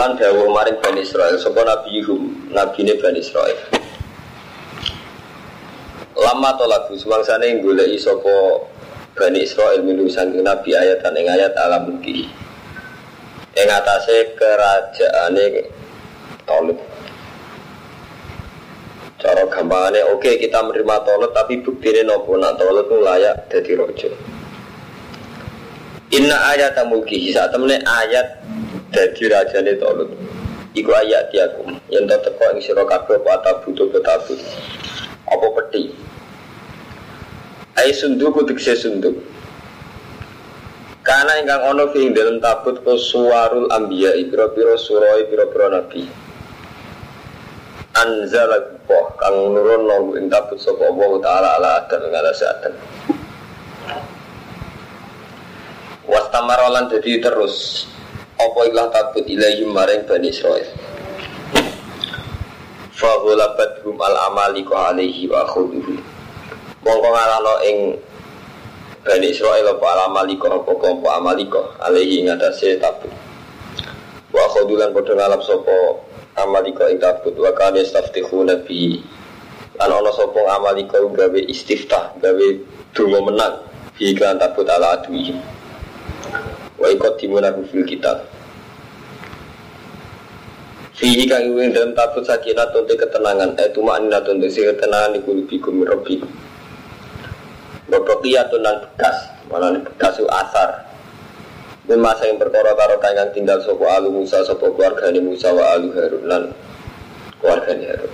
lan 0.00 0.16
dawuh 0.16 0.48
maring 0.48 0.80
Bani 0.80 1.04
Israel 1.04 1.36
sapa 1.36 1.60
nabiyuhum 1.60 2.48
nabine 2.56 2.96
Bani 2.96 3.20
Israel. 3.20 3.52
Lama 6.16 6.56
tolaku 6.56 6.96
suwangsane 6.96 7.60
goleki 7.60 8.00
sapa 8.00 8.64
Bani 9.12 9.44
Israel 9.44 9.84
minu 9.84 10.08
saking 10.08 10.40
nabi 10.40 10.72
ayat 10.72 11.04
ing 11.04 11.28
ayat 11.28 11.52
alam 11.52 11.92
mulki 11.92 12.32
ing 13.52 13.68
atase 13.68 14.32
kerajaane 14.40 15.68
Tolib 16.48 16.80
cara 19.20 19.44
gampangane 19.52 20.00
oke 20.16 20.40
kita 20.40 20.64
menerima 20.64 20.96
Tolib 21.04 21.36
tapi 21.36 21.60
buktine 21.60 22.08
nopo? 22.08 22.40
Nak 22.40 22.56
Tolib 22.56 22.88
itu 22.88 22.96
layak 23.04 23.52
dadi 23.52 23.72
raja. 23.76 24.10
Inna 26.16 26.56
ayat 26.56 26.80
mulki 26.88 27.28
saat 27.36 27.52
temene 27.52 27.84
ayat 27.84 28.39
dadi 28.90 29.24
rajane 29.30 29.74
Tolut. 29.78 30.10
Iku 30.70 30.90
ayat 30.94 31.34
diaku 31.34 31.66
yang 31.90 32.06
tak 32.06 32.22
teko 32.30 32.54
ing 32.54 32.62
sira 32.62 32.86
kabeh 32.86 33.18
apa 33.18 33.42
tabutu 33.42 33.90
betabut. 33.90 34.38
Apa 35.26 35.46
peti? 35.58 35.90
Ai 37.74 37.90
sunduk 37.90 38.38
tegese 38.46 38.78
sunduk. 38.78 39.18
Karena 41.00 41.42
ingkang 41.42 41.74
ono 41.74 41.90
fi 41.90 42.06
dalam 42.14 42.38
tabut 42.38 42.86
ko 42.86 42.94
suwarul 42.94 43.66
ambiya 43.72 44.14
pira-pira 44.30 44.78
surah 44.78 45.26
pira-pira 45.26 45.66
nabi. 45.74 46.06
Anzala 47.98 48.78
Allah 48.86 49.04
kang 49.18 49.36
nurun 49.50 49.82
nang 49.90 50.04
ing 50.22 50.30
tabut 50.30 50.62
sapa 50.62 50.86
Allah 50.86 51.10
taala 51.18 51.48
ala 51.58 51.68
adam 51.82 52.02
ngalase 52.14 52.46
adam. 52.46 52.74
Wastamarolan 56.06 56.94
jadi 56.94 57.22
terus 57.26 57.86
apa 58.40 58.60
ilah 58.72 58.88
tabut 58.88 59.24
ilahi 59.28 59.68
maring 59.68 60.08
Bani 60.08 60.32
Israel? 60.32 60.64
Fahulabat 62.96 63.84
hum 63.84 63.96
al 64.00 64.16
amaliko 64.32 64.76
alaihi 64.76 65.28
wa 65.28 65.44
khuduhu 65.48 65.96
Mongko 66.84 67.08
ngalano 67.08 67.54
ing 67.64 67.78
Bani 69.04 69.32
Israel 69.32 69.72
apa 69.72 69.84
al 69.88 70.00
amaliko 70.12 70.48
apa 70.52 70.68
kelompok 70.68 71.12
amaliko 71.12 71.60
alaihi 71.80 72.24
ngatasi 72.28 72.80
tabut 72.80 73.12
Wa 74.32 74.44
khudulan 74.52 74.92
podo 74.92 75.16
ngalap 75.16 75.40
sopo 75.44 76.04
amaliko 76.36 76.88
ing 76.92 77.00
tabut 77.00 77.32
Wa 77.36 77.52
kani 77.56 77.84
staftihu 77.84 78.44
nabi 78.44 79.00
Lan 79.80 79.96
ono 79.96 80.12
sopo 80.12 80.44
amaliko 80.44 81.08
gawe 81.12 81.40
istiftah 81.48 82.16
Gawe 82.20 82.46
dungo 82.92 83.20
menang 83.24 83.64
iklan 84.00 84.40
tabut 84.40 84.68
ala 84.68 85.00
aduihim 85.00 85.59
ikut 86.92 87.18
timunahu 87.18 87.62
fil 87.70 87.86
kitab. 87.86 88.26
Fihi 91.00 91.24
kang 91.24 91.56
ing 91.56 91.72
dalam 91.72 91.96
tabut 91.96 92.26
sakinah 92.28 92.68
tunte 92.76 92.92
ketenangan. 92.92 93.56
Eh 93.56 93.72
tuma 93.72 93.96
anina 93.96 94.20
tunte 94.20 94.52
si 94.52 94.60
ketenangan 94.60 95.16
iku 95.16 95.32
bikum 95.48 95.80
rabbikum 95.80 96.28
Babakiyatun 97.88 98.60
nan 98.60 98.84
bekas. 98.84 99.16
Mana 99.48 99.80
bekas 99.80 100.20
itu 100.20 100.28
asar. 100.28 100.90
Masa 101.90 102.30
yang 102.30 102.38
perkara 102.38 102.70
karo 102.78 103.02
kang 103.02 103.18
tinggal 103.34 103.58
sopo 103.66 103.82
alu 103.90 104.14
Musa 104.14 104.46
sopo 104.46 104.70
keluarga 104.78 105.10
ini 105.10 105.18
Musa 105.26 105.50
wa 105.50 105.74
alu 105.74 105.90
Harun 105.90 106.22
lan 106.22 106.42
keluarga 107.42 107.74
ini 107.74 107.90
Harun. 107.90 108.12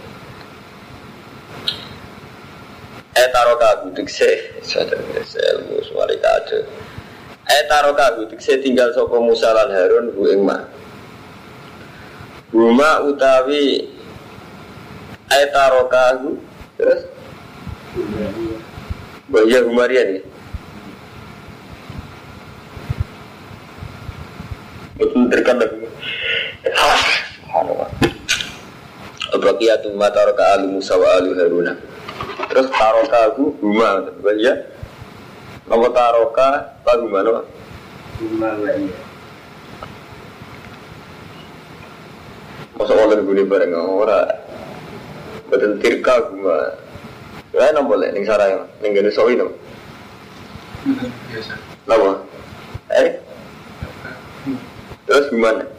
Eh 3.16 3.28
taruh 3.32 3.56
kagu 3.56 3.88
dikse 3.96 4.60
Sadar 4.60 5.00
ilmu 5.00 5.80
suari 5.88 6.16
kado 6.20 6.64
Eh 7.46 7.62
kagu 7.70 8.26
dikse 8.26 8.58
tinggal 8.58 8.90
sopo 8.90 9.22
Musa 9.22 9.54
lan 9.54 9.70
Harun 9.70 10.10
bu 10.10 10.26
ingma 10.26 10.66
Huma 12.50 13.06
utawi 13.06 13.86
Eh 15.30 15.46
Terus? 16.76 17.00
Bahaya 19.30 19.58
Humarian 19.62 20.18
ya 20.18 20.22
Betul 24.98 25.28
terkandang 25.30 25.72
Subhanallah 27.46 27.88
Abrakiyatun 29.36 29.94
ma 29.94 30.08
taroka 30.10 30.56
alu 30.56 30.78
Musa 30.78 30.96
wa 30.96 31.18
alu 31.18 31.34
Haruna. 31.36 31.74
Terus 32.48 32.68
taroka 32.72 33.18
aku 33.30 33.52
huma 33.60 34.06
Bahaya 34.22 34.75
Taroka 35.68 36.48
Apa 36.82 36.90
huma 37.02 37.20
nama 37.22 37.42
Huma 38.22 38.50
wa 38.62 38.70
iya. 38.72 38.98
Masa 42.78 42.92
orang 42.94 43.26
gini 43.26 43.42
bareng 43.44 43.74
Orang 43.74 44.30
Betul 45.50 45.78
tirka 45.82 46.30
huma 46.30 46.74
Ya 47.50 47.70
nama 47.74 47.84
boleh 47.86 48.14
Ning 48.14 48.24
sarai 48.24 48.56
Ning 48.80 48.94
gini 48.94 49.10
sawi 49.10 49.34
nama 49.34 49.52
Biasa. 51.34 51.54
Nama 51.90 52.10
Eh? 52.96 53.10
Terus 55.06 55.26
gimana 55.34 55.75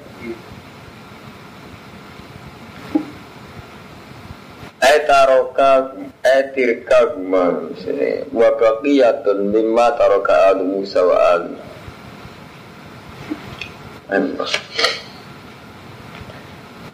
Etaroka 4.78 5.90
etirka 6.22 7.18
guma 7.18 7.74
sini. 7.82 8.30
Wa 8.30 8.54
baqiyatun 8.54 9.50
mimma 9.50 9.98
taraka 9.98 10.54
alu 10.54 10.64
Musa 10.70 11.02
wa 11.02 11.18
alu 11.34 11.54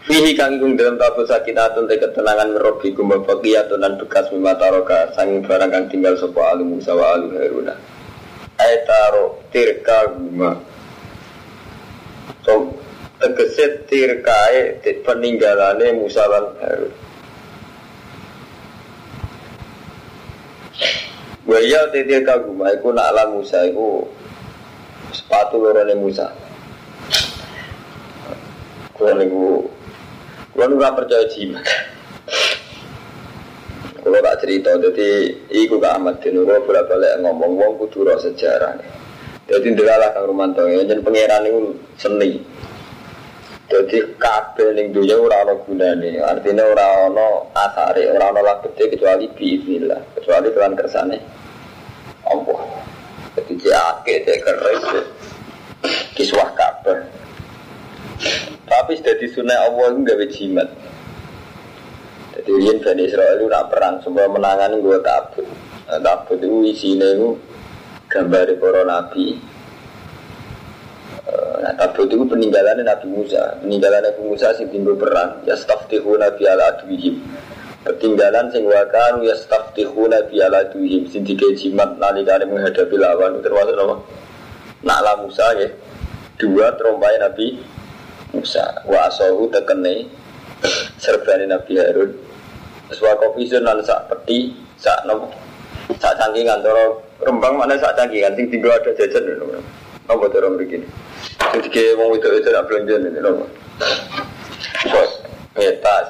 Fihi 0.03 0.31
kanggung 0.35 0.79
dalam 0.79 0.95
tabut 0.95 1.27
sakinatun 1.27 1.87
te 1.91 1.99
ketenangan 1.99 2.55
merobi 2.55 2.95
guma 2.95 3.19
baqiyatun 3.19 3.83
dan 3.83 3.99
bekas 3.99 4.31
mimma 4.31 4.55
taraka 4.55 5.11
sanging 5.19 5.43
barang 5.43 5.67
kang 5.67 5.85
tinggal 5.91 6.15
sapa 6.15 6.55
alu 6.55 6.63
Musa 6.63 6.95
wa 6.95 7.19
alu 7.19 7.35
Haruna. 7.35 7.75
Etaro 8.63 9.43
tirka 9.51 10.07
guma. 10.15 10.55
So, 12.47 12.79
tegese 13.19 13.83
tirkae 13.91 14.79
peninggalane 15.03 15.99
Musa 15.99 16.23
lan 16.31 16.47
Harun 16.63 17.11
Waya 21.43 21.91
tete 21.91 22.23
kaguma 22.23 22.71
iku 22.71 22.95
nak 22.95 23.11
ala 23.11 23.27
Musa 23.27 23.67
iku 23.67 24.07
sepatu 25.11 25.59
lorone 25.59 25.91
Musa. 25.99 26.31
Kulo 28.95 29.11
niku 29.19 29.67
kulo 30.55 30.63
ora 30.79 30.95
percaya 30.95 31.27
jimat. 31.27 31.67
Kulo 33.99 34.17
tak 34.23 34.39
cerita 34.39 34.71
dadi 34.79 35.35
iku 35.51 35.83
gak 35.83 35.99
amat 35.99 36.23
dene 36.23 36.47
bolak 36.47 36.87
balik 36.87 37.19
ngomong 37.19 37.59
wong 37.59 37.71
kudu 37.75 38.07
ro 38.07 38.15
sejarah. 38.15 38.79
Jadi 39.43 39.75
ndelalah 39.75 40.15
Kang 40.15 40.31
Romanto 40.31 40.63
yen 40.63 40.87
pangeran 41.03 41.43
niku 41.43 41.75
seni. 41.99 42.52
Jadi 43.73 44.05
kabeh 44.21 44.77
ning 44.77 44.93
dunya 44.93 45.17
ora 45.17 45.41
ana 45.41 45.57
gunane. 45.65 46.21
Artinya 46.21 46.61
ora 46.61 47.09
ana 47.09 47.27
asare, 47.57 48.05
ora 48.13 48.29
ana 48.29 48.45
labete 48.45 48.85
kecuali 48.85 49.25
biiznillah, 49.33 50.13
kecuali 50.13 50.53
kelan 50.53 50.77
kersane. 50.77 51.17
Allah. 52.29 52.61
Jadi 53.33 53.53
jake 53.57 54.15
cek 54.29 54.39
keris 54.45 54.83
kiswah 56.13 56.53
kabeh. 56.53 57.01
Tapi 58.69 58.91
sudah 59.01 59.15
disunai 59.17 59.57
Allah 59.57 59.85
itu 59.89 59.99
gak 60.05 60.21
jimat. 60.37 60.69
Jadi 62.37 62.51
yen 62.61 62.77
Bani 62.77 63.09
Israel 63.09 63.41
itu 63.41 63.49
nak 63.49 63.73
perang, 63.73 63.97
semua 64.05 64.29
menangani 64.29 64.81
gue 64.81 64.97
tabut. 65.01 65.45
Nah, 65.89 65.99
tabut 66.01 66.37
itu 66.37 66.61
isinya 66.65 67.09
itu 67.09 67.37
gambar 68.09 68.53
para 68.61 68.81
nabi. 68.85 69.37
Nah, 71.63 71.73
tabut 71.79 72.11
itu 72.11 72.25
peninggalannya 72.25 72.83
Nabi 72.85 73.07
Musa. 73.09 73.57
Peninggalan 73.63 74.03
Nabi 74.03 74.21
Musa 74.23 74.51
sing 74.53 74.67
timbul 74.69 74.99
perang. 74.99 75.41
Ya 75.47 75.55
staftihu 75.55 76.19
nabi 76.19 76.43
ala 76.45 76.77
adwihim. 76.77 77.23
Ketinggalan 77.83 78.51
sing 78.51 78.63
wakan 78.67 79.23
ya 79.23 79.35
staftihu 79.35 80.07
nabi 80.07 80.43
ala 80.43 80.67
adwihim. 80.67 81.07
Sing 81.07 81.23
tiga 81.23 81.47
jimat 81.55 81.95
nalikane 81.97 82.45
menghadapi 82.45 82.95
lawan. 82.99 83.39
Termasuk 83.39 83.75
nama. 83.75 83.95
Naklah 84.83 85.15
Musa 85.23 85.45
ya. 85.57 85.69
Dua 86.37 86.75
terompai 86.75 87.15
Nabi 87.21 87.61
Musa 88.33 88.81
wa 88.89 89.05
asahu 89.05 89.45
tekene 89.53 90.09
serbane 90.97 91.45
Nabi 91.45 91.77
Harun 91.77 92.11
terus 92.89 92.99
wa 93.05 93.13
kopi 93.21 93.45
lan 93.53 93.77
sak 93.85 94.09
peti 94.09 94.57
sak 94.81 95.05
nopo 95.05 95.29
sak 96.01 96.17
cangkingan 96.17 96.57
antara 96.57 96.97
rembang 97.21 97.61
mana 97.61 97.77
sak 97.77 97.93
cangkingan 97.93 98.33
sing 98.33 98.49
tinggal 98.49 98.73
ada 98.73 98.89
jajan 98.97 99.37
apa 100.09 100.25
cara 100.27 100.47
mriki 100.51 100.83
sing 101.51 101.61
dike 101.63 101.95
wong 101.95 102.19
itu 102.19 102.27
itu 102.39 102.49
nak 102.51 102.65
belanja 102.67 102.95
ini 102.99 103.19
nopo 103.23 103.45
Bos, 104.83 105.11
ngetas 105.57 106.07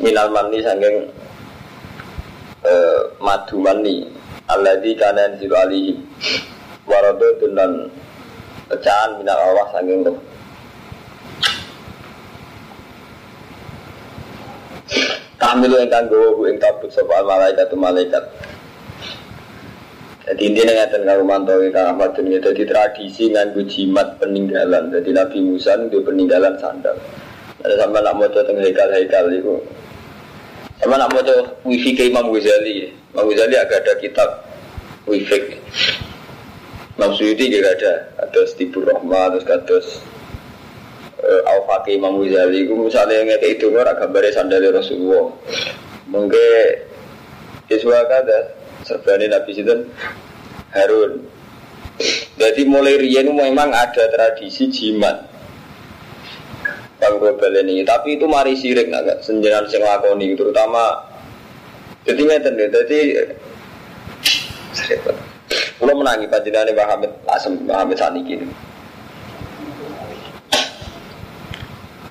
minal 0.00 0.32
mani 0.32 0.58
sangking 0.64 0.96
eh, 2.64 3.00
madu 3.20 3.56
mani. 3.60 4.08
Alladzi 4.44 4.92
kana 5.00 5.24
yanzilu 5.32 5.56
alihi 5.56 5.96
warado 6.84 7.40
dan 7.40 7.88
pecahan 8.68 9.16
minal 9.16 9.40
Allah 9.40 9.66
sangking 9.72 10.04
roh 10.04 10.18
Kamilu 15.40 15.76
gawa 15.88 16.28
bu 16.36 16.42
ing 16.48 16.56
tabut 16.60 16.88
sapa 16.92 17.20
malaikat 17.24 17.68
malaikat. 17.76 18.24
Jadi 20.24 20.40
intinya 20.40 20.72
ngeten 20.72 21.04
karo 21.04 21.20
mantowi 21.20 21.68
kang 21.68 21.92
Ahmad 21.92 22.16
dunia 22.16 22.40
jadi 22.40 22.64
tradisi 22.64 23.28
nganggo 23.28 23.60
jimat 23.68 24.16
peninggalan. 24.16 24.88
Jadi 24.88 25.12
Nabi 25.12 25.38
Musa 25.44 25.76
itu 25.76 26.00
peninggalan 26.00 26.56
sandal. 26.56 26.96
Ada 27.60 27.84
sama 27.84 28.00
nak 28.00 28.16
mau 28.16 28.28
teng 28.32 28.56
hekal-hekal 28.56 29.28
itu. 29.36 29.60
Sama 30.80 30.96
nak 30.96 31.12
mau 31.12 31.20
wifi 31.68 31.92
ke 31.92 32.08
Imam 32.08 32.32
Ghazali. 32.32 32.88
Imam 33.12 33.28
Ghazali 33.28 33.56
agak 33.60 33.84
ada 33.84 33.92
kitab 34.00 34.30
wifi. 35.04 35.60
Imam 36.96 37.12
Suyuti 37.12 37.52
juga 37.52 37.76
ada. 37.76 37.92
Ada 38.24 38.40
Stibur 38.48 38.88
Rahmat, 38.88 39.36
terus 39.36 39.44
kados 39.44 39.86
uh, 41.20 41.42
Al-Faqih 41.52 42.00
Imam 42.00 42.16
Ghazali 42.24 42.64
itu 42.64 42.72
misalnya 42.72 43.28
ngeke 43.28 43.60
itu 43.60 43.68
ora 43.76 43.92
gambare 43.92 44.32
sandale 44.32 44.72
Rasulullah. 44.72 45.28
Mungkin 46.08 46.68
Iswa 47.68 48.08
kada 48.08 48.63
serbani 48.84 49.26
Nabi 49.32 49.50
Sinten 49.56 49.88
Harun. 50.70 51.24
Jadi 52.36 52.62
mulai 52.68 53.00
riyen 53.00 53.32
memang 53.32 53.72
ada 53.72 54.04
tradisi 54.12 54.68
jimat. 54.70 55.32
Global 57.04 57.52
ini, 57.60 57.84
tapi 57.84 58.16
itu 58.16 58.24
mari 58.24 58.56
sirik 58.56 58.88
nggak 58.88 59.20
senjenan 59.20 59.68
sing 59.68 59.84
lakoni 59.84 60.32
terutama 60.32 61.04
jadi 62.08 62.16
ngeten 62.16 62.56
deh, 62.56 62.68
jadi 62.72 63.00
Kalau 65.76 65.94
menangi 66.00 66.26
panjenengan 66.32 66.72
Mbah 66.72 66.88
Hamid 66.96 67.12
Asem 67.28 67.52
Mbah 67.60 67.84
Hamid 67.84 68.00
Saniki. 68.00 68.40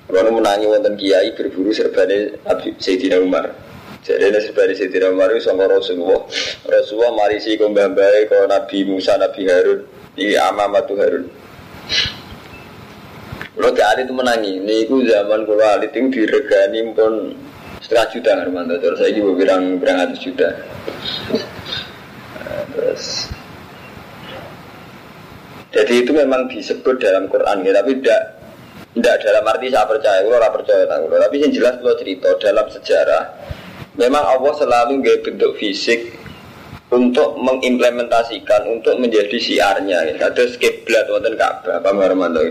Kalau 0.06 0.30
menangi 0.30 0.70
wonten 0.70 0.94
kiai 0.94 1.34
berburu 1.34 1.74
serbane 1.74 2.38
Sayyidina 2.78 3.18
Umar. 3.18 3.50
Jadi 4.04 4.20
ini 4.28 4.40
serbane 4.44 4.76
Sayyidina 4.76 5.08
Umar 5.16 5.32
itu 5.32 5.48
sama 5.48 5.64
Rasulullah. 5.64 6.28
Rasulullah 6.68 7.12
marisi 7.16 7.56
ke 7.56 7.64
mbah-mbah 7.64 8.28
ke 8.28 8.38
Nabi 8.52 8.78
Musa, 8.84 9.16
Nabi 9.16 9.48
Harun. 9.48 9.80
Ini 10.20 10.36
Amamatu 10.44 10.92
Harun. 11.00 11.24
Kalau 13.54 13.70
ke 13.72 13.80
alit 13.80 14.10
menangi, 14.12 14.60
ini 14.60 14.84
itu 14.84 15.08
zaman 15.08 15.48
kalau 15.48 15.64
alit 15.64 15.88
itu 15.96 16.20
diregani 16.20 16.84
pun 16.92 17.32
setengah 17.80 18.06
juta 18.12 18.30
Hermanto. 18.36 18.76
Terus 18.76 18.98
saya 19.00 19.12
juga 19.16 19.30
bilang 19.40 19.80
berang 19.80 20.04
ratus 20.04 20.20
juta. 20.20 20.48
Nah, 22.44 22.62
terus 22.76 23.32
jadi 25.72 25.94
itu 26.04 26.12
memang 26.12 26.46
disebut 26.52 27.00
dalam 27.00 27.24
Quran 27.32 27.64
ya, 27.64 27.72
tapi 27.80 27.98
tidak 28.04 28.22
tidak 28.94 29.16
dalam 29.26 29.44
arti 29.48 29.66
saya 29.72 29.86
percaya, 29.88 30.18
kalau 30.22 30.38
orang 30.38 30.54
percaya 30.54 30.82
tahu. 30.86 31.04
Tapi 31.08 31.36
yang 31.40 31.52
jelas 31.56 31.74
kalau 31.82 31.94
cerita 31.98 32.28
dalam 32.38 32.66
sejarah, 32.70 33.22
memang 33.94 34.24
Allah 34.24 34.52
selalu 34.58 35.02
nggak 35.02 35.18
bentuk 35.26 35.54
fisik 35.58 36.14
untuk 36.94 37.34
mengimplementasikan, 37.40 38.70
untuk 38.70 38.94
menjadi 39.02 39.34
siarnya. 39.34 40.14
Ya. 40.14 40.30
Ada 40.30 40.46
kiblat 40.54 41.10
wonten 41.10 41.34
Ka'bah, 41.34 41.82
Pak 41.82 41.92
Marmanto. 41.94 42.42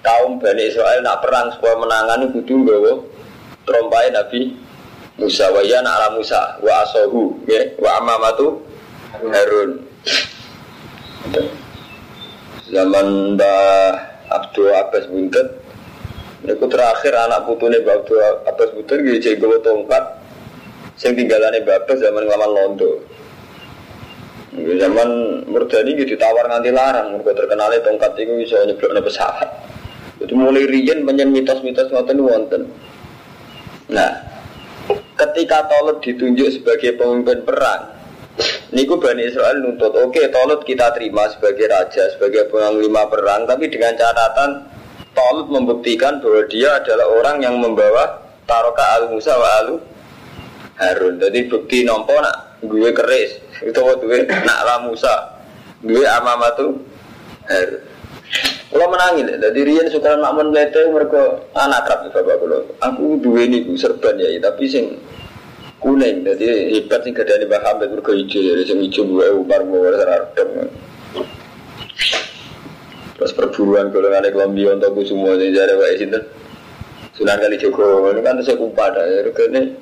Kaum 0.00 0.40
Bani 0.40 0.64
Israel 0.64 1.04
nak 1.04 1.20
perang 1.20 1.52
supaya 1.52 1.76
menangani 1.76 2.32
kudu 2.32 2.64
nggawa 2.64 2.92
trompai 3.68 4.08
Nabi 4.16 4.56
Musa 5.20 5.52
wa 5.52 5.60
ya 5.60 5.84
ala 5.84 6.16
Musa 6.16 6.56
wa 6.64 6.72
asohu 6.80 7.36
ya 7.44 7.76
wa 7.76 8.00
amamatu 8.00 8.64
Harun. 9.20 9.84
Zaman 12.72 13.36
Mbah 13.36 13.92
Abdul 14.30 14.70
Abbas 14.72 15.04
Buntet 15.10 15.58
Itu 16.46 16.64
terakhir 16.70 17.12
anak 17.12 17.44
putune 17.44 17.82
Mbak 17.84 17.94
Abdul 18.00 18.18
Abbas 18.48 18.70
Buntet 18.72 19.04
cek 19.20 19.36
gue 19.36 19.58
tongkat 19.60 20.19
Yang 21.00 21.14
tinggalannya 21.24 21.64
Mbak 21.64 21.76
Abbas 21.84 21.98
zaman 22.00 22.22
ngelaman 22.28 22.50
Londo. 22.52 22.92
Zaman 24.60 25.10
Murdani 25.48 25.90
gitu 25.96 26.16
ditawar 26.16 26.44
nganti 26.50 26.70
larang. 26.74 27.16
Mereka 27.16 27.32
terkenalnya 27.32 27.80
tongkat 27.80 28.12
itu 28.20 28.32
bisa 28.36 28.56
nyeblok 28.68 29.08
pesawat. 29.08 29.48
Itu 30.20 30.36
mulai 30.36 30.68
riyen 30.68 31.08
banyak 31.08 31.32
mitos-mitos 31.32 31.88
ngoten 31.88 32.20
wonten. 32.20 32.62
Nah 33.88 34.30
Ketika 35.20 35.68
Tolut 35.68 36.00
ditunjuk 36.00 36.48
sebagai 36.48 36.96
pemimpin 36.96 37.44
perang 37.44 37.92
Niku 38.72 38.96
Bani 38.96 39.28
Israel 39.28 39.60
nuntut, 39.60 39.92
oke 39.92 40.16
okay, 40.16 40.32
kita 40.64 40.96
terima 40.96 41.28
sebagai 41.28 41.66
raja, 41.68 42.08
sebagai 42.14 42.48
panglima 42.48 43.04
perang, 43.10 43.44
tapi 43.44 43.68
dengan 43.68 43.92
catatan 43.98 44.64
Tolut 45.12 45.52
membuktikan 45.52 46.24
bahwa 46.24 46.48
dia 46.48 46.80
adalah 46.80 47.04
orang 47.20 47.42
yang 47.44 47.60
membawa 47.60 48.22
taroka 48.48 48.80
al 48.96 49.12
Musa 49.12 49.34
wa 49.36 49.50
alu 49.60 49.74
Harun. 50.80 51.20
Jadi 51.20 51.46
bukti 51.46 51.84
nompo 51.84 52.16
nak 52.16 52.58
gue 52.64 52.90
keris, 52.96 53.36
itu 53.60 53.76
waktu 53.76 54.04
gue 54.04 54.18
nak 54.26 54.60
la 54.64 54.76
Musa, 54.88 55.14
gue 55.84 56.04
amamatu 56.08 56.80
Harun. 57.46 57.82
Kalau 58.70 58.86
menangin, 58.86 59.26
jadi 59.26 59.60
Rian 59.66 59.90
sukaran 59.90 60.22
makmun 60.22 60.54
lete 60.54 60.86
mereka 60.94 61.42
anak 61.58 61.90
kerap 61.90 62.06
bapak 62.14 62.38
kalau 62.38 62.62
aku 62.78 63.18
dua 63.18 63.42
ini 63.42 63.66
serban 63.74 64.14
ya, 64.14 64.30
tapi 64.38 64.70
sing 64.70 64.94
kuning 65.80 66.22
jadi 66.22 66.76
hebat 66.76 67.02
sih 67.02 67.10
gak 67.10 67.26
ada 67.26 67.48
Mbah 67.48 67.60
Hamid 67.64 67.88
mergo 67.90 68.12
ijo 68.12 68.38
jadi 68.38 68.62
sing 68.68 68.84
ijo 68.84 69.02
gue 69.08 69.26
Umar 69.32 69.64
gue 69.64 69.90
adem 69.96 70.68
terus 73.16 73.32
perburuan 73.32 73.88
golongan 73.88 74.28
kelambi 74.28 74.68
untuk 74.68 75.00
semua 75.08 75.34
ini 75.40 75.56
jadi 75.56 75.74
wae 75.74 75.96
sinten 75.96 76.22
Sunan 77.16 77.36
kali 77.36 77.60
Joko 77.60 78.16
kan 78.24 78.40
saya 78.40 78.56
kumpa 78.56 78.96
dah 78.96 79.04
ya 79.04 79.20
regane 79.28 79.76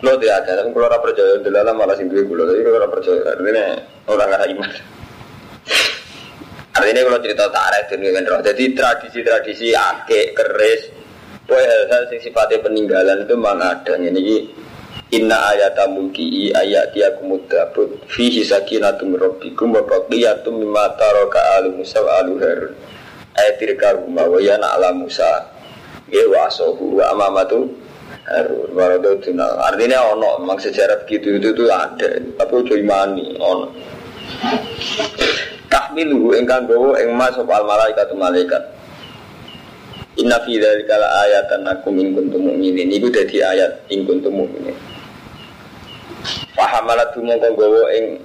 lo 0.00 0.12
tidak 0.16 0.34
ada 0.44 0.50
tapi 0.64 0.68
kalau 0.72 0.86
orang 0.88 1.02
percaya 1.04 1.32
dalam 1.44 1.74
malah 1.76 1.96
sing 1.96 2.08
duwe 2.08 2.24
kula 2.24 2.48
tapi 2.48 2.60
kalau 2.64 2.78
orang 2.80 2.92
percaya 2.92 3.20
artinya 3.36 3.64
orang 4.08 4.26
nggak 4.32 4.44
iman 4.56 4.70
artinya 6.70 7.02
kalau 7.04 7.18
cerita 7.20 7.44
tarik 7.52 7.84
dengan 7.92 8.24
roh 8.24 8.40
jadi 8.40 8.64
tradisi-tradisi 8.72 9.68
akek 9.76 10.26
keris 10.32 10.82
Pokoknya 11.50 11.66
hal-hal 11.66 12.02
yang 12.14 12.22
sifatnya 12.22 12.58
peninggalan 12.62 13.26
itu 13.26 13.34
memang 13.34 13.58
ada. 13.58 13.98
Ini 13.98 14.22
Inna 15.10 15.50
ayata 15.50 15.90
mulki 15.90 16.54
ayat 16.54 16.94
dia 16.94 17.10
kumudabut 17.18 18.06
fihi 18.06 18.46
sakinatum 18.46 19.18
rabbikum 19.18 19.74
wa 19.74 19.82
baqiyatum 19.82 20.62
mimma 20.62 20.94
taraka 20.94 21.58
alu 21.58 21.82
Musa 21.82 21.98
wa 22.06 22.22
alu 22.22 22.38
Harun. 22.38 22.70
Ayat 23.34 23.58
tirka 23.58 23.98
rumah 23.98 24.30
wa 24.30 24.38
yana 24.38 24.78
ala 24.78 24.94
Musa. 24.94 25.50
Ya 26.06 26.22
wa 26.30 26.46
asohu 26.46 27.02
wa 27.02 27.10
amamatu 27.10 27.66
Harun. 28.28 28.68
Waradotuna. 28.76 29.46
Artinya 29.64 30.12
ono 30.12 30.42
memang 30.44 30.60
sejarah 30.60 31.02
begitu 31.04 31.40
itu 31.40 31.56
itu 31.56 31.64
ada. 31.70 32.08
Tapi 32.36 32.52
udah 32.52 32.76
imani 32.76 33.36
ono. 33.40 33.66
Tahmilu 35.70 36.34
engkang 36.36 36.66
gowo 36.66 36.98
eng 36.98 37.14
mas 37.16 37.34
al 37.38 37.46
malaikat 37.46 38.10
malaikat. 38.14 38.62
Inna 40.18 40.42
fi 40.42 40.58
dzalika 40.58 40.94
la 40.98 41.08
ayatan 41.24 41.60
lakum 41.64 41.96
in 41.96 42.12
kuntum 42.12 42.50
mu'minin. 42.50 42.90
Iku 42.92 43.08
dadi 43.08 43.40
ayat 43.40 43.88
in 43.88 44.04
kuntum 44.04 44.44
mu'minin. 44.44 44.74
Fahamalat 46.52 47.14
mongko 47.16 47.56
gawa 47.56 47.88
ing 47.96 48.20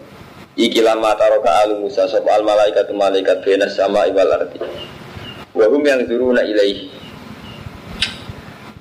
iki 0.59 0.83
lama 0.83 1.15
taroka 1.15 1.63
alu 1.63 1.85
Musa 1.85 2.09
sapa 2.09 2.35
al 2.35 2.43
malaikat 2.43 2.89
malaikat 2.91 3.45
bena 3.45 3.69
sama 3.71 4.09
ibal 4.09 4.27
arti. 4.27 4.59
Wa 5.55 5.65
hum 5.71 5.81
yang 5.85 6.03
zuruna 6.03 6.43
ilaihi. 6.43 6.91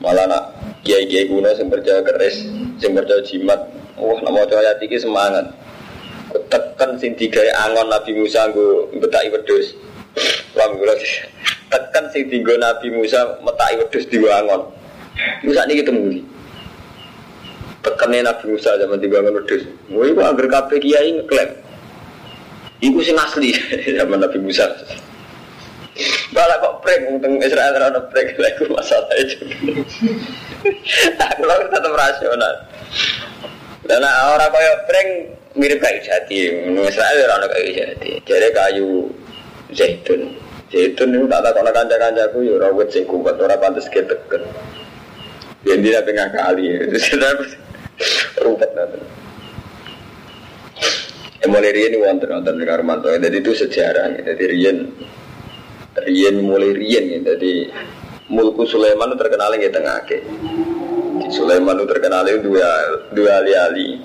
Malah 0.02 0.26
nak 0.28 0.44
kiai-kiai 0.84 1.26
kuno 1.26 1.48
sing 1.56 1.72
percaya 1.72 2.04
keris, 2.04 2.44
sing 2.78 2.92
percaya 2.92 3.24
jimat. 3.24 3.60
Wah, 3.96 4.20
nak 4.20 4.32
maca 4.36 4.54
ayat 4.60 4.78
iki 4.84 5.00
semangat. 5.00 5.48
Tekan 6.52 7.00
sing 7.00 7.16
digawe 7.16 7.50
angon 7.66 7.88
Nabi 7.88 8.12
Musa 8.14 8.52
nggo 8.52 8.92
betaki 9.00 9.32
wedhus. 9.32 9.72
Paham 10.54 10.78
kula 10.78 10.94
tekan 11.72 12.04
sing 12.12 12.28
tinggal 12.28 12.60
Nabi 12.60 12.92
Musa 12.92 13.40
metai 13.40 13.80
wedhus 13.80 14.04
diwangon. 14.12 14.70
Musa 15.46 15.62
niki 15.66 15.82
ketemu 15.86 16.20
Tekannya 17.84 18.26
Nabi 18.26 18.44
Musa 18.50 18.76
zaman 18.76 18.98
diwangon 18.98 19.40
wedhus. 19.40 19.62
Wah 19.94 20.04
iku 20.04 20.20
anggar 20.26 20.46
kabeh 20.50 20.78
kiai 20.82 21.16
ngeklaim. 21.22 21.50
Iku 22.82 22.98
sing 23.00 23.16
asli 23.16 23.54
zaman 23.98 24.20
Nabi 24.20 24.38
Musa. 24.42 24.68
Prank 26.84 27.02
untung 27.08 27.40
Israel 27.40 27.74
ono 27.80 28.00
prank 28.10 28.36
iku 28.36 28.64
masalah 28.74 29.14
itu. 29.16 29.46
Aku 31.16 31.42
lho 31.42 31.54
tetep 31.70 31.92
rasional. 31.94 32.54
Dan 33.84 34.04
orang 34.04 34.50
kaya 34.52 34.72
prank 34.88 35.08
mirip 35.54 35.78
kayu 35.80 36.00
jati, 36.04 36.36
Israel 36.84 37.18
ora 37.24 37.34
ono 37.40 37.46
kayu 37.48 37.70
jati. 37.72 38.10
Jadi 38.26 38.48
kayu 38.52 39.08
zaitun. 39.72 40.34
Zaitun 40.68 41.14
itu 41.14 41.26
tak 41.30 41.40
takon 41.46 41.70
kanca-kancaku 41.70 42.38
ya 42.42 42.52
ora 42.58 42.68
wit 42.74 42.90
sing 42.90 43.06
kuat, 43.06 43.38
ora 43.38 43.54
pantes 43.56 43.86
keteken. 43.88 44.42
Biar 45.64 45.78
dia 45.80 46.04
pengen 46.04 46.28
kali, 46.34 46.76
nanti. 48.76 48.98
Ya 51.44 51.46
mulai 51.52 51.76
rian 51.76 51.92
ini 51.92 52.00
wonten 52.00 52.28
wonten 52.32 52.56
di 52.56 52.64
Karmanto. 52.64 53.08
Jadi 53.12 53.36
itu 53.36 53.52
sejarah. 53.52 54.16
Jadi 54.16 54.44
rian 54.48 54.88
rian 56.02 56.42
mulai 56.42 56.74
rian 56.74 57.04
ya. 57.06 57.18
Jadi 57.34 57.70
Mulku 58.24 58.64
Sulaiman 58.64 59.12
itu 59.12 59.20
terkenal 59.20 59.52
yang 59.52 59.68
tengah 59.68 59.98
ke. 60.08 60.18
Sulaiman 61.28 61.76
itu 61.76 61.86
terkenal 61.86 62.24
dua 62.40 62.68
dua 63.12 63.30
ali-ali. 63.44 64.00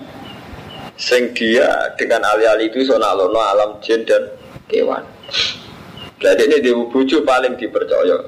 Sing 1.00 1.32
dia 1.32 1.96
dengan 1.96 2.28
ali-ali 2.28 2.68
itu 2.68 2.84
sonalono 2.84 3.40
alam 3.40 3.80
jin 3.80 4.04
dan 4.04 4.28
kewan. 4.68 5.08
Jadi 6.20 6.52
ini 6.52 6.58
dia 6.60 6.76
bucu 6.76 7.24
paling 7.24 7.56
dipercaya. 7.56 8.20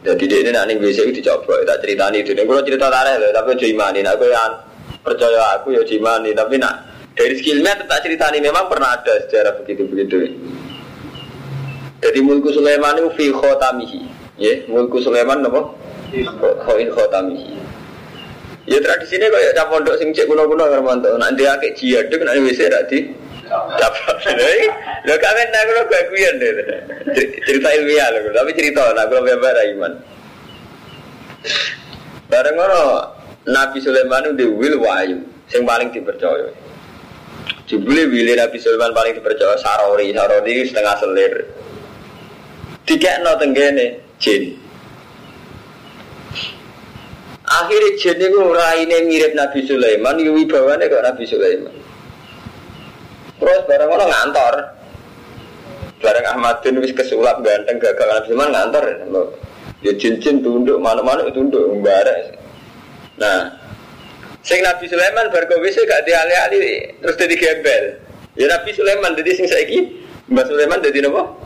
Jadi 0.00 0.24
dia 0.24 0.38
ini 0.40 0.50
nanti 0.56 0.80
bisa 0.80 1.04
itu 1.04 1.20
dicoba, 1.20 1.60
tak 1.68 1.84
cerita 1.84 2.08
itu. 2.16 2.32
Ini 2.32 2.48
kalau 2.48 2.64
cerita 2.64 2.88
tanah 2.88 3.20
tapi 3.36 3.60
jadi 3.60 3.76
imani. 3.76 4.00
Aku 4.08 4.24
yang 4.24 4.52
percaya 5.04 5.60
aku 5.60 5.76
ya 5.76 5.84
imani, 5.84 6.32
tapi 6.32 6.56
nak 6.56 6.74
dari 7.12 7.36
skillnya 7.36 7.76
tetap 7.76 8.00
cerita 8.00 8.32
ini 8.32 8.40
memang 8.40 8.72
pernah 8.72 8.96
ada 8.96 9.20
sejarah 9.28 9.60
begitu-begitu. 9.60 10.32
Jadi 12.02 12.18
mulku 12.20 12.52
Sulaiman 12.52 13.00
itu 13.00 13.08
fi 13.16 13.26
khotamihi. 13.32 14.00
Ya, 14.36 14.54
mulku 14.68 15.00
Sulaiman 15.00 15.40
apa? 15.44 15.72
Khoin 16.64 16.88
khotamihi. 16.92 17.56
Ya 18.66 18.82
tradisinya 18.82 19.30
kayak 19.30 19.54
cap 19.54 19.70
pondok 19.70 19.94
sing 19.94 20.10
cek 20.10 20.26
kuno-kuno 20.26 20.66
Hermanto. 20.66 21.14
Nanti 21.14 21.46
akeh 21.46 21.70
jihad 21.78 22.10
itu 22.10 22.18
nanti 22.18 22.42
bisa 22.42 22.66
ra 22.66 22.82
di 22.90 23.14
dapat. 23.78 24.26
Lo 25.06 25.14
kamen 25.14 25.46
nak 25.54 25.70
lo 25.70 25.82
baguyan 25.86 26.34
deh. 26.42 26.52
Cerita 27.46 27.70
ilmiah 27.78 28.10
lo, 28.10 28.34
tapi 28.34 28.50
cerita 28.58 28.90
nak 28.90 29.06
lo 29.06 29.22
bebas 29.22 29.54
iman. 29.70 29.92
Bareng 32.26 32.58
ngono 32.58 32.82
Nabi 33.46 33.78
Sulaiman 33.78 34.34
itu 34.34 34.50
wil 34.58 34.82
wahyu, 34.82 35.22
sing 35.46 35.62
paling 35.62 35.94
dipercaya. 35.94 36.50
Jebule 37.70 38.10
wili 38.10 38.34
Nabi 38.34 38.58
Sulaiman 38.58 38.90
paling 38.90 39.14
dipercaya 39.14 39.54
sarori, 39.62 40.10
sarori 40.10 40.66
setengah 40.66 40.94
selir. 40.98 41.34
Tiga 42.86 43.18
no 43.18 43.34
tenggene 43.34 43.98
jin. 44.22 44.54
Akhirnya 47.46 47.98
jin 47.98 48.18
itu 48.22 48.40
raine 48.54 48.98
mirip 49.10 49.34
Nabi 49.34 49.66
Sulaiman, 49.66 50.18
yu 50.22 50.34
wibawane 50.34 50.86
kok 50.86 51.02
Nabi 51.02 51.24
Sulaiman. 51.26 51.74
Terus 53.42 53.62
bareng 53.66 53.90
orang 53.90 54.10
ngantor. 54.10 54.54
Bareng 55.98 56.26
Ahmadin 56.30 56.78
wis 56.78 56.94
kesulap 56.94 57.42
ganteng 57.42 57.82
gagal 57.82 58.06
Nabi 58.06 58.26
Sulaiman 58.30 58.50
ngantor. 58.54 58.84
Ya 59.82 59.92
jin-jin 59.98 60.42
tunduk, 60.46 60.78
mana-mana 60.78 61.26
tunduk 61.34 61.66
mbare. 61.82 62.38
Nah, 63.18 63.50
sing 64.46 64.62
Nabi 64.62 64.86
Sulaiman 64.86 65.30
bar 65.34 65.42
wis 65.58 65.74
gak 65.74 66.06
diali-ali 66.06 66.94
terus 67.02 67.18
dadi 67.18 67.34
gembel. 67.34 67.98
Ya 68.38 68.46
Nabi 68.46 68.70
Sulaiman 68.74 69.18
dadi 69.18 69.34
sing 69.34 69.50
saiki 69.50 70.06
Mbak 70.30 70.46
Sulaiman 70.50 70.82
dadi 70.82 70.98
napa? 71.02 71.45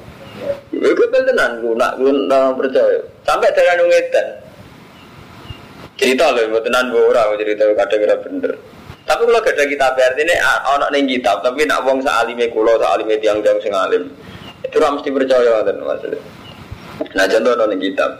Ya 0.70 0.90
gembel 0.96 1.22
tenan 1.28 1.60
ku 1.60 1.76
nak 1.76 2.00
ku 2.00 2.08
percaya. 2.56 3.00
Sampai 3.24 3.52
dalan 3.52 3.88
ngedan. 3.88 4.26
Cerita 6.00 6.32
loh, 6.32 6.48
buat 6.48 6.64
tenan 6.64 6.88
orang 6.96 7.36
cerita 7.36 7.68
kadang 7.76 8.00
kira 8.00 8.16
bener. 8.24 8.52
Tapi 9.04 9.26
kalau 9.26 9.42
gak 9.42 9.58
ada 9.58 9.64
kitab 9.66 9.98
artinya 9.98 10.34
anak 10.70 10.88
neng 10.94 11.10
kitab, 11.10 11.42
tapi 11.44 11.66
nak 11.66 11.84
wong 11.84 12.00
saalime 12.00 12.46
kulo, 12.54 12.78
saalime 12.80 13.18
tiang 13.20 13.42
tiang 13.42 13.58
sing 13.58 13.74
alim, 13.74 14.06
itu 14.62 14.76
orang 14.78 14.96
mesti 14.96 15.10
percaya 15.10 15.66
kan 15.66 15.76
maksudnya. 15.76 16.20
Nah 17.18 17.24
contoh 17.26 17.66
neng 17.66 17.82
kitab. 17.82 18.10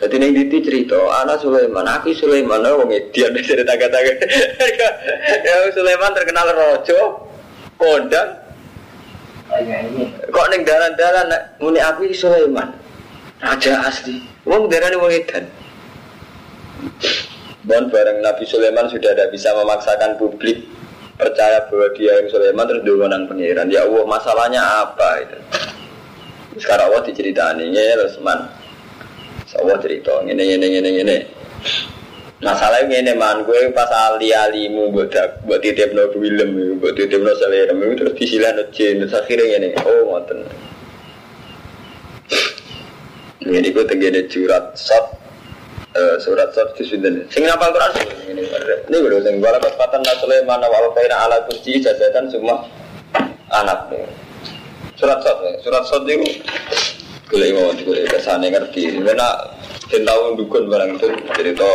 Jadi 0.00 0.14
neng 0.16 0.32
diti 0.36 0.58
cerita, 0.60 1.00
anak 1.24 1.40
Sulaiman, 1.44 1.84
aku 1.84 2.12
Sulaiman, 2.12 2.64
oh 2.64 2.84
wong 2.84 2.92
edian 2.92 3.36
cerita 3.48 3.72
kata 3.76 3.98
Ya 5.48 5.56
Sulaiman 5.72 6.12
terkenal 6.12 6.48
rojo, 6.52 7.24
kondang. 7.80 8.39
Kok 10.30 10.46
neng 10.54 10.62
dalan-dalan 10.62 11.34
muni 11.58 11.82
aku 11.82 12.06
Sulaiman, 12.14 12.70
raja 13.42 13.82
asli. 13.82 14.22
Wong 14.46 14.70
darah 14.70 14.94
wong 14.94 15.10
edan. 15.10 15.44
Dan 17.66 17.92
bareng 17.92 18.24
Nabi 18.24 18.46
Sulaiman 18.48 18.88
sudah 18.88 19.12
tidak 19.12 19.34
bisa 19.34 19.52
memaksakan 19.52 20.16
publik 20.16 20.64
percaya 21.20 21.68
bahwa 21.68 21.92
dia 21.92 22.16
yang 22.16 22.28
Sulaiman 22.32 22.64
terus 22.64 22.82
diundang 22.86 23.28
pengiran. 23.28 23.68
Ya 23.68 23.84
Allah 23.84 24.04
masalahnya 24.08 24.62
apa 24.64 25.08
itu? 25.20 25.38
Sekarang 26.56 26.90
Allah 26.90 27.04
diceritakan 27.04 27.60
ini 27.60 27.76
ya 27.76 27.94
Rasman. 28.00 28.40
Allah 29.50 29.76
cerita 29.82 30.14
ini 30.24 30.56
ini 30.56 30.66
ini 30.78 30.90
ini. 31.04 31.16
Masalahnya 32.40 33.04
ini 33.04 33.12
man 33.20 33.44
gue 33.44 33.68
pas 33.76 33.92
ali 33.92 34.32
alimu 34.32 34.88
buat 34.96 35.12
buat 35.44 35.60
titip 35.60 35.92
no 35.92 36.08
film 36.08 36.80
buat 36.80 36.96
titip 36.96 37.20
no 37.20 37.36
selera 37.36 37.76
terus 37.76 38.16
disilah 38.16 38.56
no 38.56 38.64
jin 38.72 39.04
terus 39.04 39.12
akhirnya 39.12 39.60
ini 39.60 39.76
oh 39.84 40.08
ngoten. 40.08 40.48
Ini 43.44 43.68
gue 43.76 43.84
tenggine 43.84 44.24
jurat 44.32 44.72
sop 44.72 45.20
surat 46.24 46.48
surat 46.56 46.72
di 46.80 46.84
sini. 46.88 47.28
Sing 47.28 47.44
ngapal 47.44 47.76
Quran 47.76 47.92
ini. 48.32 48.48
Ini 48.88 48.96
gue 48.96 49.20
sing 49.20 49.36
bala 49.44 49.60
kepatan 49.60 50.00
Sulaiman 50.24 50.64
wa 50.64 50.88
kaina 50.96 51.28
ala 51.28 51.44
kursi 51.44 51.76
jajatan 51.76 52.32
semua 52.32 52.64
anak 53.52 53.92
nih. 53.92 54.08
Surat 54.96 55.20
surat 55.20 55.60
surat 55.60 55.84
surat 55.84 56.08
itu 56.08 56.40
gue 57.28 57.52
mau 57.52 57.68
gue 57.76 58.08
ke 58.08 58.16
sana 58.16 58.48
ngerti. 58.48 58.96
Karena 58.96 59.28
tahu 59.92 60.40
dukun 60.40 60.72
barang 60.72 60.96
itu 60.96 61.08
cerita 61.36 61.68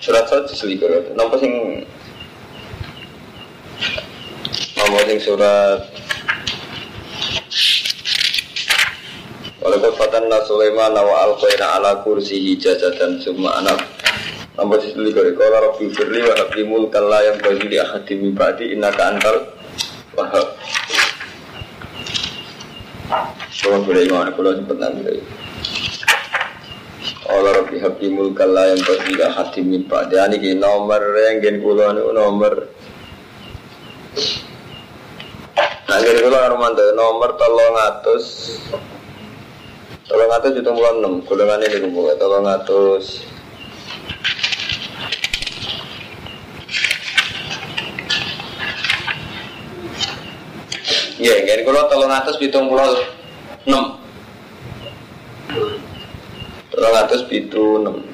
surat 0.00 0.24
surat 0.30 0.44
diselikur. 0.46 0.90
Nampak 1.18 1.42
sing 1.42 1.52
Nomor 4.76 5.02
sing 5.02 5.18
surat? 5.18 5.82
Walaupun 9.58 9.92
fatanna 9.98 10.38
Sulaiman 10.46 10.94
wa 10.94 11.26
alqaina 11.26 11.80
ala 11.80 12.06
kursihi 12.06 12.54
jajatan 12.54 13.18
summa 13.18 13.58
anak 13.58 13.82
Nomor 14.54 14.78
situ 14.78 15.10
kore 15.10 15.34
Kala 15.34 15.58
Rabbi 15.68 15.90
firli 15.90 16.22
wa 16.22 16.38
habli 16.38 16.62
mulkan 16.62 17.02
yang 17.02 17.36
bagi 17.42 17.66
di 17.66 17.76
ahadi 17.82 18.14
min 18.14 18.30
ba'di 18.30 18.78
innaka 18.78 19.10
antal 19.10 19.36
wahab 20.14 20.54
Kalau 23.58 23.82
boleh 23.82 24.06
iman, 24.06 24.30
kalau 24.30 24.54
sempat 24.54 24.78
nanti 24.78 25.18
Allah 27.26 27.58
Rabbi 27.58 27.82
Habdi 27.82 28.06
Mulkal 28.14 28.54
la 28.54 28.70
yang 28.70 28.78
bersila 28.86 29.34
hati 29.34 29.58
min 29.58 29.82
ba'di 29.90 30.14
Ini 30.14 30.38
ki 30.38 30.50
nomor 30.62 31.02
yang 31.18 31.42
gen 31.42 31.58
kula 31.58 31.90
ini 31.90 32.06
nomor. 32.14 32.70
Nah 35.90 35.98
gen 36.06 36.18
kula 36.22 36.38
Armando 36.46 36.86
nomor 36.94 37.34
tolong 37.34 37.74
atus. 37.82 38.24
Tolong 40.06 40.30
atus 40.38 40.54
itu 40.54 40.70
mulai 40.70 41.02
6 41.02 41.26
Golongannya 41.26 41.66
di 41.66 41.78
rumah 41.82 42.14
tolong 42.14 42.46
atus. 42.46 43.26
Ya, 51.18 51.42
gen 51.42 51.66
kula 51.66 51.90
tolong 51.90 52.12
atus 52.14 52.38
hitung 52.38 52.70
pulau 52.70 53.02
6 53.66 54.06
ratus 56.76 57.24
pitu 57.28 57.80
enam. 57.80 58.04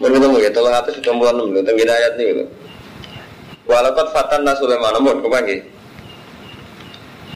Menurut 0.00 0.20
kamu 0.24 0.36
ya, 0.40 0.50
tolong 0.50 0.72
atas 0.72 0.96
itu 0.96 1.12
mulai 1.12 1.36
enam 1.36 1.52
loh, 1.52 1.60
tenggi 1.60 1.84
ayat 1.84 2.16
nih 2.16 2.24
walau 2.32 2.48
Walakot 3.68 4.08
fatan 4.16 4.48
nasuleman 4.48 4.96
namun 4.96 5.20
ke 5.20 5.28
mana 5.28 5.44
gitu? 5.46 5.68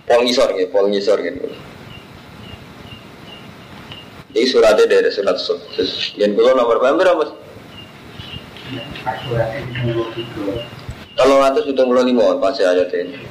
Pol 0.09 0.21
ngisor 0.25 0.49
gitu, 0.57 0.69
pol 0.73 0.89
ngisor 0.89 1.21
gitu. 1.21 1.49
Ini 4.35 4.51
suratnya 4.51 4.91
dari 4.91 5.15
surat 5.15 5.39
sub. 5.39 5.63
Yang 6.19 6.35
kedua 6.35 6.59
nomor 6.59 6.83
berapa 6.83 7.15
mas? 7.15 7.31
Tolong 11.15 11.43
atas 11.47 11.65
itu 11.71 11.83
mulai 11.87 12.11
lima, 12.11 12.43
pasti 12.43 12.67
ayat 12.67 12.91
ini. 12.91 13.23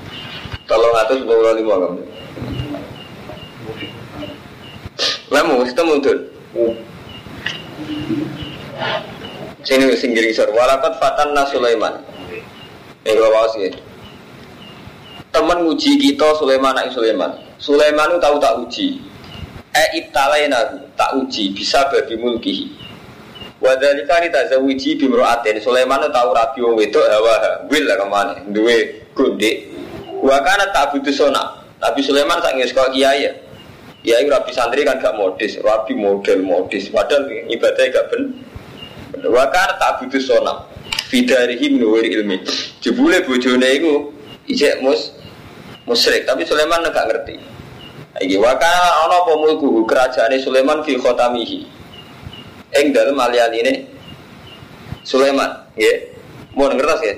Tolong 0.64 0.96
atas 0.96 1.20
itu 1.20 1.28
mulai 1.28 1.60
lima 1.60 1.76
kamu. 1.76 2.13
Lama 5.34 5.66
mesti 5.66 5.74
temu 5.74 5.98
tuh. 5.98 6.18
Sini 9.66 9.90
singgir 9.98 10.30
ngisor. 10.30 10.54
Walakat 10.54 11.02
fatan 11.02 11.34
Sulaiman. 11.50 11.98
Nih 13.02 13.18
kalau 13.18 13.34
wawas 13.34 13.58
ya. 13.58 13.74
Temen 15.34 15.66
nguji 15.66 15.98
kita 15.98 16.38
Sulaiman 16.38 16.78
anak 16.78 16.94
Sulaiman. 16.94 17.34
Sulaiman 17.58 18.14
itu 18.14 18.22
tahu 18.22 18.38
tak 18.38 18.54
uji. 18.62 19.02
Eh 19.74 19.88
ibtalaina 20.06 20.86
tak 20.94 21.18
uji 21.18 21.58
bisa 21.58 21.90
bagi 21.90 22.14
mulkihi. 22.14 22.66
Wadhalika 23.64 24.20
ni 24.22 24.30
tazawuji 24.30 25.00
bimro'atin 25.00 25.58
Sulaiman 25.64 26.04
itu 26.04 26.12
tahu 26.12 26.30
rabi 26.36 26.60
wong 26.62 26.76
wedok 26.78 27.08
hawa 27.08 27.64
wil 27.72 27.84
lah 27.88 27.96
ke 27.96 28.06
mana 28.12 28.34
duwe 28.52 29.08
gondek 29.16 29.72
Wa 30.20 30.44
kana 30.44 30.68
tak 30.76 30.92
butuh 30.92 31.16
sona 31.16 31.64
Nabi 31.80 32.04
Sulaiman 32.04 32.44
tak 32.44 32.60
ngis 32.60 32.76
kok 32.76 32.92
kiai 32.92 33.24
ya 33.24 33.32
Kiai 34.04 34.28
rabi 34.28 34.52
santri 34.52 34.84
kan 34.84 35.00
gak 35.00 35.16
modis 35.16 35.56
Rabi 35.64 35.96
model 35.96 36.44
modis 36.44 36.92
Padahal 36.92 37.24
ibadahnya 37.48 37.96
gak 37.96 38.06
ben. 38.12 38.22
Wa 39.32 39.48
kana 39.48 39.80
tak 39.80 40.04
butuh 40.04 40.20
sona. 40.20 40.68
Fidarihim 41.08 41.80
nuwir 41.80 42.04
ilmi. 42.04 42.44
Jebule 42.84 43.24
bojone 43.24 43.68
iku 43.80 44.12
Ijek 44.44 44.84
mus 44.84 45.16
musyrik 45.88 46.28
Tapi 46.28 46.44
Sulaiman 46.44 46.84
gak 46.84 47.08
ngerti. 47.08 47.40
Iki 48.28 48.36
wa 48.44 48.60
kana 48.60 49.08
ana 49.08 49.24
apa 49.24 49.34
mulku? 49.40 49.88
Kerajaane 49.88 50.36
Sulaiman 50.44 50.84
fi 50.84 51.00
khotamihi 51.00 51.60
ing 52.74 52.90
dalem 52.92 53.18
alianine 53.18 53.88
Sulaiman 55.06 55.50
nggih. 55.80 56.12
Mau 56.54 56.70
ngertos 56.70 57.02
ya 57.02 57.18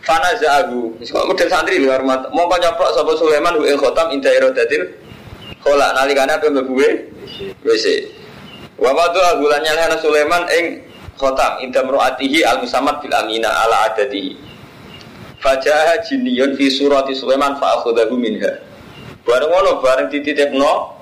Fana 0.00 0.32
za'ahu 0.40 0.96
Wis 0.96 1.12
model 1.12 1.48
santri 1.52 1.76
lho 1.76 1.92
hormat 1.92 2.32
mau 2.32 2.48
nyoplok 2.48 2.96
sapa 2.96 3.12
Sulaiman 3.20 3.60
hu 3.60 3.68
ing 3.68 3.76
khotam 3.76 4.08
inda 4.08 4.32
iradatil 4.32 4.88
khola 5.64 5.94
nalikane 5.94 6.32
apa 6.34 6.46
mlebu 6.50 6.74
WC 7.64 7.86
wa 8.78 8.90
madu 8.94 9.20
agulan 9.22 9.62
nyalana 9.62 9.96
Sulaiman 9.98 10.46
ing 10.54 10.86
khotam 11.18 11.62
inda 11.62 11.82
mru'atihi 11.82 12.46
al 12.46 12.62
musammat 12.62 13.02
bil 13.02 13.14
amina 13.14 13.50
ala 13.66 13.92
adatihi 13.92 14.38
Fajaha 15.38 16.02
jinniyun 16.02 16.58
fi 16.58 16.66
surati 16.66 17.14
Sulaiman 17.14 17.58
fa 17.62 17.78
akhadahu 17.78 18.18
minha 18.18 18.58
bareng 19.22 19.50
ngono 19.50 19.78
bareng 19.78 20.10
dititipno 20.10 20.98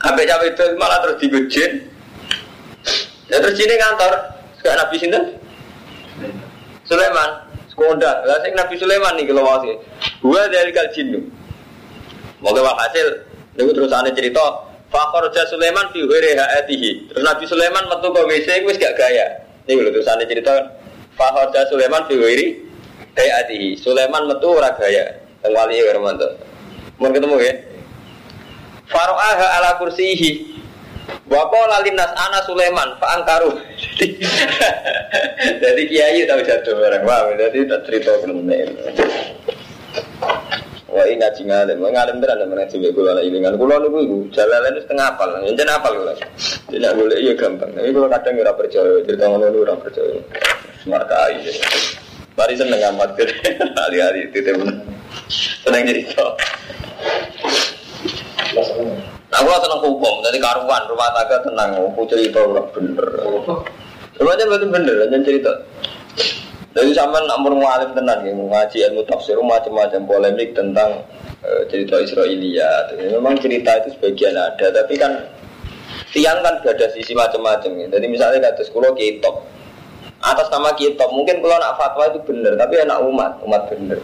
ambek 0.00 0.24
cawe 0.28 0.44
itu 0.48 0.64
malah 0.80 0.98
terus 1.04 1.16
digojin 1.20 1.90
Ya 3.30 3.38
terus 3.38 3.62
ini 3.62 3.78
ngantor, 3.78 4.12
gak 4.58 4.74
Nabi 4.74 4.96
Sinten? 4.98 5.24
Sulaiman, 6.82 7.46
sekondang. 7.70 8.26
Lah 8.26 8.42
sing 8.42 8.58
Nabi 8.58 8.74
Sulaiman 8.74 9.14
nih 9.14 9.30
kalau 9.30 9.46
wasih. 9.46 9.78
Gua 10.18 10.50
dari 10.50 10.74
jinnu. 10.90 11.30
Moga 12.42 12.66
hasil. 12.66 13.29
Lalu 13.58 13.70
terus 13.74 13.90
ada 13.90 14.14
cerita. 14.14 14.70
Fakor 14.90 15.30
jah 15.30 15.46
Sulaiman 15.46 15.86
fi 15.94 16.02
huire 16.02 16.34
haatihi. 16.34 17.14
Terus 17.14 17.22
Nabi 17.22 17.46
Sulaiman 17.46 17.86
metu 17.86 18.10
ke 18.10 18.20
WC 18.26 18.48
wis 18.66 18.76
gak 18.78 18.98
gaya. 18.98 19.46
Ini 19.66 19.78
kalau 19.78 19.90
terus 19.94 20.08
ada 20.10 20.24
cerita. 20.26 20.54
Fakor 21.14 21.54
jah 21.54 21.66
Sulaiman 21.70 22.02
fi 22.10 22.18
huire 22.18 22.58
haatihi. 23.14 23.78
Sulaiman 23.78 24.26
metu 24.26 24.50
ora 24.50 24.74
gaya. 24.74 25.22
Teng 25.40 25.54
wali 25.54 25.78
ya 25.78 25.94
Romanto. 25.94 26.26
Mau 27.00 27.08
ketemu 27.08 27.38
ya? 27.40 27.54
Faro'aha 28.90 29.46
ala 29.56 29.78
kursihi 29.78 30.58
Wako 31.30 31.60
lalinas 31.70 32.10
ana 32.18 32.42
Sulaiman 32.42 32.98
Pak 32.98 33.10
Angkaru. 33.22 33.50
Jadi 35.62 35.82
kiai 35.86 36.26
tahu 36.26 36.42
jatuh 36.42 36.74
orang 36.74 37.06
wah. 37.06 37.30
Jadi 37.38 37.70
tak 37.70 37.86
cerita 37.86 38.18
benar. 38.26 38.66
Wah 40.90 41.06
ini 41.06 41.22
ngaji 41.22 41.42
ngalim, 41.46 41.78
ngalim 41.86 42.16
benar 42.18 42.34
ada 42.34 42.66
coba 42.66 42.88
gue 42.90 43.04
lah 43.06 43.22
ilingan. 43.22 43.54
Kulo 43.54 43.78
niku 43.78 43.98
iku 44.02 44.16
jalan 44.34 44.74
itu 44.74 44.82
setengah 44.82 45.06
apal, 45.14 45.38
jangan 45.38 45.78
apal 45.78 45.92
kulo. 45.94 46.14
Tidak 46.66 46.92
boleh 46.98 47.16
iya 47.22 47.32
gampang. 47.38 47.70
Tapi 47.78 47.94
kalau 47.94 48.10
kadang 48.10 48.42
ora 48.42 48.52
percaya, 48.58 48.98
cerita 49.06 49.24
ngono 49.30 49.54
ora 49.54 49.74
percaya. 49.78 50.18
Smart 50.82 51.06
kai. 51.06 51.46
Mari 52.34 52.54
seneng 52.58 52.82
amat 52.90 53.14
ke 53.14 53.22
hari-hari 53.86 54.26
itu 54.34 54.42
temen. 54.42 54.82
Seneng 55.62 55.82
cerita. 55.86 56.26
Aku 59.30 59.46
seneng 59.46 59.80
hukum, 59.86 60.14
jadi 60.26 60.42
karuan 60.42 60.82
rumah 60.90 61.14
tangga 61.14 61.38
tenang, 61.46 61.70
aku 61.78 62.02
cerita 62.10 62.42
udah 62.42 62.66
bener. 62.74 63.06
Rumahnya 64.18 64.44
berarti 64.50 64.66
bener, 64.66 64.96
hanya 65.06 65.18
cerita. 65.22 65.52
Jadi 66.70 66.94
sama 66.94 67.18
namun 67.26 67.58
ngalim 67.58 67.98
tenan 67.98 68.22
ya, 68.22 68.30
ngaji 68.30 68.78
ilmu 68.90 69.02
tafsir 69.10 69.34
macam-macam 69.42 70.06
polemik 70.06 70.54
tentang 70.54 71.02
uh, 71.42 71.62
cerita 71.66 71.98
Israelia. 71.98 72.94
Memang 73.10 73.42
cerita 73.42 73.74
itu 73.82 73.98
sebagian 73.98 74.38
ada, 74.38 74.70
tapi 74.70 74.94
kan 74.94 75.18
tiang 76.14 76.38
kan 76.46 76.62
ada 76.62 76.86
sisi 76.94 77.10
macam-macam 77.10 77.74
ya. 77.74 77.86
Jadi 77.90 78.06
misalnya 78.06 78.54
kata 78.54 78.62
sekolah 78.70 78.94
kitab, 78.94 79.42
atas 80.22 80.46
nama 80.54 80.70
kitab 80.78 81.10
mungkin 81.10 81.42
kalau 81.42 81.58
nak 81.58 81.74
fatwa 81.74 82.06
itu 82.06 82.22
bener, 82.22 82.54
tapi 82.54 82.74
anak 82.78 83.02
umat, 83.02 83.42
umat 83.42 83.66
bener. 83.66 83.98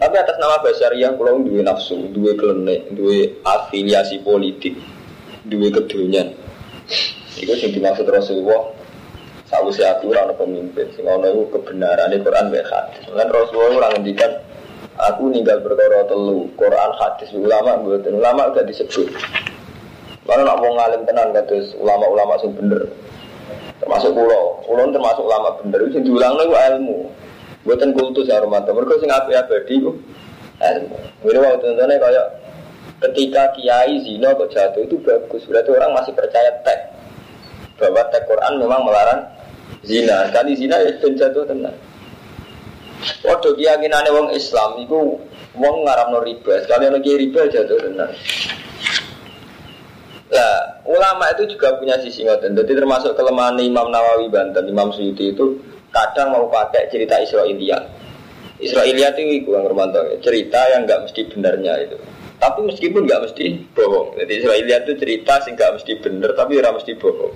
Tapi 0.00 0.14
atas 0.16 0.40
nama 0.40 0.58
Basyariah 0.64 1.12
kalau 1.14 1.44
dua 1.44 1.60
nafsu, 1.60 2.08
dua 2.10 2.32
klenek, 2.40 2.88
dua 2.96 3.36
afiliasi 3.44 4.24
politik, 4.24 4.80
dua 5.44 5.68
kedunian. 5.68 6.32
Itu 7.36 7.52
yang 7.52 7.70
dimaksud 7.76 8.08
Rasulullah. 8.08 8.81
Sausi 9.52 9.84
aku 9.84 10.16
orang 10.16 10.32
pemimpin, 10.32 10.88
sing 10.96 11.04
ono 11.04 11.28
itu 11.28 11.44
kebenaran 11.52 12.08
di 12.08 12.24
Quran 12.24 12.48
baik 12.48 12.72
hadis. 12.72 13.04
Kan 13.04 13.28
Rasulullah 13.28 13.84
orang 13.84 14.00
ngendikan 14.00 14.32
aku 14.96 15.28
ninggal 15.28 15.60
berkoro 15.60 16.08
telu, 16.08 16.40
Quran 16.56 16.90
hadis 16.96 17.28
ulama 17.36 17.76
buatan 17.84 18.16
ulama 18.16 18.48
udah 18.48 18.64
disebut. 18.64 19.12
Mana 20.24 20.48
nak 20.48 20.56
mau 20.56 20.72
ngalim 20.72 21.04
tenan 21.04 21.36
kados 21.36 21.76
ulama-ulama 21.76 22.40
sing 22.40 22.56
bener. 22.56 22.88
Termasuk 23.76 24.16
pulau, 24.16 24.64
pulau 24.64 24.88
termasuk 24.88 25.20
ulama 25.20 25.52
bener. 25.60 25.84
Itu 25.84 26.00
diulang 26.00 26.32
lagi 26.40 26.56
ilmu. 26.72 27.12
Buatan 27.68 27.92
kultus 27.92 28.32
ya 28.32 28.40
Romanto. 28.40 28.72
Mereka 28.72 29.04
sing 29.04 29.12
api 29.12 29.36
abadi 29.36 29.74
ku 29.84 30.00
ilmu. 30.64 30.96
Ini 31.28 31.38
waktu 31.44 31.76
contohnya 31.76 31.96
kayak 32.00 32.26
ketika 33.04 33.52
kiai 33.52 34.00
zina 34.00 34.32
kok 34.32 34.48
jatuh 34.48 34.80
itu 34.80 34.96
bagus. 35.04 35.44
Berarti 35.44 35.70
orang 35.76 35.92
masih 35.92 36.16
percaya 36.16 36.56
tek 36.64 36.80
bahwa 37.76 38.00
tek 38.08 38.24
Quran 38.30 38.62
memang 38.62 38.80
melarang 38.86 39.20
zina. 39.86 40.30
Kali 40.34 40.52
zina 40.58 40.76
ya 40.82 40.90
ben 40.98 41.12
jatuh 41.14 41.44
tenang. 41.46 41.76
Waduh 43.26 43.58
keyakinannya 43.58 44.10
wong 44.14 44.28
Islam 44.34 44.78
itu 44.82 45.18
wong 45.58 45.76
ngaramno 45.86 46.22
riba. 46.22 46.62
Sekali 46.62 46.86
lagi 46.90 47.10
riba 47.18 47.50
jatuh 47.50 47.78
tenang. 47.78 48.12
Lah, 50.32 50.80
ulama 50.88 51.28
itu 51.36 51.44
juga 51.44 51.76
punya 51.76 52.00
sisi 52.00 52.24
ngoten. 52.24 52.56
Jadi 52.56 52.72
termasuk 52.72 53.12
kelemahan 53.12 53.60
Imam 53.60 53.92
Nawawi 53.92 54.32
Banten, 54.32 54.64
Imam 54.64 54.88
Suyuti 54.88 55.36
itu 55.36 55.60
kadang 55.92 56.32
mau 56.32 56.48
pakai 56.48 56.88
cerita 56.88 57.20
Israelia. 57.20 57.84
Israelia 58.56 59.12
itu 59.12 59.44
yang 59.44 59.68
Romanto, 59.68 60.00
cerita 60.24 60.56
yang 60.72 60.88
nggak 60.88 61.04
mesti 61.04 61.20
benarnya 61.28 61.84
itu. 61.84 61.98
Tapi 62.40 62.64
meskipun 62.64 63.04
nggak 63.04 63.22
mesti 63.28 63.44
bohong. 63.76 64.16
Jadi 64.18 64.32
Israelia 64.40 64.76
itu 64.86 64.92
cerita 64.96 65.36
sih 65.44 65.52
nggak 65.52 65.72
mesti 65.76 65.92
benar, 66.00 66.30
tapi 66.32 66.52
ora 66.56 66.70
mesti 66.72 66.92
bohong. 66.96 67.34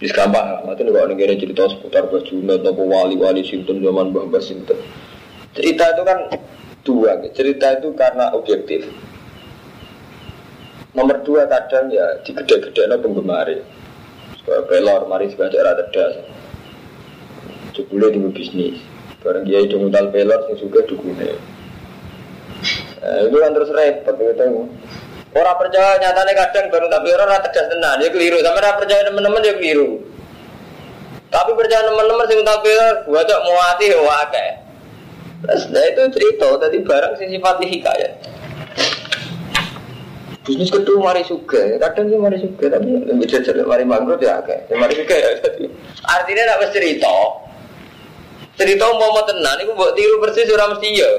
Bisa 0.00 0.16
gampang 0.16 0.64
mati 0.64 0.80
nih 0.80 0.96
kalau 0.96 1.12
negara 1.12 1.36
cerita 1.36 1.68
seputar 1.68 2.08
bajuna 2.08 2.56
atau 2.56 2.72
wali-wali 2.72 3.44
sinten 3.44 3.84
zaman 3.84 4.16
mbah 4.16 4.32
mbah 4.32 4.40
sinten. 4.40 4.80
Cerita 5.52 5.92
itu 5.92 6.02
kan 6.08 6.18
dua, 6.88 7.20
cerita 7.36 7.76
itu 7.76 7.92
karena 7.92 8.32
objektif. 8.32 8.88
Nomor 10.96 11.20
dua 11.20 11.44
kadang 11.52 11.92
ya 11.92 12.16
digede-gede 12.24 12.88
no 12.88 12.96
penggemar. 12.96 13.52
Sebagai 14.40 14.72
pelor, 14.72 15.04
mari 15.04 15.28
sebagai 15.28 15.60
rata 15.60 15.84
das. 15.92 16.16
Jebule 17.76 18.08
di 18.08 18.24
bisnis. 18.32 18.80
Barang 19.20 19.44
dia 19.44 19.60
itu 19.60 19.76
modal 19.76 20.08
pelor 20.08 20.48
yang 20.48 20.56
juga 20.56 20.80
dukune. 20.88 21.36
Nah, 23.04 23.20
itu 23.28 23.36
kan 23.36 23.52
terus 23.52 23.68
repot 23.68 24.16
gitu. 24.16 24.64
Orang 25.30 25.62
percaya 25.62 25.94
nyatanya 26.02 26.34
kadang 26.34 26.66
baru 26.74 26.90
tapi 26.90 27.06
orang 27.14 27.38
das 27.38 27.54
tenan, 27.54 28.02
dia 28.02 28.10
keliru. 28.10 28.42
Sama 28.42 28.58
orang 28.58 28.82
percaya 28.82 29.06
teman-teman 29.06 29.46
dia 29.46 29.54
keliru. 29.54 30.02
Tapi 31.30 31.50
percaya 31.54 31.86
teman-teman 31.86 32.26
sing 32.26 32.42
tapi 32.42 32.70
gua 33.06 33.22
cok 33.22 33.40
mau 33.46 33.58
hati 33.70 33.94
wae. 33.94 34.46
Terus 35.40 35.62
nah 35.70 35.86
itu 35.86 36.02
cerita 36.18 36.48
tadi 36.58 36.82
barang 36.82 37.14
sing 37.14 37.30
sifat 37.30 37.62
hikayat. 37.62 38.12
Bisnis 40.42 40.72
kedua 40.72 40.98
mari 40.98 41.22
suka, 41.22 41.78
kadang 41.78 42.10
dia 42.10 42.18
mari 42.18 42.42
suka 42.42 42.66
tapi 42.66 42.90
lebih 42.90 43.28
jajar 43.30 43.54
mari 43.62 43.86
mangkrut 43.86 44.18
ya 44.18 44.42
akeh. 44.42 44.66
Mari 44.74 44.98
suka 44.98 45.14
ya. 45.14 45.30
Artinya 46.10 46.42
tidak 46.42 46.58
mesti 46.66 46.74
cerita. 46.74 47.14
Mau 48.98 49.14
mau 49.14 49.22
tenan, 49.30 49.62
itu 49.62 49.72
buat 49.78 49.94
tiru 49.94 50.18
persis 50.18 50.50
orang 50.50 50.74
mesti 50.74 50.98
ya. 50.98 51.10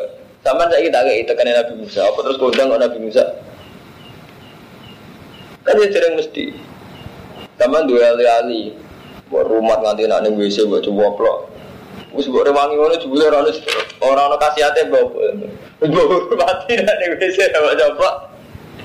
Sama 0.43 0.67
saya 0.67 0.83
kita 0.83 0.99
agak 0.99 1.15
itu 1.21 1.31
kan 1.37 1.47
Nabi 1.47 1.73
Musa, 1.79 2.01
apa 2.01 2.19
terus 2.27 2.37
kondang 2.41 2.73
Nabi 2.75 2.97
Musa? 2.97 3.23
Kan 5.61 5.77
dia 5.77 5.93
sering 5.93 6.17
mesti. 6.17 6.45
Sama 7.61 7.85
dua 7.85 8.17
ali-ali, 8.17 8.73
buat 9.29 9.45
rumah 9.45 9.77
nganti 9.77 10.09
nak 10.09 10.25
nih 10.25 10.33
WC 10.33 10.65
buat 10.65 10.81
coba 10.81 11.13
plok. 11.13 11.37
Wis 12.17 12.27
buat 12.27 12.49
rewangi 12.49 12.75
ngono 12.75 12.97
jebule 12.97 13.29
ora 13.29 13.45
ono 13.45 13.53
orang 14.01 14.25
ono 14.33 14.37
kasihate 14.41 14.89
mbok. 14.89 15.07
Mbok 15.85 16.33
mati 16.35 16.73
nak 16.81 16.95
ning 16.97 17.09
WC 17.21 17.37
buat 17.53 17.77
coba. 17.77 18.09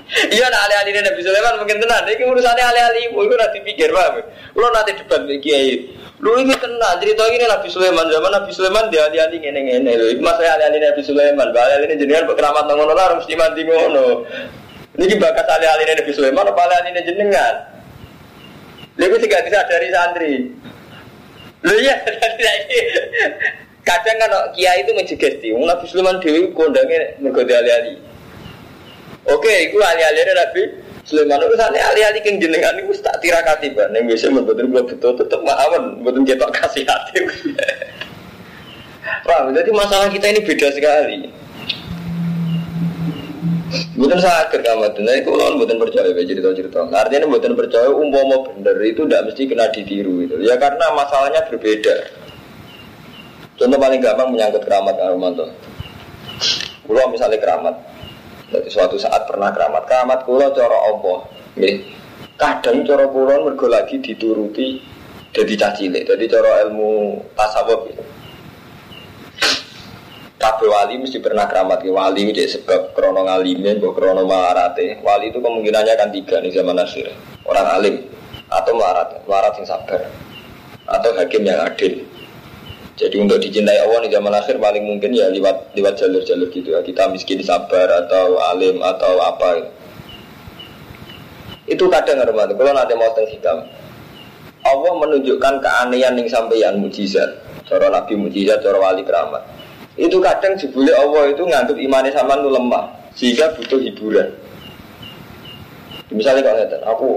Iya 0.07 0.47
nah 0.47 0.61
alih-alih 0.71 1.03
Nabi 1.03 1.21
Sulaiman 1.25 1.59
mungkin 1.59 1.83
tenan. 1.83 2.07
Ini 2.07 2.23
urusannya 2.31 2.63
alih-alih 2.63 3.01
ibu 3.11 3.27
itu 3.27 3.35
nanti 3.35 3.59
pikir 3.65 3.91
paham. 3.91 4.23
Lo 4.55 4.71
nanti 4.71 4.95
debat 4.95 5.27
dengan 5.27 5.43
kiai. 5.43 5.91
Lu 6.23 6.39
ini 6.39 6.55
tenan 6.55 6.95
cerita 7.03 7.27
ini 7.27 7.43
Nabi 7.43 7.69
Sulaiman 7.73 8.07
zaman 8.07 8.31
Nabi 8.31 8.51
Sulaiman 8.55 8.87
dia 8.93 9.11
alih-alih 9.11 9.39
ngene 9.43 9.61
ngene 9.67 9.93
lho. 9.99 10.07
Iku 10.15 10.23
masalah 10.23 10.63
alih-alih 10.63 10.81
Nabi 10.93 11.03
Sulaiman. 11.03 11.47
Alih-alih 11.51 11.87
ini 11.91 11.97
jenengan 11.99 12.31
keramat 12.39 12.65
nang 12.71 12.77
ngono 12.79 12.95
lah 12.95 13.19
mesti 13.19 13.35
mati 13.35 13.61
ngono. 13.67 14.07
Ini 14.97 15.15
bakas 15.21 15.45
alih-alih 15.45 15.85
Nabi 15.93 16.13
Sulaiman 16.17 16.49
apa 16.49 16.61
alih-alih 16.65 17.05
jenengan? 17.05 17.55
Lalu 18.97 19.17
tidak 19.29 19.45
disadari 19.45 19.89
santri. 19.93 20.35
Lu 21.65 21.77
ya, 21.85 21.97
kadang 23.89 24.17
kan 24.17 24.33
kiai 24.57 24.81
itu 24.81 24.97
menjegesti. 24.97 25.53
Nabi 25.53 25.85
Sulaiman 25.85 26.17
dewi 26.25 26.49
kondangnya 26.57 27.13
mergodi 27.21 27.53
alih-alih. 27.53 28.01
Oke, 29.29 29.69
itu 29.69 29.77
alih-alih 29.77 30.25
Nabi 30.33 30.63
Sulaiman 31.07 31.39
urusannya 31.39 31.79
alih-alih 31.79 32.21
keng 32.25 32.43
jenengan 32.43 32.75
itu 32.81 32.97
tak 32.99 33.21
tirakati 33.21 33.77
ban. 33.77 33.95
Yang 33.95 34.05
biasa 34.11 34.25
membuat 34.33 34.59
belum 34.59 34.91
betul 34.91 35.13
tetap 35.15 35.41
maafan, 35.45 36.03
betul 36.03 36.25
kita 36.25 36.47
kasih 36.51 36.83
hati. 36.83 37.23
Wah, 39.27 39.47
jadi 39.55 39.71
masalah 39.71 40.11
kita 40.11 40.35
ini 40.35 40.43
beda 40.43 40.67
sekali. 40.75 41.31
Bukan 43.97 44.19
sakit 44.21 44.61
kamu 44.61 44.93
tuh, 44.93 45.03
nah 45.03 45.17
lawan 45.17 45.55
bukan 45.59 45.77
percaya 45.81 46.11
cerita 46.13 46.51
cerita. 46.53 46.79
Nah, 46.87 47.03
artinya 47.03 47.27
bukan 47.27 47.53
percaya 47.57 47.89
umpama 47.91 48.45
bener 48.53 48.77
itu 48.85 49.03
tidak 49.09 49.33
mesti 49.33 49.43
kena 49.49 49.67
ditiru 49.73 50.23
itu. 50.23 50.37
Ya 50.45 50.61
karena 50.61 50.93
masalahnya 50.93 51.45
berbeda. 51.49 51.95
Contoh 53.57 53.79
paling 53.81 54.01
gampang 54.05 54.29
menyangkut 54.37 54.63
keramat 54.69 54.95
Romanto. 55.01 55.49
Kalau 56.87 57.09
misalnya 57.11 57.41
keramat, 57.41 57.75
jadi 58.53 58.69
suatu 58.71 59.01
saat 59.01 59.27
pernah 59.27 59.51
keramat, 59.51 59.89
keramat 59.89 60.19
kulo 60.23 60.53
coro 60.55 60.79
opo, 60.95 61.15
Kadang 62.37 62.85
coro 62.85 63.09
kulo 63.11 63.49
mergo 63.49 63.67
lagi 63.67 63.97
dituruti 63.99 64.79
jadi 65.33 65.55
cacile, 65.57 66.05
jadi 66.05 66.25
coro 66.29 66.51
ilmu 66.69 66.93
tasawuf 67.33 67.91
gitu. 67.91 68.05
Kabeh 70.47 70.71
wali 70.71 70.95
mesti 71.03 71.19
pernah 71.19 71.51
keramat 71.51 71.83
ke 71.83 71.91
wali 71.91 72.31
jadi 72.31 72.47
sebab 72.47 72.95
krono 72.95 73.27
ngalime, 73.27 73.83
mbok 73.83 73.99
krono 73.99 74.23
marate. 74.31 75.03
Wali 75.03 75.35
itu 75.35 75.43
kemungkinannya 75.43 75.99
kan 75.99 76.15
tiga 76.15 76.39
nih 76.39 76.55
zaman 76.55 76.79
akhir. 76.79 77.11
Orang 77.43 77.67
alim 77.67 78.07
atau 78.47 78.79
melarat, 78.79 79.27
melarat 79.27 79.59
yang 79.59 79.67
sabar 79.67 80.07
atau 80.87 81.11
hakim 81.19 81.43
yang 81.43 81.67
adil. 81.67 81.99
Jadi 82.95 83.17
untuk 83.19 83.43
dicintai 83.43 83.83
Allah 83.83 84.07
di 84.07 84.15
zaman 84.15 84.31
akhir 84.31 84.63
paling 84.63 84.87
mungkin 84.87 85.19
ya 85.19 85.27
lewat 85.35 85.75
lewat 85.75 85.99
jalur-jalur 85.99 86.47
gitu 86.55 86.79
ya. 86.79 86.81
Kita 86.87 87.11
miskin 87.11 87.43
sabar 87.43 88.07
atau 88.07 88.39
alim 88.39 88.79
atau 88.87 89.19
apa. 89.19 89.67
Itu 91.67 91.91
kadang 91.91 92.23
hormat. 92.23 92.55
Kalau 92.55 92.71
nanti 92.71 92.95
mau 92.95 93.11
tentang 93.11 93.35
hitam, 93.35 93.59
Allah 94.63 94.93
menunjukkan 94.95 95.55
keanehan 95.59 96.15
yang 96.15 96.31
sampeyan 96.31 96.79
mujizat. 96.79 97.43
Cara 97.67 97.91
Nabi 97.91 98.15
mujizat, 98.15 98.63
cara 98.63 98.79
wali 98.79 99.03
keramat. 99.03 99.56
Itu 99.97 100.21
kadang 100.21 100.57
jebule 100.61 100.93
Allah 100.93 101.33
itu 101.33 101.43
nganggap 101.43 101.77
imannya 101.77 102.13
sama 102.13 102.37
itu 102.37 102.49
lemah, 102.53 102.85
sehingga 103.17 103.47
butuh 103.57 103.81
hiburan. 103.81 104.29
Misalnya 106.13 106.45
kalau 106.45 106.57
ngeten, 106.61 106.81
aku 106.85 107.09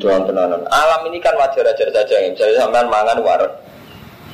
doang 0.00 0.24
tenanan. 0.24 0.60
Alam 0.68 1.00
ini 1.12 1.20
kan 1.20 1.36
wajar-wajar 1.36 1.88
saja. 1.92 2.14
Misalnya 2.32 2.64
sampean 2.64 2.88
mangan 2.88 3.20
waret, 3.20 3.52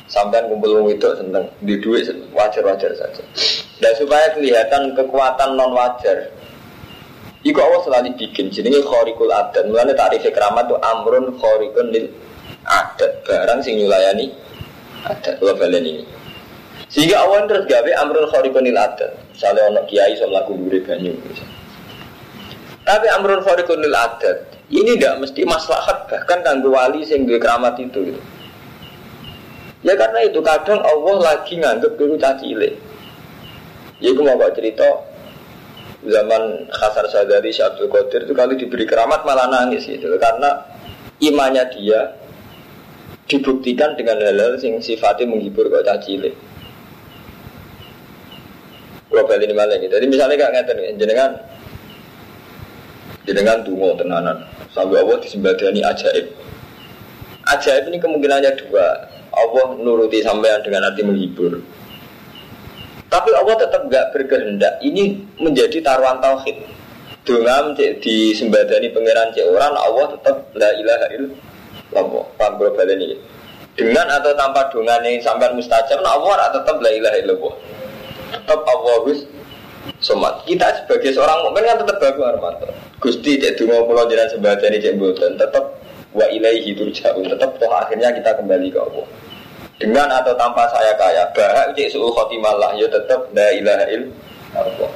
sampean 0.07 0.47
kumpul 0.47 0.87
itu 0.87 1.09
seneng 1.19 1.45
di 1.61 1.75
duit 1.83 2.07
wajar-wajar 2.31 2.91
saja. 2.95 3.23
Dan 3.83 3.91
supaya 3.99 4.31
kelihatan 4.31 4.95
kekuatan 4.95 5.59
non 5.59 5.75
wajar, 5.75 6.31
Iku 7.41 7.57
Allah 7.57 7.81
selalu 7.81 8.21
bikin 8.21 8.53
jenenge 8.53 8.85
khariqul 8.85 9.33
adat. 9.33 9.65
Mulane 9.65 9.97
tarif 9.97 10.21
keramat 10.21 10.69
itu 10.69 10.77
amrun 10.77 11.33
khariqun 11.41 11.89
lil 11.89 12.05
adat. 12.69 13.25
Barang 13.25 13.65
sing 13.65 13.81
nyulayani 13.81 14.29
adat. 15.09 15.41
Kula 15.41 15.57
balen 15.57 15.81
ini. 15.81 16.05
Sehingga 16.91 17.23
awan 17.23 17.47
terus 17.47 17.63
gawe 17.71 17.91
amrul 18.03 18.27
khariqunil 18.27 18.75
adat. 18.75 19.15
Misalnya 19.31 19.63
ono 19.71 19.81
kiai 19.87 20.11
iso 20.11 20.27
mlaku 20.27 20.59
mburi 20.59 20.83
banyu. 20.83 21.15
Tapi 22.83 23.07
amrul 23.15 23.39
khariqunil 23.47 23.95
adat 23.95 24.51
ini 24.71 24.95
tidak 24.95 25.23
mesti 25.23 25.43
maslahat 25.43 26.07
bahkan 26.07 26.39
kanggo 26.43 26.71
wali 26.71 27.03
sing 27.03 27.27
duwe 27.27 27.39
keramat 27.39 27.75
itu 27.79 28.11
gitu. 28.11 28.21
Ya 29.83 29.99
karena 29.99 30.23
itu 30.23 30.39
kadang 30.39 30.79
Allah 30.79 31.15
lagi 31.19 31.59
nganggep 31.59 31.99
dulu 31.99 32.15
cacile. 32.15 32.79
Ya 33.99 34.15
aku 34.15 34.21
mau 34.23 34.39
cerita 34.55 34.87
zaman 36.01 36.71
Khasar 36.71 37.05
Sadari 37.11 37.53
Syabdul 37.53 37.91
Qadir 37.91 38.25
itu 38.25 38.33
kali 38.33 38.57
diberi 38.57 38.89
keramat 38.89 39.21
malah 39.21 39.45
nangis 39.51 39.85
gitu 39.85 40.17
karena 40.17 40.65
imannya 41.21 41.63
dia 41.77 42.17
dibuktikan 43.29 43.93
dengan 43.93 44.17
hal-hal 44.17 44.57
yang 44.57 44.81
sifatnya 44.81 45.29
menghibur 45.29 45.69
kok 45.69 45.85
cacile. 45.85 46.33
Kalau 49.11 49.27
balik 49.27 49.43
ini 49.43 49.51
malah. 49.51 49.75
Jadi 49.75 50.05
misalnya 50.07 50.47
ngerti 50.47 50.71
nih, 50.71 50.95
jenengan 50.95 51.35
jenengan 53.27 53.59
tunggu 53.67 53.91
tenanan 53.99 54.47
sampai 54.71 55.03
Allah 55.03 55.19
disembadani 55.19 55.83
ajaib. 55.83 56.31
Ajaib 57.51 57.91
ini 57.91 57.99
kemungkinannya 57.99 58.55
dua. 58.55 58.87
Allah 59.35 59.75
nuruti 59.83 60.23
sampean 60.23 60.63
dengan 60.63 60.87
arti 60.87 61.03
menghibur. 61.03 61.59
Tapi 63.11 63.29
Allah 63.35 63.55
tetap 63.59 63.91
gak 63.91 64.15
berkehendak. 64.15 64.79
Ini 64.79 65.19
menjadi 65.43 65.83
taruhan 65.83 66.23
tauhid. 66.23 66.63
Dengan 67.27 67.75
disembadani 67.75 68.95
pangeran 68.95 69.35
cek 69.35 69.45
orang, 69.51 69.75
Allah 69.75 70.05
tetap 70.15 70.35
la 70.55 70.71
ilaha 70.73 71.05
illallah. 71.19 72.25
Paham 72.39 72.53
global 72.55 72.87
ini? 72.95 73.19
Dengan 73.75 74.07
atau 74.07 74.31
tanpa 74.39 74.71
dongan 74.71 75.03
yang 75.03 75.19
sampai 75.19 75.51
mustajab, 75.51 75.99
nah 75.99 76.15
Allah 76.15 76.49
tetap 76.55 76.79
la 76.79 76.91
ilaha 76.91 77.17
illallah 77.19 77.55
tetap 78.31 78.59
Allahus 78.63 79.27
somat. 79.99 80.41
Kita 80.47 80.83
sebagai 80.83 81.11
seorang 81.13 81.45
mukmin 81.45 81.67
kan 81.67 81.77
tetap 81.83 81.97
bagus 81.99 82.25
Armanto. 82.25 82.67
Gusti 83.01 83.37
cek 83.37 83.59
dungo 83.59 83.85
pulau 83.85 84.07
jalan 84.07 84.27
sembadani 84.31 84.77
cek 84.79 84.95
buatan 84.97 85.35
tetap 85.35 85.65
wa 86.11 86.25
ilaihi 86.27 86.75
turja'un 86.75 87.25
tetap 87.27 87.55
toh 87.59 87.71
akhirnya 87.71 88.09
kita 88.15 88.31
kembali 88.39 88.67
ke 88.71 88.79
Allah. 88.79 89.07
Dengan 89.81 90.13
atau 90.13 90.37
tanpa 90.37 90.69
saya 90.69 90.93
kaya, 90.93 91.25
bahak 91.33 91.73
cek 91.73 91.97
khotimah 91.97 92.53
lah 92.57 92.71
ya 92.77 92.85
tetap 92.87 93.27
la 93.33 93.49
ilaha 93.51 93.85
illallah. 93.89 94.91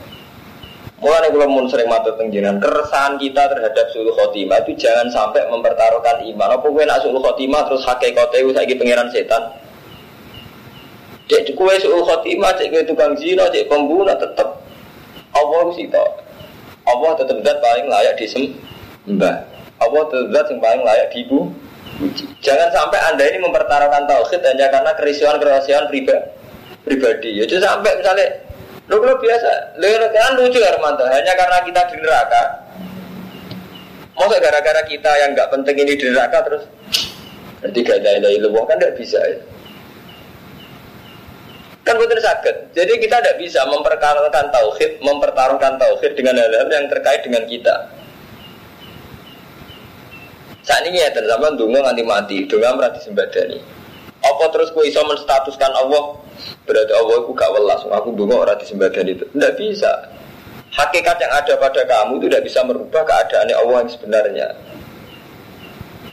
Mulai 0.95 1.27
kalau 1.27 1.51
mun 1.51 1.67
sering 1.67 1.91
mata 1.91 2.07
tengginan 2.15 2.55
keresahan 2.57 3.19
kita 3.19 3.51
terhadap 3.51 3.85
suul 3.91 4.09
khotimah 4.15 4.63
itu 4.63 4.79
jangan 4.79 5.11
sampai 5.11 5.43
mempertaruhkan 5.51 6.23
iman. 6.23 6.55
Apa 6.55 6.65
gue 6.71 6.83
nak 6.87 7.03
suul 7.03 7.19
khotimah 7.19 7.67
terus 7.67 7.83
hakikatnya 7.83 8.55
lagi 8.55 8.73
pangeran 8.79 9.11
setan? 9.11 9.43
Cek 11.25 11.57
kue 11.57 11.73
suul 11.81 12.05
khotimah, 12.05 12.53
cek 12.57 12.69
kue 12.69 12.83
tukang 12.85 13.17
zina, 13.17 13.49
cek 13.49 13.65
pembunuh 13.65 14.13
tetap 14.13 14.61
Allah 15.33 15.65
sih 15.73 15.89
tau. 15.89 16.21
Allah 16.85 17.11
tetap 17.17 17.38
zat 17.41 17.57
paling 17.59 17.85
layak 17.89 18.13
disembah. 18.21 19.35
Allah 19.81 20.01
tetap 20.07 20.27
zat 20.31 20.45
yang 20.53 20.59
paling 20.61 20.83
layak 20.85 21.07
dibu. 21.11 21.49
Jangan 22.43 22.69
sampai 22.75 22.99
anda 23.09 23.23
ini 23.25 23.39
mempertaruhkan 23.41 24.05
tauhid 24.05 24.41
hanya 24.43 24.67
karena 24.69 24.91
kerisian 24.93 25.35
kerisian 25.41 25.89
pribadi. 25.89 26.29
Pribadi. 26.85 27.29
Ya 27.41 27.45
sampai 27.49 27.97
misalnya 27.97 28.45
Lu 28.85 29.01
kalau 29.01 29.17
biasa, 29.17 29.81
lu 29.81 29.88
kan 30.13 30.38
lucu 30.38 30.61
Armanto, 30.61 31.09
hanya 31.09 31.33
karena 31.33 31.57
kita 31.65 31.81
di 31.89 31.97
neraka. 32.05 32.43
Masa 34.15 34.38
gara-gara 34.39 34.81
kita 34.85 35.11
yang 35.25 35.33
nggak 35.33 35.49
penting 35.51 35.75
ini 35.81 35.93
di 35.97 36.05
neraka 36.07 36.39
terus 36.47 36.63
nanti 37.59 37.83
gak 37.83 37.99
ada 37.99 38.29
ilaha 38.31 38.61
kan 38.63 38.77
tidak 38.79 38.95
bisa 38.95 39.19
ya. 39.19 39.38
Kan 41.85 42.01
betul 42.01 42.17
sakit. 42.17 42.73
Jadi 42.73 42.97
kita 42.97 43.21
tidak 43.21 43.37
bisa 43.37 43.61
mempertaruhkan 43.69 44.49
tauhid, 44.49 45.05
mempertaruhkan 45.05 45.77
tauhid 45.77 46.17
dengan 46.17 46.41
hal-hal 46.41 46.65
yang 46.65 46.89
terkait 46.89 47.21
dengan 47.21 47.45
kita. 47.45 47.75
Saat 50.65 50.81
ini 50.89 50.97
ya 50.97 51.13
sama 51.13 51.53
dungo 51.53 51.77
nanti 51.77 52.01
mati, 52.01 52.41
dungo 52.49 52.65
berarti 52.73 53.05
sembadani. 53.05 53.61
Apa 54.25 54.49
terus 54.49 54.73
ku 54.73 54.81
iso 54.81 54.97
menstatuskan 55.05 55.69
Allah 55.77 56.17
berarti 56.65 56.89
Allah 56.97 57.21
aku 57.21 57.37
gak 57.37 57.53
welas, 57.53 57.85
aku 57.85 58.17
dungo 58.17 58.41
orang 58.41 58.57
disembadani 58.57 59.13
itu. 59.13 59.29
Tidak 59.29 59.53
bisa. 59.53 59.93
Hakikat 60.73 61.21
yang 61.21 61.33
ada 61.37 61.53
pada 61.61 61.81
kamu 61.85 62.17
itu 62.17 62.25
tidak 62.33 62.43
bisa 62.49 62.59
merubah 62.65 63.05
keadaan 63.05 63.53
Allah 63.53 63.85
yang 63.85 63.91
sebenarnya. 63.93 64.47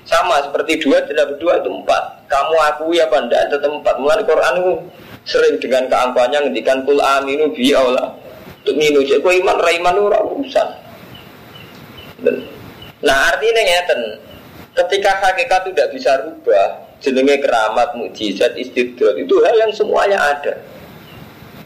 Sama 0.05 0.45
seperti 0.45 0.85
dua 0.85 1.01
tidak 1.09 1.33
berdua 1.33 1.65
itu 1.65 1.73
empat. 1.73 2.29
Kamu 2.29 2.55
akui 2.61 3.01
apa 3.01 3.17
enggak 3.25 3.49
tetap 3.49 3.73
empat. 3.73 3.97
Mulai 3.97 4.21
Quran 4.21 4.55
itu 4.61 4.73
sering 5.23 5.59
dengan 5.63 5.87
keangkuhannya 5.87 6.51
ngendikan 6.51 6.83
kul 6.87 6.99
aminu 6.99 7.51
bi 7.55 7.71
Allah. 7.75 8.15
Untuk 8.63 8.79
minu 8.79 9.03
cek 9.03 9.23
kue 9.23 9.43
iman? 9.43 9.59
Raiman 9.59 9.99
ora 9.99 10.23
urusan. 10.23 10.69
Nah 13.03 13.19
artinya 13.35 13.63
ngeten. 13.63 14.01
Ketika 14.73 15.21
hakikat 15.21 15.69
tidak 15.69 15.89
bisa 15.93 16.17
rubah 16.23 16.97
jenenge 17.03 17.43
keramat 17.45 17.93
mukjizat 17.99 18.57
istidrat 18.57 19.19
itu 19.19 19.35
hal 19.43 19.57
yang 19.59 19.73
semuanya 19.75 20.17
ada. 20.17 20.55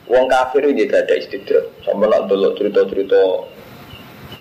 Wong 0.08 0.26
kafir 0.30 0.62
ini 0.66 0.86
gak 0.86 1.06
ada 1.06 1.14
istidrat 1.18 1.66
sama 1.82 2.06
nak 2.06 2.30
dulu 2.30 2.54
cerita-cerita 2.54 3.46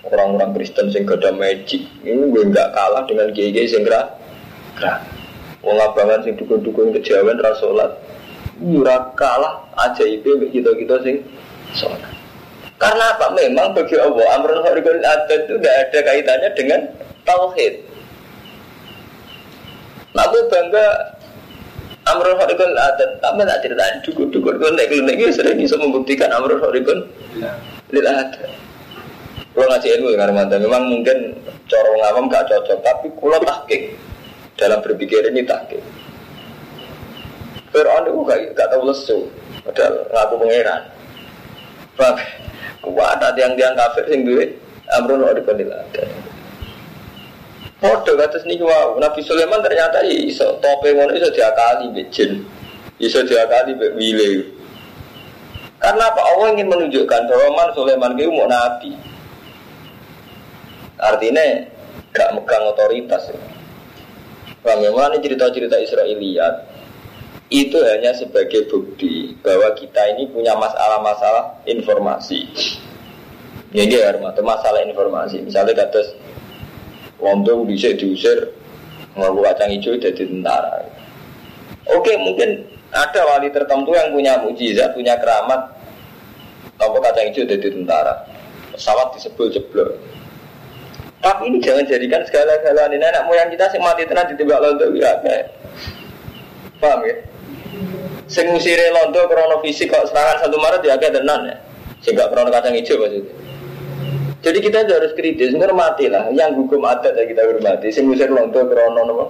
orang-orang 0.05 0.53
Kristen 0.53 0.93
sing 0.93 1.03
gak 1.09 1.25
magic 1.33 1.81
ini 2.05 2.29
gue 2.29 2.43
nggak 2.53 2.69
kalah 2.77 3.03
dengan 3.09 3.33
GG 3.33 3.57
sing 3.65 3.81
gerak 3.81 4.13
wong 5.65 5.77
abangan 5.81 6.21
sing 6.21 6.37
dukun-dukun 6.37 6.93
kejawen 6.93 7.41
ra 7.41 7.57
ora 8.63 9.11
kalah 9.19 9.67
ajaib 9.89 10.23
kita-kita 10.51 10.95
sing 11.03 11.19
salat 11.75 12.15
karena 12.75 13.15
apa? 13.15 13.31
Memang 13.31 13.71
bagi 13.71 13.95
Allah 13.95 14.25
amrul 14.35 14.59
kharikul 14.59 14.99
adat 14.99 15.47
itu 15.47 15.55
tidak 15.55 15.75
ada 15.87 15.99
kaitannya 16.03 16.49
dengan 16.59 16.79
tauhid. 17.23 17.73
Nah, 20.11 20.23
aku 20.27 20.37
bangga 20.51 20.85
amrul 22.03 22.35
kharikul 22.35 22.75
adat. 22.75 23.09
Tapi 23.23 23.41
tak 23.47 23.59
ceritain 23.63 23.95
dukun-dukun 24.03 24.59
gue 24.59 24.69
naik 24.75 24.91
klinik 24.91 25.31
sering 25.31 25.55
bisa 25.55 25.79
membuktikan 25.79 26.27
amrul 26.35 26.59
kharikul 26.59 27.07
lil 27.95 28.05
adat. 28.05 28.43
Kalau 29.55 29.71
ngaji 29.71 29.87
ilmu 29.87 30.07
dengan 30.11 30.35
mantan 30.35 30.59
memang 30.67 30.83
mungkin 30.91 31.17
corong 31.71 31.99
awam 32.11 32.27
gak 32.27 32.43
cocok, 32.51 32.83
tapi 32.83 33.07
kulo 33.15 33.39
tahkik 33.39 33.95
dalam 34.59 34.83
berpikir 34.83 35.31
ini 35.31 35.47
tahkik. 35.47 35.79
Fir'aun 37.75 38.07
itu 38.07 38.19
gak, 38.23 38.39
gak 38.55 38.67
tahu 38.71 38.87
lesu, 38.87 39.27
padahal 39.67 40.07
ngaku 40.07 40.35
pangeran. 40.39 40.81
Bang, 41.99 42.15
kuat 42.79 43.19
ada 43.19 43.35
yang 43.35 43.51
tiang 43.59 43.75
kafir 43.75 44.07
sing 44.07 44.23
duit, 44.23 44.55
amrun 44.95 45.27
ora 45.27 45.35
ada. 45.35 46.03
Podo 47.75 48.15
kata 48.15 48.39
sini 48.39 48.63
wow, 48.63 48.95
Nabi 48.95 49.19
Sulaiman 49.19 49.59
ternyata 49.59 49.99
iso 50.07 50.55
tope 50.63 50.95
ngono 50.95 51.11
iso 51.19 51.27
diakali 51.27 51.91
mbek 51.91 52.07
jin. 52.07 52.47
Iso 52.95 53.19
diakali 53.27 53.75
mbek 53.75 53.91
wile. 53.99 54.47
Karena 55.83 56.07
apa 56.07 56.21
Allah 56.23 56.55
ingin 56.55 56.71
menunjukkan 56.71 57.21
bahwa 57.27 57.47
Man 57.51 57.69
Sulaiman 57.75 58.15
itu 58.15 58.31
mau 58.31 58.47
nabi. 58.47 58.95
Artinya 60.95 61.43
gak 62.15 62.31
megang 62.39 62.63
otoritas. 62.71 63.27
Bang, 64.63 64.79
ini 64.79 65.19
cerita-cerita 65.19 65.75
Israeliat 65.77 66.74
itu 67.53 67.77
hanya 67.77 68.09
sebagai 68.17 68.65
bukti 68.65 69.37
bahwa 69.45 69.69
kita 69.77 70.01
ini 70.17 70.25
punya 70.33 70.57
masalah-masalah 70.57 71.61
informasi. 71.69 72.49
Ini 73.75 73.91
ya, 73.91 74.15
itu 74.15 74.41
masalah 74.41 74.81
informasi. 74.87 75.43
Misalnya 75.45 75.85
kata 75.85 76.01
Londo 77.21 77.63
bisa 77.67 77.93
diusir 77.93 78.49
ngaku 79.15 79.39
kacang 79.45 79.71
hijau 79.71 79.95
jadi 79.99 80.23
tentara. 80.25 80.83
Oke, 81.91 82.17
mungkin 82.17 82.65
ada 82.91 83.21
wali 83.23 83.51
tertentu 83.53 83.93
yang 83.93 84.11
punya 84.11 84.41
mujizat, 84.41 84.91
punya 84.95 85.15
keramat, 85.19 85.75
ngaku 86.81 86.97
kacang 87.03 87.25
hijau 87.29 87.45
jadi 87.45 87.67
tentara. 87.71 88.25
Pesawat 88.73 89.15
disebut 89.15 89.55
jeblok. 89.55 89.95
Tapi 91.23 91.49
ini 91.49 91.57
jangan 91.63 91.87
jadikan 91.89 92.21
segala-galanya 92.27 93.07
anak 93.09 93.23
moyang 93.25 93.49
kita 93.49 93.65
sing 93.71 93.81
mati 93.81 94.05
tenan 94.05 94.29
ditembak 94.29 94.61
londo 94.61 94.93
ya. 94.93 95.15
Paham 96.77 97.01
ya? 97.07 97.15
Sing 98.25 98.49
ngusire 98.49 98.89
londo 98.89 99.29
krono 99.29 99.61
fisik 99.61 99.93
kok 99.93 100.09
serangan 100.09 100.45
satu 100.45 100.57
Maret 100.57 100.81
ya 100.81 100.97
kayak 100.97 101.21
tenan 101.21 101.45
ya. 101.45 101.57
Sehingga 102.01 102.29
krono 102.33 102.49
kacang 102.49 102.73
hijau 102.73 102.97
maksudnya. 102.97 103.33
Jadi 104.45 104.61
kita 104.61 104.85
harus 104.85 105.17
kritis, 105.17 105.57
menghormati 105.57 106.05
lah. 106.05 106.29
Yang 106.29 106.61
hukum 106.65 106.85
adat 106.85 107.17
ya 107.17 107.25
kita 107.25 107.41
hormati. 107.49 107.89
Sing 107.89 108.05
ngusir 108.05 108.29
londo 108.29 108.61
krono 108.65 109.01
nopo. 109.05 109.25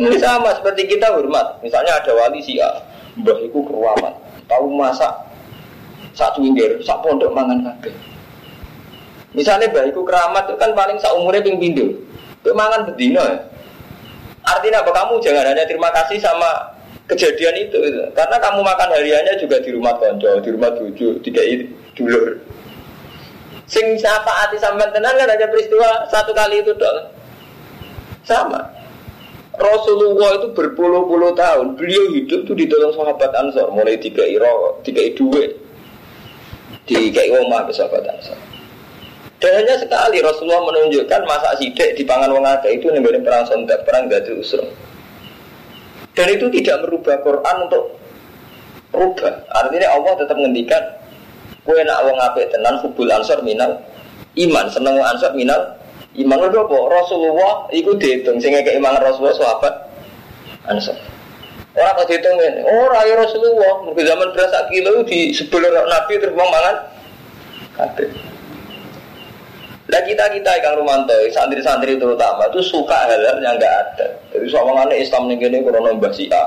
Ini 0.00 0.16
sama 0.16 0.56
seperti 0.56 0.88
kita 0.96 1.12
hormat. 1.12 1.60
Misalnya 1.60 2.00
ada 2.00 2.12
wali 2.16 2.40
si 2.40 2.56
A, 2.56 2.72
mbah 3.20 3.36
iku 3.44 3.60
keruaman, 3.68 4.16
tahu 4.48 4.72
masak 4.72 5.12
satu 6.16 6.40
winggir, 6.40 6.80
sak 6.80 7.04
pondok 7.04 7.28
mangan 7.36 7.60
kabeh. 7.60 7.92
Misalnya 9.36 9.70
bayiku 9.70 10.02
keramat 10.02 10.50
itu 10.50 10.56
kan 10.58 10.72
paling 10.74 10.98
seumurnya 10.98 11.44
ping 11.44 11.60
pindu. 11.60 11.86
Kemangan 12.42 12.88
bedino 12.88 13.20
ya. 13.20 13.38
Artinya 14.40 14.82
apa 14.82 14.90
kamu 14.90 15.20
jangan 15.20 15.44
hanya 15.52 15.68
terima 15.68 15.92
kasih 15.92 16.18
sama 16.18 16.69
kejadian 17.10 17.68
itu, 17.68 17.76
gitu. 17.76 18.00
karena 18.14 18.36
kamu 18.38 18.60
makan 18.62 18.88
hariannya 18.94 19.34
juga 19.42 19.58
di 19.58 19.70
rumah 19.74 19.94
konco, 19.98 20.38
di 20.40 20.50
rumah 20.54 20.70
tujuh, 20.78 21.18
tiga 21.26 21.42
dulur. 21.98 22.38
Sing 23.70 23.86
siapa 23.98 24.26
hati 24.26 24.58
sampean 24.58 24.90
tenan 24.90 25.14
kan 25.14 25.30
hanya 25.30 25.46
peristiwa 25.46 26.10
satu 26.10 26.34
kali 26.34 26.58
itu 26.58 26.74
dong. 26.74 27.06
Sama. 28.26 28.62
Rasulullah 29.60 30.40
itu 30.40 30.48
berpuluh-puluh 30.56 31.36
tahun 31.36 31.76
beliau 31.76 32.16
hidup 32.16 32.48
tuh 32.48 32.56
ditolong 32.56 32.96
sahabat 32.96 33.30
Ansor 33.36 33.68
mulai 33.70 34.00
tiga 34.00 34.24
iro, 34.24 34.80
tiga 34.82 35.04
dua, 35.14 35.46
tiga 36.88 37.22
omah 37.44 37.68
sahabat 37.70 38.08
Ansor. 38.08 38.38
Dan 39.40 39.64
hanya 39.64 39.76
sekali 39.80 40.20
Rasulullah 40.20 40.64
menunjukkan 40.68 41.20
masa 41.24 41.56
sidik 41.56 41.96
di 41.96 42.04
pangan 42.04 42.28
wong 42.28 42.44
itu 42.68 42.92
nih 42.92 43.00
perang 43.24 43.44
sontak, 43.48 43.88
perang 43.88 44.04
gadil 44.08 44.40
usrum. 44.40 44.68
Dan 46.20 46.36
itu 46.36 46.52
tidak 46.52 46.84
merubah 46.84 47.16
Quran 47.24 47.56
untuk 47.64 47.96
rubah. 48.92 49.48
Artinya 49.48 49.88
Allah 49.96 50.12
tetap 50.20 50.36
menghentikan 50.36 50.84
kue 51.64 51.80
nak 51.80 52.04
wong 52.04 52.20
apik 52.20 52.52
tenan 52.52 52.76
hubul 52.84 53.08
ansor 53.08 53.40
minal 53.40 53.80
iman 54.36 54.66
seneng 54.68 55.00
ansor 55.00 55.32
minal 55.32 55.80
iman 56.20 56.38
lho 56.44 56.60
apa 56.68 56.78
Rasulullah 56.92 57.72
iku 57.72 57.96
dihitung 57.96 58.36
sehingga 58.36 58.60
keimanan 58.68 59.00
Rasulullah 59.00 59.32
sahabat 59.40 59.74
ansor. 60.68 61.00
Orang 61.72 62.04
kok 62.04 62.06
dihitung 62.12 62.36
ini, 62.36 62.60
oh 62.68 62.84
raya 62.92 63.16
Rasulullah, 63.16 63.80
mungkin 63.80 64.04
zaman 64.04 64.28
berasa 64.36 64.68
kilo 64.68 65.00
di 65.08 65.32
sebelum 65.32 65.72
Nabi 65.72 66.20
terus 66.20 66.36
mangan 66.36 66.76
kabeh. 67.80 68.10
Lah 69.90 70.02
kita 70.06 70.24
kita 70.30 70.50
ikan 70.62 70.78
Rumanto, 70.78 71.12
santri-santri 71.34 71.98
terutama 71.98 72.46
itu 72.46 72.62
suka 72.62 73.10
hal-hal 73.10 73.42
yang 73.42 73.58
enggak 73.58 73.74
ada. 73.74 74.06
Jadi 74.30 74.46
somangan 74.46 74.94
Islam 74.94 75.26
nih 75.26 75.36
gini 75.42 75.58
korona 75.66 75.90
mbah 75.98 76.14
si 76.14 76.30
A, 76.30 76.46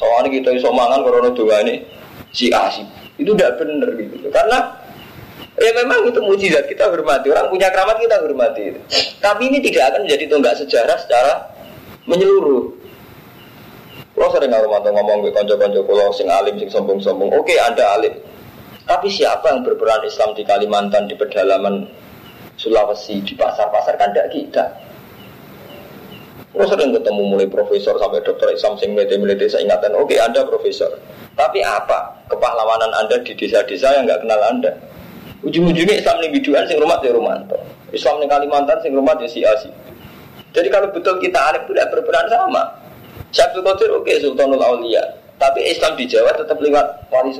soalnya 0.00 0.32
kita 0.32 0.56
somangan 0.56 1.04
korona 1.04 1.28
dua 1.36 1.60
ini 1.68 1.84
si 2.32 2.48
A 2.48 2.72
sih. 2.72 2.88
Itu 3.20 3.36
tidak 3.36 3.60
benar 3.60 3.92
gitu. 3.92 4.32
Karena 4.32 4.72
ya 5.60 5.70
memang 5.84 6.08
itu 6.08 6.20
mujizat 6.24 6.64
kita 6.64 6.88
hormati. 6.88 7.28
Orang 7.28 7.52
punya 7.52 7.68
keramat 7.68 8.00
kita 8.00 8.16
hormati. 8.24 8.64
Tapi 9.20 9.42
ini 9.52 9.60
tidak 9.60 9.92
akan 9.92 10.08
menjadi 10.08 10.24
tonggak 10.32 10.54
sejarah 10.56 10.96
secara 10.96 11.34
menyeluruh. 12.08 12.72
Kalau 14.16 14.34
sering 14.34 14.50
Rumanto 14.50 14.88
ngomong 14.90 15.28
ke 15.28 15.30
konco-konco 15.30 15.80
pulau 15.84 16.10
sing 16.16 16.26
alim 16.26 16.56
sing 16.56 16.72
sombong-sombong. 16.72 17.36
Oke, 17.36 17.54
anda 17.60 17.84
alim. 18.00 18.16
Tapi 18.88 19.12
siapa 19.12 19.52
yang 19.52 19.60
berperan 19.60 20.00
Islam 20.08 20.32
di 20.32 20.42
Kalimantan 20.48 21.04
di 21.04 21.14
pedalaman 21.14 22.07
Sulawesi 22.58 23.22
di 23.22 23.38
pasar-pasar 23.38 23.94
kan 23.94 24.10
tidak 24.10 24.34
kita. 24.34 24.64
Terus 26.58 26.74
sering 26.74 26.90
ketemu 26.90 27.22
mulai 27.22 27.46
profesor 27.46 27.94
sampai 28.02 28.18
dokter 28.26 28.50
Islam 28.50 28.74
sing 28.82 28.90
melete-melete 28.90 29.46
saya 29.46 29.62
ingatan, 29.62 29.94
oke 29.94 30.10
okay, 30.10 30.18
Anda 30.18 30.42
profesor. 30.42 30.90
Tapi 31.38 31.62
apa 31.62 32.26
kepahlawanan 32.26 32.90
Anda 32.98 33.22
di 33.22 33.30
desa-desa 33.38 33.94
yang 33.94 34.10
nggak 34.10 34.26
kenal 34.26 34.42
Anda? 34.42 34.74
Ujung-ujungnya 35.46 36.02
Islam 36.02 36.18
ini 36.18 36.34
biduan 36.34 36.66
sing 36.66 36.82
rumah 36.82 36.98
ya 36.98 37.14
Romanto. 37.14 37.54
Islam 37.94 38.18
ini 38.18 38.26
Kalimantan 38.26 38.82
sing 38.82 38.90
rumah 38.90 39.14
ya 39.22 39.30
si 39.30 39.46
Asi. 39.46 39.70
Jadi 40.50 40.66
kalau 40.66 40.90
betul 40.90 41.22
kita 41.22 41.38
Arif 41.38 41.70
tidak 41.70 41.94
berperan 41.94 42.26
sama. 42.26 42.74
Syabdul 43.30 43.62
Qadir 43.62 43.94
oke 43.94 44.02
okay, 44.02 44.18
Sultanul 44.18 44.58
Aulia. 44.58 45.04
Tapi 45.38 45.62
Islam 45.62 45.94
di 45.94 46.10
Jawa 46.10 46.34
tetap 46.34 46.58
lewat 46.58 47.06
Wali. 47.14 47.30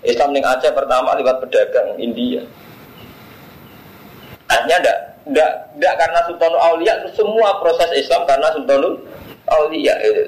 Islam 0.00 0.30
yang 0.32 0.44
Aceh 0.48 0.72
pertama 0.72 1.12
lewat 1.12 1.44
pedagang 1.44 2.00
India. 2.00 2.40
Artinya 4.50 4.76
enggak, 4.82 4.98
enggak, 5.30 5.52
enggak 5.78 5.94
karena 5.94 6.20
Sultanul 6.26 6.60
Aulia 6.60 6.94
semua 7.14 7.48
proses 7.62 7.90
Islam 7.94 8.26
karena 8.26 8.50
Sultanul 8.50 8.98
Aulia 9.46 9.94
itu. 10.02 10.24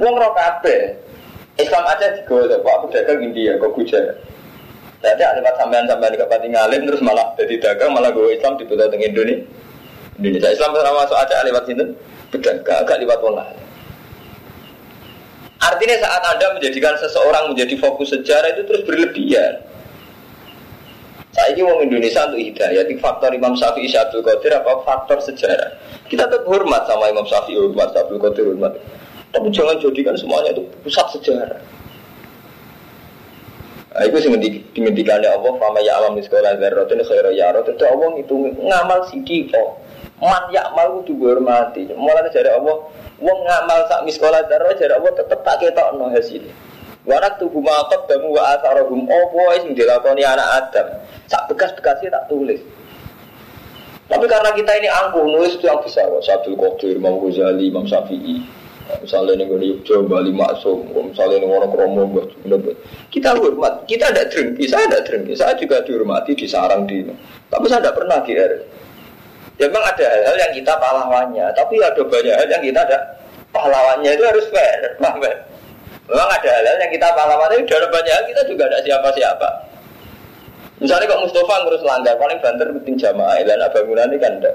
Wong 0.00 0.14
roh 0.20 0.32
kabeh. 0.36 1.00
Islam 1.54 1.86
aja 1.86 2.10
juga 2.18 2.58
kok 2.58 2.74
aku 2.82 2.86
dagang 2.90 3.22
India 3.22 3.54
kok 3.56 3.72
Gujarat. 3.78 4.18
Jadi 5.04 5.20
lewat 5.20 5.54
sampean-sampean 5.60 6.16
di 6.16 6.18
pati 6.18 6.48
ngalim 6.48 6.82
terus 6.88 7.04
malah 7.04 7.28
jadi 7.36 7.60
dagang 7.60 7.92
malah 7.92 8.08
gue 8.08 8.34
Islam 8.34 8.56
di 8.56 8.64
teng 8.66 9.02
Indonesia. 9.04 9.44
Indonesia 10.18 10.50
Islam 10.50 10.70
sama 10.74 11.04
masuk 11.04 11.16
aja 11.18 11.44
lewat 11.44 11.62
sini 11.68 11.84
pedagang 12.32 12.82
agak 12.82 12.96
lewat 13.04 13.18
wong 13.22 13.36
Artinya 15.64 15.96
saat 15.96 16.22
Anda 16.28 16.46
menjadikan 16.52 16.92
seseorang 17.00 17.54
menjadi 17.54 17.74
fokus 17.80 18.12
sejarah 18.12 18.52
itu 18.52 18.62
terus 18.68 18.82
berlebihan. 18.84 19.64
Saya 21.34 21.50
ini 21.50 21.66
orang 21.66 21.90
Indonesia 21.90 22.30
untuk 22.30 22.38
hidayah. 22.38 22.86
Di 22.86 22.94
faktor 23.02 23.34
Imam 23.34 23.58
Syafi'i 23.58 23.90
Syabdul 23.90 24.22
Qadir 24.22 24.54
apa 24.54 24.86
faktor 24.86 25.18
sejarah. 25.18 25.74
Kita 26.06 26.30
tetap 26.30 26.46
hormat 26.46 26.86
sama 26.86 27.10
Imam 27.10 27.26
Syafi'i 27.26 27.58
hormat 27.58 27.90
Syabdul 27.90 28.22
Qadir 28.22 28.54
hormat. 28.54 28.78
Tapi 29.34 29.50
jangan 29.50 29.74
jadikan 29.82 30.14
semuanya 30.14 30.54
itu 30.54 30.62
pusat 30.86 31.10
sejarah. 31.10 31.58
Nah, 33.94 34.02
itu 34.10 34.26
dimentikannya 34.74 35.30
Allah 35.30 35.54
fama 35.54 35.78
ya 35.78 36.02
alam 36.02 36.18
sekolah 36.18 36.58
zarrotin 36.58 36.98
khaira 37.06 37.30
ya 37.30 37.54
rot 37.54 37.70
itu 37.70 37.86
Allah 37.86 38.10
itu 38.18 38.34
ngamal 38.58 39.06
sidiko 39.06 39.78
man 40.18 40.50
ya 40.50 40.66
amal 40.66 40.98
itu 40.98 41.14
dihormati 41.14 41.94
mulai 41.94 42.26
dari 42.34 42.50
Allah 42.50 42.90
wong 43.22 43.38
ngamal 43.46 43.86
sak 43.86 44.02
miskola 44.02 44.42
zarro 44.50 44.74
dari 44.74 44.90
Allah 44.98 45.14
tetap 45.14 45.46
tak 45.46 45.62
ketok 45.62 45.94
no 45.94 46.10
hasilnya 46.10 46.50
Warak 47.04 47.36
tubuh 47.36 47.60
matot 47.60 48.08
damu 48.08 48.32
wa 48.32 48.56
asarahum 48.56 49.04
opo 49.04 49.52
sing 49.60 49.76
dilakoni 49.76 50.24
anak 50.24 50.48
Adam. 50.64 50.88
Sak 51.28 51.52
bekas-bekasnya 51.52 52.08
tak 52.08 52.32
tulis. 52.32 52.64
Tapi 54.08 54.24
karena 54.24 54.50
kita 54.56 54.72
ini 54.80 54.88
angkuh 54.88 55.24
nulis 55.24 55.56
itu 55.60 55.68
yang 55.68 55.80
besar. 55.84 56.08
Sabdul 56.24 56.56
Qadir, 56.56 56.96
Imam 56.96 57.20
Ghazali, 57.20 57.68
Imam 57.68 57.84
Syafi'i. 57.84 58.40
Nah, 58.84 59.00
Misalnya 59.00 59.32
ini 59.40 59.44
gue 59.48 59.60
Yogyo, 59.64 60.04
Bali 60.04 60.28
Maksum, 60.28 60.92
misalnya 60.92 61.40
ini 61.40 61.48
Wono 61.48 61.72
Kromo, 61.72 62.04
kita 63.08 63.32
hormat, 63.32 63.88
kita 63.88 64.12
ada 64.12 64.28
drengki, 64.28 64.68
saya 64.68 64.84
ada 64.92 65.00
drengki, 65.00 65.32
saya 65.32 65.56
juga 65.56 65.80
dihormati, 65.88 66.36
disarang 66.36 66.84
di, 66.84 67.00
tapi 67.48 67.64
saya 67.64 67.80
tidak 67.80 67.96
pernah 67.96 68.20
GR. 68.20 68.52
Ya 69.56 69.72
memang 69.72 69.88
ada 69.88 70.04
hal-hal 70.04 70.36
yang 70.36 70.52
kita 70.52 70.72
pahlawannya, 70.76 71.46
tapi 71.56 71.80
ada 71.80 72.02
banyak 72.04 72.34
hal 72.36 72.48
yang 72.52 72.60
kita 72.60 72.80
ada 72.84 72.98
pahlawannya 73.56 74.10
itu 74.12 74.24
harus 74.28 74.46
fair, 74.52 75.00
paham? 75.00 75.22
Memang 76.04 76.28
ada 76.28 76.50
hal-hal 76.52 76.76
yang 76.84 76.92
kita 76.92 77.08
pahlawannya, 77.16 77.64
ada 77.64 77.88
banyak 77.88 78.12
hal 78.12 78.24
kita 78.28 78.42
juga 78.44 78.62
ada 78.68 78.78
siapa-siapa. 78.84 79.48
Misalnya 80.82 81.08
kok 81.08 81.22
Mustafa 81.24 81.54
ngurus 81.64 81.80
langgar, 81.86 82.14
paling 82.20 82.38
banter 82.44 82.66
penting 82.76 82.96
jamaah, 83.00 83.40
dan 83.40 83.62
bangunan 83.72 84.10
ini 84.12 84.18
kan 84.20 84.32
enggak. 84.36 84.54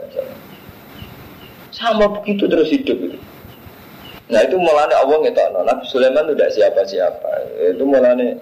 Sama 1.73 2.05
begitu 2.21 2.45
terus 2.45 2.69
hidup 2.69 2.97
itu. 3.01 3.17
Nah 4.29 4.45
itu 4.45 4.61
mulanya 4.61 5.01
Allah 5.01 5.25
ngetok 5.25 5.47
Nabi 5.57 5.83
Sulaiman 5.89 6.29
itu 6.29 6.37
tidak 6.37 6.51
siapa-siapa. 6.53 7.31
Itu 7.73 7.81
mulanya 7.81 8.37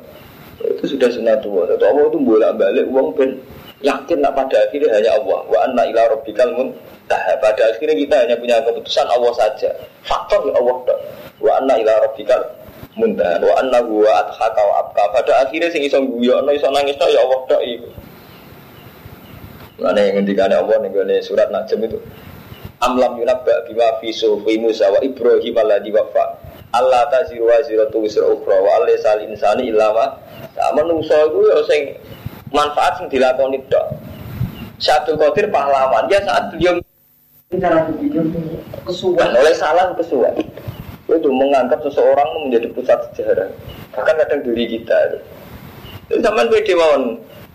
itu 0.60 0.84
sudah 0.84 1.08
sunatullah. 1.08 1.80
Itu 1.80 1.86
Allah 1.88 2.04
itu 2.12 2.20
bolak 2.20 2.52
balik 2.60 2.86
uang 2.92 3.16
ben 3.16 3.40
yakin 3.80 4.20
nak 4.20 4.36
pada 4.36 4.68
akhirnya 4.68 4.92
hanya 5.00 5.16
Allah. 5.16 5.40
Wa 5.48 5.64
anna 5.64 5.88
ila 5.88 6.12
rabbikal 6.12 6.52
muntah. 6.60 7.22
Pada 7.40 7.72
akhirnya 7.72 7.96
kita 8.04 8.16
hanya 8.20 8.36
punya 8.36 8.60
keputusan 8.68 9.08
Allah 9.08 9.32
saja. 9.40 9.72
Faktor 10.04 10.52
ya 10.52 10.60
Allah. 10.60 10.76
Wa 11.40 11.52
anna 11.64 11.80
ila 11.80 11.94
rabbikal 12.04 12.57
muntah. 12.98 13.40
Wa 13.40 13.54
anna 13.62 13.80
huwa 13.86 14.12
adhaka 14.26 14.62
wa 14.62 14.76
abka. 14.84 15.04
Pada 15.14 15.48
akhirnya 15.48 15.70
sing 15.70 15.86
iso 15.86 16.02
guyon, 16.02 16.50
iso 16.52 16.68
nangis 16.74 16.98
ya 16.98 17.22
Allah 17.22 17.40
tak 17.46 17.62
itu. 17.64 17.90
Mana 19.78 20.02
yang 20.02 20.22
ngendikan 20.22 20.50
Allah 20.50 20.82
nih 20.82 21.22
surat 21.22 21.54
Najm 21.54 21.86
itu 21.86 22.02
amlam 22.82 23.18
yunabba 23.18 23.66
bima 23.66 23.98
fi 24.02 24.14
sufi 24.14 24.58
Musa 24.58 24.90
wa 24.90 25.02
Ibrahim 25.02 25.56
alladhi 25.58 25.90
wafa 25.94 26.38
Allah 26.74 27.10
taziru 27.10 27.50
wa 27.50 27.58
ziratu 27.66 28.02
wisra 28.02 28.26
ukhra 28.26 28.58
wa 28.58 28.70
alaysal 28.82 29.22
insani 29.26 29.74
illa 29.74 29.94
ma 29.94 30.06
menungso 30.78 31.14
iku 31.14 31.40
ya 31.50 31.58
sing 31.66 31.82
manfaat 32.54 33.02
sing 33.02 33.08
dilakoni 33.10 33.62
tok 33.70 33.86
satu 34.78 35.18
Qadir 35.18 35.50
pahlawan 35.50 36.06
ya 36.06 36.22
saat 36.22 36.54
beliau 36.54 36.78
cara 37.58 37.88
berpikir 37.88 38.22
kesuwan 38.86 39.32
oleh 39.34 39.54
salah 39.56 39.96
kesuwan 39.98 40.36
itu 41.16 41.30
menganggap 41.32 41.80
seseorang 41.88 42.30
menjadi 42.44 42.68
pusat 42.76 43.00
sejarah 43.16 43.48
bahkan 43.96 44.16
kadang 44.20 44.42
diri 44.44 44.66
kita 44.68 44.98
itu 46.12 46.20
zaman 46.20 46.52
pede 46.52 46.76
mawon 46.76 47.04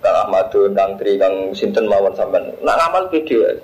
Kang 0.03 0.19
Ahmadun, 0.27 0.75
Kang 0.75 0.99
Tri, 0.99 1.15
Kang 1.15 1.55
Sinten 1.55 1.87
mawon 1.87 2.17
sampean 2.17 2.49
nak 2.65 2.77
ngamal 2.81 3.13
pede 3.13 3.61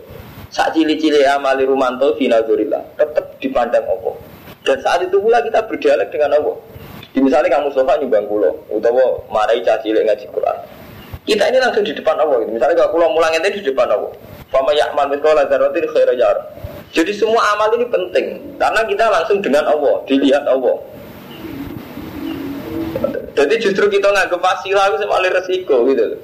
saat 0.49 0.73
cili-cili 0.73 1.29
amali 1.29 1.69
rumanto 1.69 2.17
finazurillah 2.17 2.81
tetap 2.97 3.37
dipandang 3.37 3.85
Allah. 3.85 4.17
Dan 4.65 4.77
saat 4.81 5.01
itu 5.05 5.17
pula 5.21 5.45
kita 5.45 5.61
berdialog 5.69 6.09
dengan 6.09 6.41
Allah. 6.41 6.57
Di 7.13 7.21
misalnya 7.21 7.53
kamu 7.57 7.73
sofa 7.73 7.97
nyumbang 8.01 8.25
kulo, 8.29 8.53
utawa 8.69 9.17
marai 9.33 9.61
caci 9.65 9.93
ngaji 9.93 10.27
Quran. 10.29 10.59
Kita 11.29 11.45
ini 11.53 11.61
langsung 11.61 11.85
di 11.85 11.93
depan 11.93 12.17
Allah. 12.17 12.41
Gitu. 12.45 12.57
Misalnya 12.57 12.77
kalau 12.85 12.93
kulo 12.97 13.07
mulang 13.13 13.33
itu 13.37 13.61
di 13.61 13.65
depan 13.69 13.89
Allah. 13.93 14.13
Fama 14.49 14.73
ya'mal 14.73 15.13
mithqala 15.13 15.45
dzarratin 15.45 15.85
khairan 15.93 16.17
yara. 16.17 16.43
Jadi 16.89 17.13
semua 17.13 17.43
amal 17.53 17.69
ini 17.77 17.85
penting 17.89 18.57
karena 18.57 18.81
kita 18.89 19.05
langsung 19.13 19.39
dengan 19.45 19.69
Allah, 19.69 20.01
dilihat 20.09 20.45
Allah. 20.49 20.77
Jadi 23.37 23.55
justru 23.63 23.87
kita 23.87 24.09
nggak 24.11 24.35
fasilah 24.41 24.91
itu 24.91 25.07
malah 25.07 25.31
resiko 25.31 25.87
gitu 25.87 26.19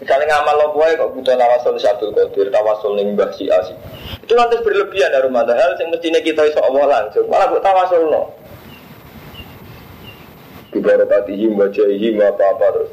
Misalnya 0.00 0.32
ngamal 0.32 0.54
lo 0.56 0.66
boy 0.72 0.96
kok 0.96 1.12
butuh 1.12 1.36
tawasul 1.36 1.76
satu 1.76 2.08
kodir, 2.16 2.48
tawasul 2.48 2.96
ning 2.96 3.12
mbah 3.12 3.28
si 3.36 3.52
asi. 3.52 3.76
Itu 4.24 4.32
nanti 4.32 4.56
berlebihan 4.64 5.12
dari 5.12 5.28
rumah 5.28 5.44
hal 5.44 5.76
yang 5.76 5.92
mestinya 5.92 6.16
kita 6.24 6.40
iso 6.48 6.56
Allah 6.64 6.88
langsung. 6.88 7.28
Malah 7.28 7.52
buat 7.52 7.60
tawasul 7.60 8.08
no. 8.08 8.32
Bibarakatihim 10.72 11.52
wajahihim 11.52 12.16
apa-apa 12.16 12.66
terus. 12.80 12.90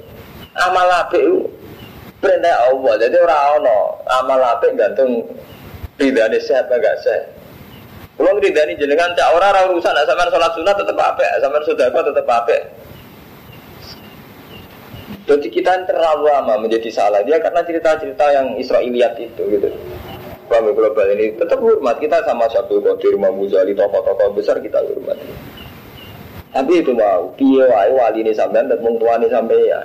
Amal 0.60 0.90
apik 1.08 1.24
perintah 2.20 2.76
Allah. 2.76 2.94
Jadi 3.00 3.16
orang 3.24 3.44
ono 3.64 3.78
amal 4.04 4.42
apik 4.44 4.76
gantung 4.76 5.24
ridane 5.98 6.38
sehat 6.42 6.70
enggak 6.70 6.98
sehat. 7.02 7.26
Kalau 8.18 8.42
ridani 8.42 8.74
jenengan 8.74 9.14
cak 9.14 9.30
orang 9.30 9.54
orang 9.54 9.66
urusan, 9.78 9.94
sampean 9.94 10.30
sholat 10.34 10.52
sunat 10.58 10.76
tetap 10.78 10.98
apik, 10.98 11.30
sampean 11.38 11.64
sedekah 11.66 12.02
tetap 12.02 12.26
apik. 12.26 12.62
Jadi 15.28 15.48
kita 15.52 15.84
terlalu 15.84 16.32
lama 16.32 16.56
menjadi 16.56 16.88
salah 16.88 17.20
dia 17.22 17.36
karena 17.44 17.60
cerita-cerita 17.60 18.26
yang 18.32 18.56
Israeliat 18.56 19.20
itu 19.20 19.44
gitu. 19.44 19.70
Kami 20.48 20.72
global 20.72 21.12
ini 21.12 21.36
tetap 21.36 21.60
hormat 21.60 22.00
kita 22.00 22.24
sama 22.24 22.48
satu 22.48 22.80
Qadir, 22.80 23.20
Imam 23.20 23.36
Ghazali, 23.36 23.76
tokoh-tokoh 23.76 24.32
besar 24.32 24.56
kita 24.64 24.80
hormat. 24.80 25.20
Tapi 26.56 26.74
itu 26.80 26.96
mau, 26.96 27.36
dia 27.36 27.68
wae 27.68 27.92
wali 27.92 28.24
ini 28.24 28.32
sampai 28.32 28.64
dan 28.72 28.80
mengtuani 28.80 29.28
sampai 29.28 29.68
ya. 29.68 29.84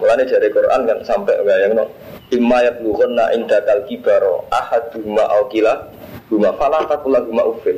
Mulanya 0.00 0.24
dari 0.24 0.48
Quran 0.48 0.80
kan 0.88 0.98
sampai 1.04 1.36
enggak 1.36 1.58
yang 1.60 1.72
no. 1.76 1.84
Imma 2.30 2.62
na 3.10 3.24
indakal 3.34 3.82
kibaro 3.90 4.46
ahaduma 4.54 5.26
aukila 5.34 5.90
Buma 6.30 6.54
falah 6.54 6.86
takulah 6.86 7.26
buma 7.26 7.42
ufin 7.42 7.74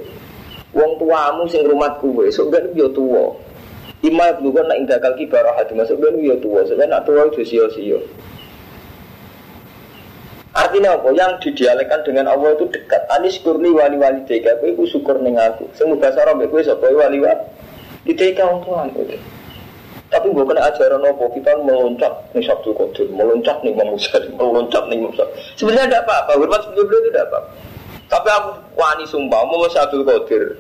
Wong 0.77 1.01
tuamu 1.01 1.45
sing 1.49 1.65
rumah 1.65 1.97
kue, 2.01 2.29
so 2.33 2.49
gak 2.53 2.69
dia 2.77 2.89
tua 2.93 3.33
Ima 4.03 4.35
bukan 4.35 4.67
nak 4.67 4.79
indah 4.83 4.99
kaki 4.99 5.31
barah 5.31 5.55
hati 5.55 5.79
masuk 5.79 6.03
ben 6.03 6.19
ya 6.19 6.35
tua, 6.43 6.67
sebenarnya 6.67 6.99
nak 6.99 7.03
tua 7.07 7.23
itu 7.31 7.47
sio-sio. 7.47 8.03
Artinya 10.59 10.99
apa? 10.99 11.15
Yang 11.15 11.33
didialekkan 11.47 12.03
dengan 12.03 12.35
Allah 12.35 12.59
itu 12.59 12.67
dekat. 12.67 13.07
Anis 13.15 13.39
kurni 13.39 13.71
wali 13.71 13.95
wali 13.95 14.27
tega, 14.27 14.59
kue 14.59 14.75
ku 14.75 14.91
syukur 14.91 15.23
neng 15.23 15.39
aku. 15.39 15.71
Semoga 15.79 16.11
sarang 16.11 16.43
kue 16.51 16.67
sapa 16.67 16.91
wali 16.91 17.23
wali. 17.23 17.47
Tega 18.11 18.51
untuk 18.51 18.75
aku. 18.75 19.07
Tapi 20.13 20.29
bukan 20.29 20.61
ajaran 20.61 21.09
apa 21.09 21.25
kita 21.33 21.57
meloncat 21.65 22.13
nih 22.37 22.45
Sabtu 22.45 22.77
Qadir, 22.77 23.09
meloncat 23.17 23.65
nih 23.65 23.73
Imam 23.73 23.97
meloncat 24.37 24.85
nih 24.93 25.01
Musa. 25.01 25.25
Sebenarnya 25.57 25.89
tidak 25.89 26.05
apa-apa, 26.05 26.33
hormat 26.37 26.61
sebelum 26.69 26.85
beliau 26.85 27.01
itu 27.01 27.11
tidak 27.17 27.25
apa-apa. 27.33 27.51
Tapi 28.13 28.29
aku 28.29 28.51
wani 28.77 29.05
sumpah 29.09 29.41
mau 29.49 29.65
Sabtu 29.73 30.05
Qadir, 30.05 30.53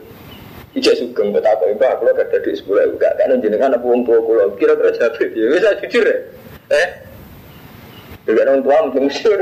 Ijek 0.72 0.96
sugeng 0.96 1.36
kok 1.36 1.44
tak 1.44 1.60
mbak 1.76 2.00
kalau 2.00 2.16
gak 2.16 2.32
ada 2.32 2.38
di 2.40 2.56
sekolah 2.56 2.88
juga 2.88 3.12
kan 3.20 3.36
jenengan 3.44 3.76
apa 3.76 3.84
wong 3.84 4.08
tua 4.08 4.24
kula 4.24 4.48
kira-kira 4.56 4.88
jawab 4.96 5.20
ya 5.20 5.44
bisa 5.52 5.70
jujur 5.84 6.04
ya. 6.08 6.16
Eh? 6.72 6.88
Juga 8.24 8.40
orang 8.48 8.64
tua 8.64 8.76
mungkin 8.88 9.12
jujur. 9.12 9.36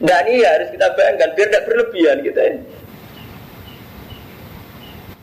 Nah 0.00 0.18
ini 0.24 0.40
ya 0.40 0.56
harus 0.56 0.72
kita 0.72 0.88
bayangkan 0.96 1.28
biar 1.36 1.48
tidak 1.52 1.64
berlebihan 1.68 2.18
kita 2.24 2.40
ini. 2.48 2.60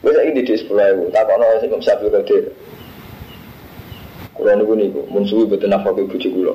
Bisa 0.06 0.22
ini 0.22 0.42
di 0.46 0.54
sekolah 0.54 0.88
itu, 0.94 1.06
tak 1.10 1.26
kono 1.26 1.46
sing 1.58 1.70
kok 1.74 1.82
sapi 1.82 2.06
kadir. 2.14 2.44
Kulo 4.38 4.54
niku 4.54 4.74
niku 4.78 5.02
mun 5.10 5.26
suwi 5.26 5.50
boten 5.50 5.74
nafkah 5.74 5.98
ibu 5.98 6.14
kula. 6.14 6.54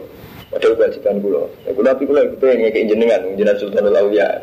Padahal 0.55 0.79
kewajiban 0.79 1.19
kula. 1.19 1.43
Ya 1.67 1.75
kula 1.75 1.99
tapi 1.99 2.07
kula 2.07 2.23
pengen 2.39 2.71
ngekek 2.71 2.95
jenengan 2.95 3.21
jenengan 3.35 3.59
Sultanul 3.59 3.99
Auliya. 3.99 4.39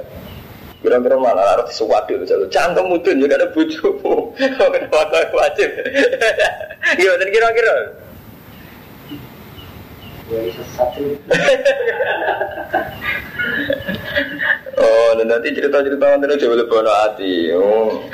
Kira-kira 0.79 1.19
malah 1.19 1.43
harus 1.55 1.71
sesuatu 1.75 2.15
itu. 2.15 2.47
Cangkem 2.51 2.87
mudun 2.87 3.19
juga 3.19 3.35
ada 3.35 3.47
bujumu. 3.51 4.31
Kenapa 4.75 5.19
wajib? 5.35 5.69
Gimana 6.99 7.25
kira-kira? 7.31 7.75
oh, 14.77 15.09
dan 15.17 15.25
nanti 15.25 15.57
cerita-cerita 15.57 16.21
nanti 16.21 16.37
coba 16.37 16.61
lebih 16.61 16.85
hati. 16.85 17.49
Oh. 17.57 18.05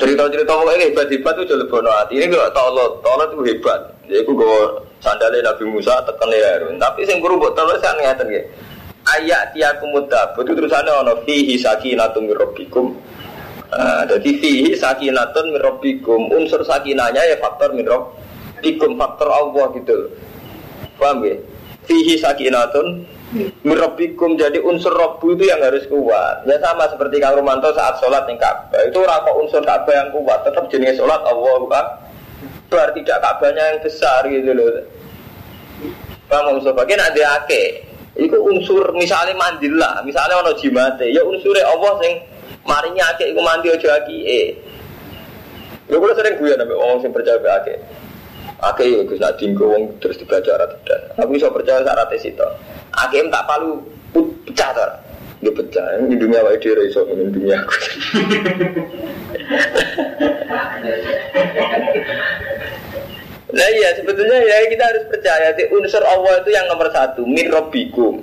Cerita-cerita 0.00 0.52
pokoknya 0.52 0.90
hebat-hebat 0.90 1.34
itu 1.42 1.54
lebih 1.54 1.70
bono 1.70 1.90
hati. 1.92 2.18
Ini 2.18 2.26
kalau 2.32 2.50
tolot, 2.54 2.92
tolot 3.04 3.28
itu 3.34 3.42
hebat. 3.54 3.80
Jadi 4.06 4.22
aku 4.24 4.30
gue 4.34 4.58
sandalnya 4.98 5.52
Nabi 5.52 5.64
Musa 5.70 5.94
tekan 6.04 6.28
leher. 6.28 6.66
Tapi 6.76 7.06
yang 7.06 7.22
guru 7.22 7.38
buat 7.38 7.54
tolot 7.54 7.78
saya 7.78 7.96
ngeliatin 7.96 8.28
gitu 8.28 8.48
ayat 9.06 9.54
tiakum 9.54 9.90
mudabut 9.90 10.46
itu 10.46 10.54
terusannya 10.54 10.92
ono 11.02 11.14
fihi 11.26 11.58
sakinatun 11.58 12.30
mirrobikum 12.30 12.94
uh, 13.74 14.02
jadi 14.06 14.30
fihi 14.38 14.70
sakinatun 14.78 15.58
mirrobikum 15.58 16.30
unsur 16.30 16.62
sakinanya 16.62 17.22
ya 17.26 17.36
faktor 17.42 17.74
mirrobikum 17.74 18.94
faktor 18.94 19.28
Allah 19.30 19.66
gitu 19.74 19.96
paham 20.98 21.26
ya 21.26 21.36
fihi 21.86 22.14
sakinatun 22.18 23.02
mirrobikum 23.64 24.36
jadi 24.36 24.60
unsur 24.60 24.92
robu 24.92 25.32
itu 25.32 25.48
yang 25.48 25.60
harus 25.64 25.88
kuat 25.88 26.44
ya 26.44 26.60
sama 26.60 26.84
seperti 26.92 27.16
Kang 27.16 27.36
Romanto 27.40 27.72
saat 27.72 27.96
sholat 27.98 28.28
yang 28.28 28.36
Ka'bah 28.36 28.82
itu 28.84 29.00
rako 29.00 29.30
unsur 29.44 29.64
Ka'bah 29.64 29.94
yang 29.94 30.08
kuat 30.12 30.44
tetap 30.44 30.68
jenis 30.68 31.00
sholat 31.00 31.20
Allah 31.24 31.54
bukan 31.56 31.86
berarti 32.68 33.00
tidak 33.00 33.18
Ka'bahnya 33.24 33.62
yang 33.72 33.78
besar 33.80 34.20
gitu 34.28 34.52
loh 34.52 34.68
Bang 36.28 36.48
Mustafa, 36.48 36.88
kena 36.88 37.12
ada 37.12 37.44
ake 37.44 37.92
Iku 38.12 38.36
unsur 38.44 38.92
misalnya 38.92 39.32
mandila, 39.32 40.04
misalnya 40.04 40.44
ono 40.44 40.52
jimate, 40.60 41.08
ya 41.08 41.24
unsurnya 41.24 41.64
Allah 41.64 41.96
sing 42.04 42.20
marinya 42.68 43.08
akeh 43.16 43.32
iku 43.32 43.40
mandi 43.40 43.72
aja 43.72 44.04
aki. 44.04 44.16
Eh. 44.28 44.48
Lho 45.88 45.96
kula 45.96 46.12
sering 46.12 46.36
guyon 46.36 46.60
sampe 46.60 46.76
wong 46.76 47.00
sing 47.00 47.08
percaya 47.08 47.40
be 47.40 47.48
akeh. 47.48 47.76
Ake 48.62 48.84
ya 48.84 49.00
Gus 49.08 49.16
nak 49.16 49.40
wong 49.40 49.96
terus 49.98 50.20
dibaca 50.20 50.50
ora 50.54 50.66
tidak. 50.68 51.00
Aku 51.24 51.32
iso 51.34 51.48
percaya 51.48 51.80
syarat 51.80 52.12
itu. 52.12 52.48
Ake 52.92 53.24
tak 53.32 53.46
palu 53.48 53.80
pecah 54.12 54.70
ta. 54.76 54.86
Dia 55.42 55.50
pecah. 55.50 55.84
Ini 56.04 56.14
dunia 56.20 56.44
wae 56.44 56.60
dhewe 56.60 56.86
iso 56.86 57.02
ini 57.08 57.32
dunia 57.32 57.56
aku. 57.58 57.74
Nah 63.52 63.68
iya 63.68 63.92
sebetulnya 64.00 64.38
ya 64.48 64.64
kita 64.72 64.84
harus 64.84 65.04
percaya 65.12 65.52
di 65.52 65.68
unsur 65.68 66.00
Allah 66.08 66.40
itu 66.40 66.50
yang 66.56 66.64
nomor 66.72 66.88
satu 66.88 67.26
min 67.28 67.52
rabbikum. 67.52 68.22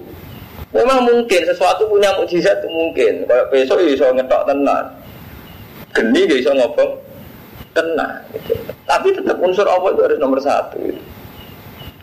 Memang 0.70 1.06
mungkin 1.06 1.42
sesuatu 1.50 1.90
punya 1.90 2.14
mukjizat 2.18 2.62
itu 2.62 2.70
mungkin. 2.70 3.26
Kayak 3.26 3.46
besok 3.50 3.82
ya 3.82 3.90
iso 3.94 4.06
ngetok 4.14 4.46
tenan. 4.46 4.86
Geni 5.98 6.22
ya 6.30 6.36
iso 6.38 6.52
ngobong 6.54 6.92
tenang. 7.74 8.22
Gitu. 8.38 8.54
Tapi 8.86 9.08
tetap 9.14 9.38
unsur 9.42 9.66
Allah 9.66 9.90
itu 9.94 10.02
harus 10.06 10.20
nomor 10.22 10.40
satu. 10.42 10.78
Gitu. 10.78 11.02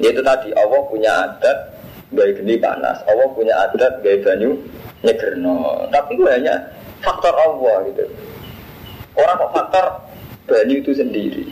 Yaitu 0.03 0.21
tadi 0.21 0.51
Allah 0.55 0.81
punya 0.91 1.12
adat 1.31 1.76
gaya 2.15 2.31
geni 2.37 2.55
panas. 2.61 3.03
Allah 3.11 3.27
punya 3.35 3.55
adat 3.67 4.03
gaya 4.03 4.23
banyu 4.23 4.55
nyegerno. 5.03 5.91
Tapi 5.91 6.15
itu 6.15 6.25
hanya 6.31 6.55
faktor 7.03 7.35
Allah 7.35 7.87
gitu. 7.91 8.05
Orang 9.17 9.37
kok 9.41 9.53
faktor 9.57 9.85
banyu 10.47 10.79
itu 10.85 10.93
sendiri. 10.95 11.45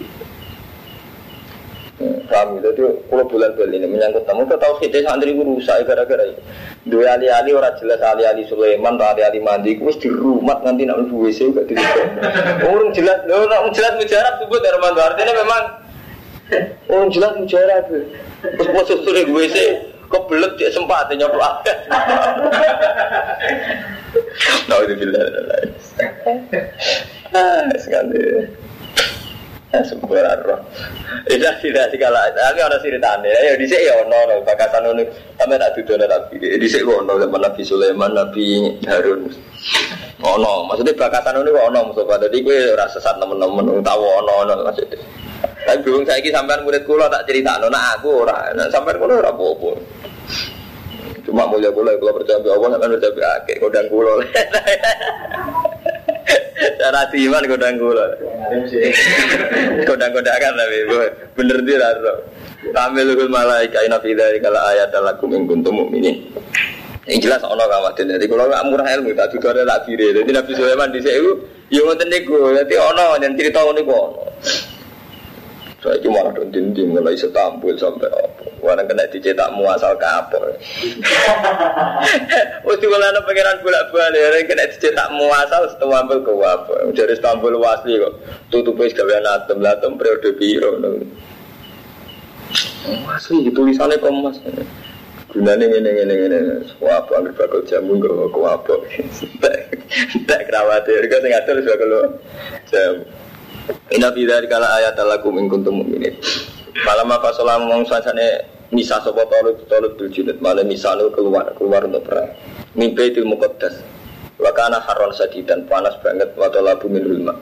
Hmm, 1.94 2.26
Paham 2.26 2.58
gitu, 2.58 2.74
itu 2.74 2.84
kalau 3.06 3.22
bulan 3.30 3.54
bulan 3.54 3.70
ini 3.70 3.86
menyangkut 3.86 4.26
tamu 4.26 4.42
kita 4.42 4.58
tahu 4.58 4.82
kita 4.82 5.06
santri 5.06 5.30
itu 5.30 5.46
rusak 5.46 5.86
gara-gara 5.86 6.26
itu. 6.26 6.42
Dua 6.90 7.14
ali-ali 7.14 7.54
orang 7.54 7.70
jelas 7.78 8.02
ali-ali 8.02 8.42
Sulaiman 8.50 8.98
ali-ali 8.98 9.38
mandi, 9.38 9.78
itu 9.78 9.86
di 10.02 10.10
rumah 10.10 10.58
nanti 10.66 10.90
nak 10.90 11.06
mlebu 11.06 11.30
WC 11.30 11.54
gak 11.54 11.70
di 11.70 11.78
Orang 12.66 12.90
jelas, 12.90 13.22
orang 13.30 13.70
jelas 13.70 13.94
mujarab 13.94 14.34
sebut 14.42 14.58
Armando 14.74 15.00
artinya 15.06 15.32
memang 15.38 15.64
orang 16.90 17.08
jelas 17.14 17.32
mujarab. 17.38 17.86
Terus 18.42 18.68
posisi 18.74 19.02
sore 19.06 19.22
WC 19.30 19.56
kebelet 20.14 20.52
dia 20.54 20.70
sempat 20.70 21.10
nyoplak. 21.10 21.66
Nah 24.70 24.78
itu 24.86 24.94
bila 24.96 25.20
Ah, 27.34 27.66
sekali. 27.74 28.46
Sempurna 29.82 30.38
roh. 30.46 30.62
Itu 31.26 31.42
tidak 31.58 31.90
segala. 31.90 32.30
Tapi 32.30 32.62
orang 32.62 32.78
ceritanya. 32.78 33.26
Ya 33.26 33.58
di 33.58 33.66
sini 33.66 33.90
ya 33.90 33.98
ono 34.06 34.14
ono 34.22 34.34
bakasan 34.46 34.86
ono. 34.86 35.02
Tapi 35.34 35.58
tak 35.58 35.74
tak 35.74 36.20
pikir. 36.30 36.62
Di 36.62 36.68
sini 36.70 36.86
ono 36.86 37.18
zaman 37.18 37.42
Nabi 37.42 37.62
Sulaiman, 37.66 38.14
Nabi 38.14 38.70
Harun. 38.86 39.26
Ono. 40.22 40.52
Maksudnya 40.70 40.94
bakasan 40.94 41.42
ono 41.42 41.50
ono 41.58 41.90
Mustafa. 41.90 42.22
Jadi 42.22 42.38
gue 42.46 42.78
rasa 42.78 43.02
sesat 43.02 43.18
temen-temen. 43.18 43.82
Tahu 43.82 44.02
ono 44.22 44.32
ono 44.46 44.52
maksudnya. 44.62 45.23
Tapi 45.64 45.80
bingung 45.80 46.04
saya 46.04 46.20
sampean 46.28 46.60
murid 46.60 46.84
kula 46.84 47.08
tak 47.08 47.24
cerita 47.24 47.56
nah 47.56 47.96
aku 47.96 48.24
ora. 48.24 48.52
Nah, 48.52 48.68
sampean 48.68 49.00
kula 49.00 49.16
ora 49.24 49.32
apa-apa. 49.32 49.70
Cuma 51.24 51.48
mulia 51.48 51.72
kula 51.72 51.96
kula 51.96 52.12
percaya 52.20 52.36
be 52.44 52.52
Allah 52.52 52.68
sampean 52.76 52.92
percaya 53.00 53.16
be 53.16 53.22
akeh 53.24 53.56
kodang 53.64 53.86
kula. 53.88 54.12
Cara 56.80 57.00
iman 57.08 57.44
kodang 57.48 57.76
kula. 57.80 58.06
Kodang-kodangan 59.88 60.52
tapi 60.52 60.78
bener 61.32 61.58
dia 61.64 61.80
raro. 61.80 62.14
Tamil 62.72 63.04
lukul 63.12 63.28
malaika 63.28 63.80
ina 63.84 64.00
fi 64.00 64.12
dzalika 64.12 64.48
la 64.52 64.60
ayat 64.72 64.92
lakum 65.00 65.32
in 65.32 65.48
kuntum 65.48 65.84
mu'minin. 65.84 66.16
Yang 67.04 67.28
jelas 67.28 67.42
ono 67.44 67.64
kawatin. 67.68 68.16
Jadi 68.16 68.24
kalau 68.24 68.48
nggak 68.48 68.64
murah 68.68 68.88
ilmu 68.96 69.12
tak 69.12 69.28
tutur 69.32 69.52
ada 69.52 69.76
tak 69.76 69.88
kiri. 69.88 70.16
Jadi 70.16 70.30
Nabi 70.32 70.52
Sulaiman 70.56 70.88
di 70.88 71.00
sini 71.04 71.20
yo 71.68 71.80
ngoten 71.84 72.08
niku. 72.08 72.36
Jadi 72.56 72.74
ono 72.80 73.04
yang 73.20 73.32
cerita 73.36 73.60
niku 73.64 73.92
ono. 73.92 74.24
Saya 75.84 76.00
cuma 76.00 76.16
ada 76.24 76.40
dinding 76.48 76.96
mulai 76.96 77.12
setampil 77.12 77.76
sampai 77.76 78.08
apa. 78.08 78.48
Orang 78.64 78.88
kena 78.88 79.04
dicetak 79.12 79.52
muasal 79.52 79.92
kapal. 80.00 80.56
Wes 82.64 82.80
diwalana 82.80 83.20
pangeran 83.20 83.60
bolak-balik 83.60 84.32
orang 84.32 84.48
kena 84.48 84.64
dicetak 84.72 85.12
muasal 85.12 85.68
setelah 85.68 86.00
ambil 86.08 86.24
ke 86.24 86.32
apa. 86.40 86.88
Dari 86.96 87.12
Istanbul 87.12 87.60
wasli 87.60 88.00
kok. 88.00 88.16
Tutup 88.48 88.80
wis 88.80 88.96
gawe 88.96 89.12
atom 89.44 89.60
latem 89.60 90.00
periode 90.00 90.32
biru. 90.40 90.72
Asli 93.12 93.52
tulisannya 93.52 94.00
komas. 94.00 94.40
Gunanya 95.36 95.68
ngene 95.68 95.90
ngene 96.00 96.14
ngene. 96.16 96.38
Wah, 96.80 97.04
apa 97.04 97.20
ambil 97.20 97.36
bakal 97.36 97.60
jamu 97.68 98.00
gak 98.00 98.32
kok 98.32 98.46
apa. 98.48 98.74
Tak 100.32 100.42
khawatir. 100.48 101.04
Kau 101.12 101.20
sing 101.20 101.32
atur 101.36 101.60
bakal 101.60 101.92
jamu. 102.72 103.04
Inna 103.64 104.12
fi 104.12 104.28
dzalika 104.28 104.60
la 104.60 104.68
ayatan 104.76 105.06
lakum 105.08 105.40
in 105.40 105.48
kuntum 105.48 105.80
mu'minin. 105.80 106.12
Malam 106.84 107.08
apa 107.16 107.32
salam 107.32 107.64
mong 107.64 107.88
sansane 107.88 108.44
misa 108.74 109.00
sapa 109.00 109.24
tolut 109.24 109.64
tolut 109.70 109.96
bil 109.96 110.10
junut 110.12 110.36
malam 110.44 110.68
misa 110.68 110.92
keluar 111.16 111.48
keluar 111.56 111.88
untuk 111.88 112.04
perang. 112.04 112.28
Mimpi 112.76 113.16
til 113.16 113.24
muqaddas. 113.24 113.80
Wa 114.36 114.52
kana 114.52 114.82
harron 114.84 115.14
sadidan 115.16 115.64
panas 115.64 115.96
banget 116.04 116.36
wa 116.36 116.50
talabu 116.52 116.92
min 116.92 117.08
ulma. 117.08 117.32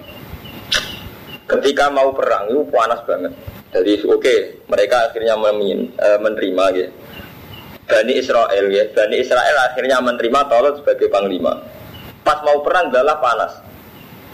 Ketika 1.50 1.90
mau 1.90 2.14
perang 2.14 2.54
itu 2.54 2.62
panas 2.70 3.02
banget. 3.02 3.32
Jadi 3.72 4.04
oke, 4.04 4.36
mereka 4.68 5.08
akhirnya 5.08 5.32
memin, 5.32 5.96
eh, 5.96 6.18
menerima 6.20 6.64
ya. 6.76 6.88
Bani 7.88 8.12
Israel 8.20 8.68
ya, 8.68 8.84
Bani 8.92 9.16
Israel 9.16 9.56
akhirnya 9.64 9.98
menerima 10.04 10.40
Tolut 10.46 10.74
sebagai 10.84 11.08
panglima. 11.08 11.56
Pas 12.20 12.38
mau 12.44 12.60
perang 12.60 12.92
adalah 12.92 13.18
panas. 13.18 13.71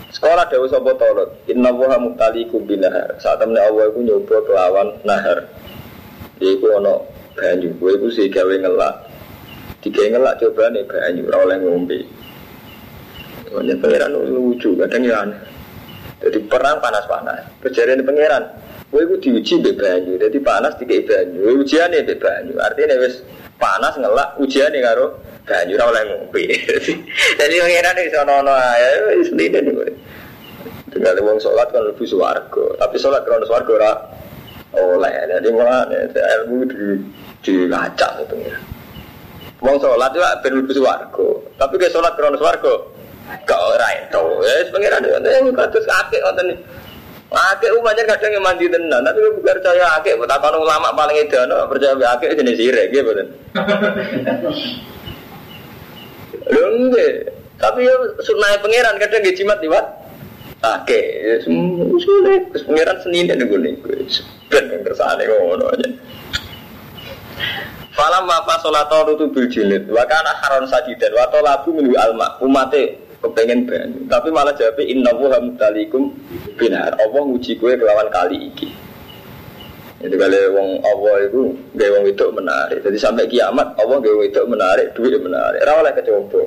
Sekolah 0.09 0.49
Dewa 0.49 0.67
Sopo 0.73 0.97
Tolot 0.97 1.45
Inna 1.53 1.69
wuha 1.69 2.01
muktalikum 2.01 2.65
binahar. 2.65 3.13
Saat 3.21 3.45
temen 3.45 3.61
Allah 3.61 3.93
itu 3.93 4.01
nyoba 4.09 4.37
kelawan 4.49 4.89
nahar. 5.05 5.45
Itu 6.41 6.65
ada 6.73 7.05
banyu. 7.37 7.77
Gue 7.77 8.01
itu 8.01 8.09
sih 8.17 8.27
gawe 8.33 8.55
ngelak. 8.57 8.95
Tiga 9.85 10.09
ngelak 10.09 10.41
coba 10.41 10.73
nih 10.73 10.85
banyu 10.89 11.23
Rawalnya 11.29 11.61
ngombe. 11.61 11.99
Makanya 13.49 13.75
pangeran 13.81 14.13
lucu 14.33 14.71
kadang 14.81 15.03
ya 15.05 15.17
aneh. 15.25 15.41
Jadi 16.25 16.39
perang 16.49 16.81
panas-panas. 16.81 17.45
Kejadian 17.63 18.05
pangeran 18.05 18.45
Gue 18.89 19.05
itu 19.05 19.15
diuji 19.29 19.55
be 19.61 19.71
banyu. 19.77 20.17
Jadi 20.17 20.39
panas 20.41 20.73
tiga 20.81 20.97
banyu. 21.05 21.61
Ujian 21.61 21.93
nih 21.93 22.09
be 22.09 22.17
banyu. 22.17 22.57
Artinya 22.57 22.97
wis 22.97 23.21
panas 23.61 23.93
ngelak 24.01 24.41
Ujian 24.41 24.73
nih 24.73 24.81
karo 24.81 25.21
banyu 25.49 25.75
ora 25.81 25.87
oleh 25.89 26.03
ngombe. 26.13 26.45
Jadi 27.41 27.55
pangeran 27.57 27.97
iso 28.05 28.19
ono 28.21 28.53
ae 28.53 28.91
wis 29.17 29.31
lide 29.33 29.61
niku. 29.65 29.83
Tinggal 30.93 31.21
wong 31.25 31.41
salat 31.41 31.69
kan 31.73 31.85
lebih 31.85 32.05
swarga, 32.05 32.65
tapi 32.77 32.97
salat 33.01 33.25
krono 33.25 33.45
swarga 33.49 33.73
ora 33.73 33.93
oleh. 34.77 35.13
Jadi 35.33 35.49
mulane 35.49 35.99
ilmu 36.13 36.59
di 36.69 36.85
dilacak 37.41 38.21
itu 38.21 38.25
pengiran. 38.29 38.63
Wong 39.65 39.77
salat 39.81 40.13
itu 40.13 40.21
ben 40.21 40.53
lebih 40.61 40.75
swarga, 40.77 41.29
tapi 41.57 41.75
ke 41.81 41.89
salat 41.89 42.13
krono 42.15 42.37
swarga 42.37 42.75
gak 43.49 43.61
ora 43.61 43.89
itu. 43.97 44.25
Ya 44.45 44.53
wis 44.61 44.69
pangeran 44.69 45.01
itu 45.09 45.53
kados 45.57 45.85
akeh 45.89 46.21
wonten 46.21 46.49
Akeh 47.29 47.69
umumnya 47.77 48.09
kadang 48.09 48.33
yang 48.33 48.41
mandi 48.41 48.65
tenan, 48.73 49.05
tapi 49.05 49.21
gue 49.21 49.45
percaya 49.45 50.01
akeh, 50.01 50.17
tak 50.17 50.49
ulama 50.49 50.89
paling 50.97 51.13
edan, 51.13 51.53
percaya 51.69 51.93
akeh 52.17 52.33
jenis 52.33 52.57
sirik, 52.57 52.89
gitu. 52.89 53.13
Lho. 56.53 56.65
Tapi 57.59 57.81
ya 57.83 57.95
sunah 58.23 58.63
pangeran 58.63 58.97
kadang 59.03 59.21
nggih 59.27 59.35
jimat 59.35 59.59
liwat. 59.59 59.87
Oke, 60.59 61.01
sulit. 62.03 62.51
Terus 62.51 62.65
pangeran 62.67 62.99
Senin 63.03 63.31
nih 63.31 63.47
gue 63.47 63.59
nih, 63.63 63.75
ben 64.51 64.67
kersane 64.83 65.23
ngono 65.27 65.71
aja. 65.71 65.89
Falam 67.99 68.31
ma 68.31 68.47
fa 68.47 68.63
salata 68.63 69.03
rutu 69.07 69.27
bil 69.35 69.51
jilid 69.51 69.91
wa 69.91 70.07
kana 70.07 70.31
haron 70.39 70.71
sajidan 70.71 71.15
wa 71.19 71.27
talabu 71.35 71.75
min 71.75 71.91
alma 71.99 72.39
umate 72.39 72.95
kepengen 73.19 73.67
banyu 73.67 74.07
tapi 74.07 74.31
malah 74.31 74.55
jawab 74.55 74.79
inna 74.79 75.11
wa 75.11 75.27
hamdalikum 75.35 76.15
binar 76.55 76.95
Allah 76.95 77.23
nguji 77.27 77.59
gue 77.59 77.75
kelawan 77.75 78.07
kali 78.15 78.55
iki 78.55 78.71
jadi 79.99 80.15
kalau 80.15 80.43
wong 80.55 80.69
Allah 80.87 81.15
itu 81.27 81.41
gaya 81.75 81.91
wong 81.99 82.07
itu 82.07 82.25
menarik. 82.31 82.79
Jadi 82.87 82.99
sampai 83.03 83.27
kiamat 83.27 83.75
Allah 83.83 83.99
gaya 83.99 84.15
wong 84.15 84.27
itu 84.31 84.43
menarik, 84.47 84.87
duit 84.95 85.19
menarik. 85.19 85.59
Rawalnya 85.67 85.91
kecoba. 85.99 86.39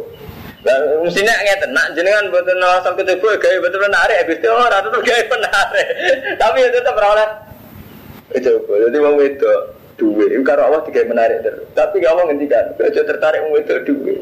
Dan 0.62 1.04
mestinya 1.04 1.36
ngeten, 1.42 1.74
nak 1.74 1.92
jenengan 1.98 2.32
betul 2.32 2.64
asal 2.64 2.96
kecoba 2.96 3.36
gaya 3.44 3.60
betul 3.60 3.82
menarik, 3.84 4.16
habis 4.24 4.40
itu 4.40 4.48
orang 4.48 4.84
itu 4.88 5.00
gaya 5.04 5.24
menarik. 5.36 5.88
Tapi 6.40 6.58
itu 6.64 6.80
tetap 6.80 6.96
rawalnya 6.96 7.28
kecoba. 8.32 8.74
Jadi 8.88 8.98
wong 9.04 9.16
itu 9.20 9.52
Itu 10.00 10.42
karo 10.48 10.62
Allah 10.66 10.82
digawe 10.88 11.06
menarik 11.10 11.46
terus. 11.46 11.66
Tapi 11.78 12.02
gak 12.02 12.16
mau 12.18 12.26
ngendikan, 12.26 12.74
aja 12.80 13.02
tertarik 13.06 13.44
wong 13.46 13.62
itu 13.62 13.74
duit. 13.86 14.20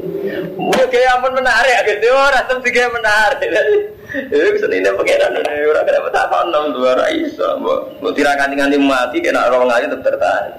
Mau 0.60 0.74
gaya 0.74 1.16
ampun 1.16 1.34
menarik, 1.38 1.88
itu 1.88 2.10
orang 2.12 2.44
tetap 2.44 2.60
digawe 2.66 2.90
menarik. 2.94 3.40
Itu 4.10 4.58
senine 4.58 4.90
pangeran 4.90 5.38
ini 5.38 5.70
orang 5.70 5.86
kena 5.86 6.10
tak 6.10 6.34
nom 6.50 6.74
dua 6.74 6.98
iso. 7.14 7.46
Mau 7.62 8.10
tirakan 8.10 8.58
nganti 8.58 8.82
mati 8.82 9.22
kena 9.22 9.46
orang 9.46 9.70
aja 9.70 9.86
tetap 9.86 10.02
tertarik. 10.02 10.56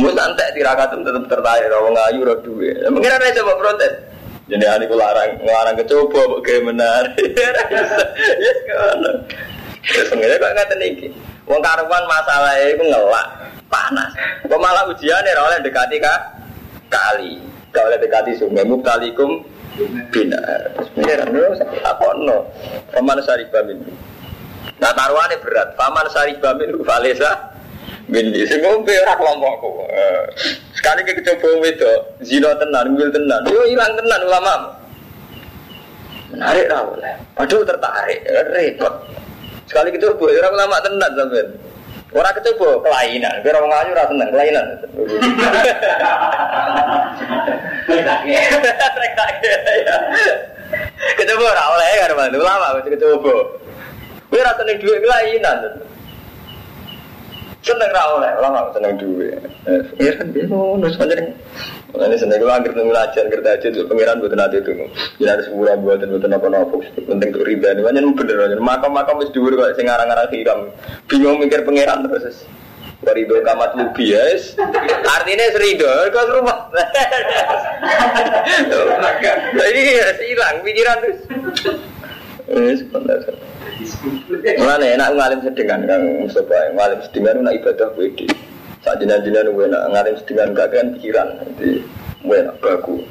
Mau 0.00 0.08
santai 0.16 0.48
tirakan 0.56 1.04
tetap 1.04 1.28
tertarik 1.28 1.68
orang 1.68 2.00
ayu 2.08 2.24
ora 2.24 2.40
duwe. 2.40 2.72
Pangeran 2.88 3.20
aja 3.20 3.44
coba 3.44 3.52
protes. 3.60 3.92
Jadi 4.48 4.64
ani 4.64 4.88
ku 4.88 4.96
larang 4.96 5.44
larang 5.44 5.76
kecoba 5.76 6.40
kayak 6.40 6.64
menarik. 6.64 7.14
Yes 8.42 8.58
kono. 8.64 9.10
Terus 9.84 10.08
pengen 10.08 10.40
kok 10.40 10.52
ngaten 10.56 10.80
iki. 10.88 11.08
Wong 11.44 11.60
karuan 11.60 12.04
masalah 12.06 12.54
itu 12.62 12.84
ngelak, 12.84 13.26
panas. 13.70 14.10
Kok 14.44 14.60
malah 14.60 14.90
ujian 14.90 15.22
ya 15.22 15.40
oleh 15.40 15.62
dekati 15.62 15.96
kah? 16.02 16.18
Kali. 16.90 17.38
Gak 17.70 17.86
oleh 17.86 17.98
dekati 18.02 18.34
sungai 18.34 18.66
mubtalikum 18.66 19.46
bina. 20.10 20.42
Pengiran 20.98 21.30
lu 21.30 21.54
apa 21.86 22.06
no? 22.18 22.50
Paman 22.90 23.22
saribamin. 23.22 23.78
Nah 24.82 24.90
taruhannya 24.92 25.38
berat. 25.38 25.78
Paman 25.78 26.10
saribamin 26.10 26.74
valesa 26.82 27.50
Bindi, 28.10 28.42
sing 28.42 28.58
ngombe 28.66 28.90
kelompokku. 28.90 29.86
Eh, 29.86 30.22
Sekali 30.74 31.06
ke 31.06 31.22
kecoba 31.22 31.62
itu, 31.62 31.86
zina 32.26 32.50
tenan, 32.58 32.98
wil 32.98 33.06
tenan, 33.14 33.46
yo 33.46 33.62
hilang 33.70 33.94
tenan 33.94 34.20
ulama. 34.26 34.54
Menarik 36.34 36.66
ra 36.66 36.82
oleh. 36.82 37.14
Padahal 37.38 37.62
tertarik, 37.62 38.18
repot. 38.50 38.94
Sekali 39.70 39.94
kecoba, 39.94 40.26
ora 40.26 40.48
ulama 40.50 40.76
tenan 40.82 41.10
sampean. 41.14 41.48
Ora 42.10 42.34
kecoba 42.34 42.82
kelainan, 42.82 43.38
kira 43.46 43.62
wong 43.62 43.70
ayu 43.70 43.94
ora 43.94 44.10
seneng 44.10 44.28
kelainan. 44.34 44.66
Kecoba 51.14 51.44
ora 51.54 51.64
oleh 51.70 51.88
kan 52.02 52.12
Mas, 52.18 52.34
ulama 52.34 52.82
kecoba. 52.82 53.34
Kowe 54.26 54.38
ora 54.42 54.52
seneng 54.58 54.76
dhuwit 54.82 55.00
kelainan. 55.06 55.58
seneng 57.60 57.90
ra 57.92 58.02
oleh 58.16 58.30
ora 58.40 58.48
mau 58.48 58.68
seneng 58.72 58.96
duwe 58.96 59.36
eh 59.68 59.80
pengiran 59.92 60.32
dia 60.32 60.44
ngono 60.48 60.86
sebenarnya 60.88 61.32
Makanya 61.90 62.16
seneng 62.22 62.38
kalau 62.38 62.54
angker 62.54 62.72
nunggu 62.72 62.94
ajar 62.94 63.24
kerja 63.26 63.50
aja 63.58 63.66
tuh 63.74 63.86
pengiran 63.90 64.22
buat 64.22 64.30
nanti 64.38 64.62
itu 64.62 64.72
Jadi 65.18 65.26
ada 65.26 65.42
sepuluh 65.42 65.74
buat 65.82 65.98
dan 65.98 66.14
buat 66.14 66.22
apa 66.22 66.46
apa 66.46 66.76
penting 66.94 67.28
tuh 67.34 67.42
riba. 67.42 67.74
Nih 67.74 67.82
banyak 67.82 68.02
bener 68.14 68.36
banyak 68.38 68.60
makam 68.62 68.92
makam 68.94 69.18
wis 69.18 69.34
dhuwur 69.34 69.58
kok 69.58 69.74
sing 69.74 69.90
arang-arang 69.90 70.30
hiram. 70.30 70.70
Bingung 71.10 71.42
mikir 71.42 71.66
pengiran 71.66 72.06
terus 72.06 72.46
Warido 73.00 73.40
kamat 73.40 73.80
lubi 73.80 74.12
yes 74.12 74.60
Artinya 75.08 75.56
serido 75.56 75.88
Kau 76.12 76.36
rumah. 76.36 76.68
Jadi 79.56 79.80
hilang 80.28 80.56
pikiran 80.60 80.96
terus. 81.00 81.20
Ini 82.50 82.72
sebenarnya 82.76 83.32
Mana 84.60 84.84
enak 84.84 85.08
ngalim 85.16 85.40
sedengan 85.40 85.88
kang 85.88 86.02
Mustafa, 86.20 86.76
ngalim 86.76 87.00
sedengan 87.06 87.40
nak 87.40 87.56
ibadah 87.56 87.88
wedi. 87.96 88.28
Saat 88.80 88.96
jinan-jinan 89.04 89.52
gue 89.52 89.66
nak 89.68 89.92
ngalim 89.92 90.16
sedengan 90.16 90.56
gak 90.56 90.72
kan 90.72 90.96
pikiran, 90.96 91.28
jadi 91.56 91.84
gue 92.24 92.38
nak 92.40 92.56
baku. 92.64 93.04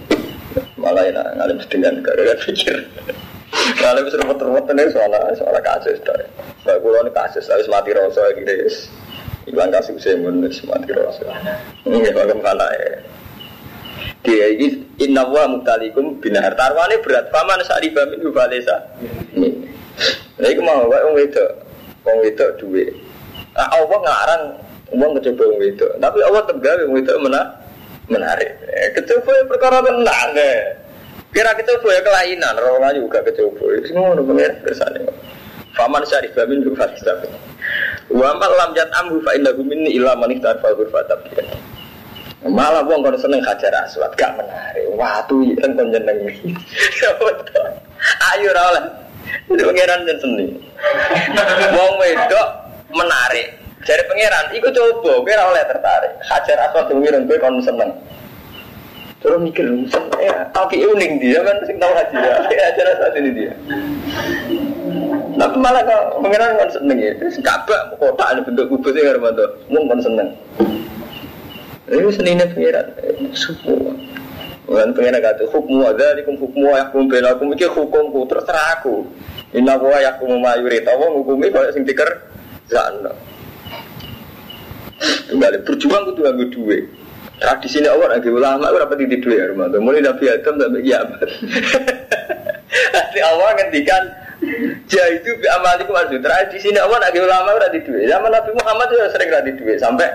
Malah 0.82 1.06
enak 1.14 1.26
ngalim 1.38 1.58
sedengan 1.62 2.02
gak 2.02 2.18
kan 2.18 2.38
pikir. 2.50 2.78
Ngalim 3.82 4.06
serempet-serempet 4.14 4.66
ini 4.78 4.94
soal 4.94 5.14
soal 5.34 5.58
kasus. 5.62 5.98
Baku 6.66 6.88
lo 6.90 7.02
ini 7.06 7.12
kasus, 7.14 7.50
habis 7.50 7.70
mati 7.70 7.94
rasa 7.94 8.34
gitu 8.38 8.46
guys. 8.46 8.90
Ilang 9.50 9.74
kasus 9.74 9.98
saya 10.02 10.22
menurut 10.22 10.54
mati 10.70 10.90
rasa. 10.94 11.26
Ini 11.86 12.14
bagam 12.14 12.42
kalah 12.46 12.70
ya. 12.78 12.94
Dia 14.22 14.46
ini 14.54 14.86
inna 15.02 15.26
wa 15.26 15.50
mutalikum 15.50 16.22
binar 16.22 16.54
tarwane 16.54 17.02
berat 17.02 17.34
paman 17.34 17.62
sa'riba 17.66 18.10
min 18.14 18.22
hubalesa. 18.26 18.78
Ini. 19.34 19.50
Nah, 20.40 20.50
itu 20.50 20.62
mau 20.62 20.86
wong 20.86 21.14
wedok. 21.18 21.52
Wong 22.06 22.18
wedok 22.22 22.50
duwe. 22.62 22.86
Nah, 23.58 23.68
Allah 23.74 24.00
ngarang 24.00 24.44
wong 24.94 25.12
kecoba 25.20 25.44
wong 25.50 25.60
wedok. 25.62 25.92
Tapi 25.98 26.18
Allah 26.24 26.44
tegawe 26.48 26.82
wong 26.88 26.96
wedok 26.98 27.18
menak 27.22 27.46
menarik. 28.10 28.52
Eh, 28.66 28.90
kecoba 28.98 29.30
ya 29.38 29.44
perkara 29.46 29.78
tenang 29.86 30.30
deh. 30.34 30.60
Kira 31.30 31.54
kecoba 31.54 31.88
ya 31.94 32.02
kelainan, 32.02 32.58
orang 32.58 32.90
ayu 32.90 33.06
juga 33.06 33.22
kecoba. 33.22 33.64
Itu 33.78 33.94
ngono 33.94 34.22
pengen 34.26 34.54
kersane. 34.66 35.02
Faman 35.78 36.02
syarif 36.10 36.34
min 36.50 36.66
bi 36.66 36.74
fatistab. 36.74 37.22
Wa 38.10 38.34
ma 38.34 38.50
lam 38.50 38.74
jat 38.74 38.90
amhu 38.98 39.22
fa 39.22 39.38
innahu 39.38 39.62
minni 39.62 39.94
illa 39.94 40.18
man 40.18 40.34
ihtarfa 40.34 40.74
ghurfatab. 40.74 41.22
Malah 42.40 42.88
wong 42.88 43.06
kon 43.06 43.20
seneng 43.20 43.46
hajar 43.46 43.70
aswad 43.86 44.10
gak 44.18 44.34
menarik. 44.40 44.90
Watu 44.98 45.46
kan 45.62 45.78
kon 45.78 45.94
jeneng. 45.94 46.18
Ayo 48.34 48.50
ra 48.56 48.64
oleh. 48.74 48.84
Itu 49.54 49.62
pangeran 49.62 50.10
dan 50.10 50.18
seni. 50.18 50.48
Wong 51.78 51.94
wedok 52.02 52.48
menarik. 52.90 53.69
Jadi 53.80 54.04
pangeran, 54.12 54.46
ikut 54.52 54.72
coba, 54.76 55.14
kira 55.24 55.44
oleh 55.48 55.64
tertarik. 55.64 56.14
Hajar 56.28 56.58
aswad 56.68 56.92
pengiran 56.92 57.24
gue 57.24 57.40
kon 57.40 57.64
seneng. 57.64 57.92
Terus 59.20 59.40
mikir, 59.44 59.68
ya, 60.24 60.48
tapi 60.56 60.80
unik 60.80 61.12
dia 61.20 61.44
kan 61.44 61.60
sing 61.68 61.76
tahu 61.76 61.92
haji 61.92 62.16
ya. 62.28 62.36
Hajar 62.44 62.86
aswad 62.96 63.14
ini 63.20 63.32
dia. 63.36 63.54
Tapi 65.40 65.56
malah 65.60 65.84
kok 65.88 66.04
pangeran 66.20 66.60
kon 66.60 66.72
seneng 66.76 66.98
ya. 67.00 67.12
Kabak 67.40 67.82
kota 68.00 68.24
ada 68.28 68.40
bentuk 68.44 68.68
kubus 68.68 68.96
ya 68.96 69.16
tuh, 69.16 69.50
mau 69.72 69.88
kon 69.88 70.02
seneng. 70.04 70.30
Ini 71.90 72.12
seninya 72.12 72.46
pangeran, 72.52 72.86
semua. 73.32 73.96
Bukan 74.70 74.94
pengen 74.94 75.18
kata 75.18 75.50
hukum 75.50 75.82
ada 75.82 76.14
di 76.14 76.22
hukum 76.22 76.70
yakum 76.70 77.10
belakum 77.10 77.50
iki 77.58 77.66
hukumku 77.66 78.30
terserah 78.30 78.78
aku. 78.78 79.02
Inna 79.58 79.82
wa 79.82 79.98
yakum 79.98 80.38
mayuri 80.38 80.86
tawa 80.86 81.10
hukumi 81.10 81.50
kalau 81.50 81.74
sing 81.74 81.82
diker 81.82 82.06
sana. 82.70 83.10
Kembali 85.00 85.64
berjuang 85.64 86.04
kudu 86.12 86.22
nganggo 86.28 86.46
duwe. 86.52 86.78
Tradisi 87.40 87.80
Allah 87.88 88.20
lagi 88.20 88.28
ulama 88.28 88.68
ora 88.68 88.84
pati 88.84 89.08
di 89.08 89.16
ya 89.24 89.48
rumah. 89.48 89.72
Mulai 89.72 90.04
Nabi 90.04 90.28
Adam 90.28 90.60
sampai 90.60 90.84
kiamat. 90.84 91.20
Nanti 92.94 93.20
Allah 93.24 93.50
ngendikan 93.56 94.04
Ja 94.92 95.04
itu 95.12 95.36
bi 95.40 95.48
amalikum 95.48 95.96
arju. 95.96 96.20
Tradisi 96.20 96.76
Allah 96.76 97.00
lagi 97.00 97.20
ulama 97.20 97.56
ora 97.56 97.72
di 97.72 97.80
duwe. 97.80 98.04
Zaman 98.08 98.28
Nabi 98.28 98.52
Muhammad 98.60 98.88
juga 98.92 99.08
sering 99.16 99.32
ora 99.32 99.42
di 99.44 99.54
duwe 99.56 99.74
sampai 99.80 100.08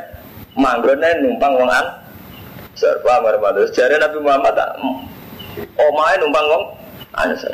manggone 0.53 1.09
numpang 1.25 1.57
wong 1.57 1.71
an 1.73 1.87
Serba 2.77 3.25
marmatus. 3.25 3.73
Jadi 3.73 3.97
Nabi 3.97 4.19
Muhammad 4.21 4.53
tak 4.53 4.71
omain 5.81 6.19
numpang 6.21 6.45
wong. 6.45 6.65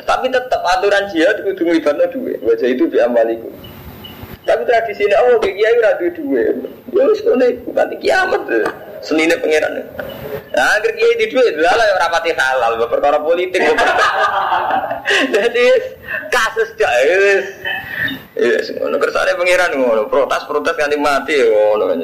Tapi 0.03 0.25
tetap 0.27 0.61
aturan 0.65 1.05
jihad 1.13 1.37
itu 1.47 1.61
nglibatno 1.61 2.05
duit. 2.11 2.41
Wajah 2.41 2.67
itu 2.67 2.89
diamaliku. 2.89 3.47
Tapi 4.51 4.67
tradisi 4.67 5.07
ini 5.07 5.15
oh 5.15 5.39
kayak 5.39 5.55
kiai 5.55 5.79
ora 5.79 5.91
duwe 5.95 6.11
duit. 6.11 6.55
Ya 6.91 7.03
wis 7.07 7.23
ngene 7.23 7.47
bukan 7.63 7.87
kiamat. 8.03 8.41
Senine 8.99 9.39
pangeran. 9.39 9.79
Nah, 10.51 10.75
agar 10.75 10.91
kiai 10.91 11.15
di 11.15 11.25
duit 11.31 11.55
lah 11.55 11.71
ora 11.71 12.11
pati 12.11 12.35
halal 12.35 12.75
perkara 12.91 13.23
politik. 13.23 13.63
Jadi 15.39 15.65
kasus 16.27 16.69
jahil. 16.75 17.47
Yes, 18.35 18.75
ngono 18.75 18.99
kersane 18.99 19.39
pangeran 19.39 19.71
ngono, 19.71 20.11
protes-protes 20.11 20.75
kanthi 20.75 20.99
mati 20.99 21.39
ngono 21.47 21.83
kan. 21.87 22.03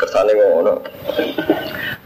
Kersane 0.00 0.32
ngono. 0.32 0.80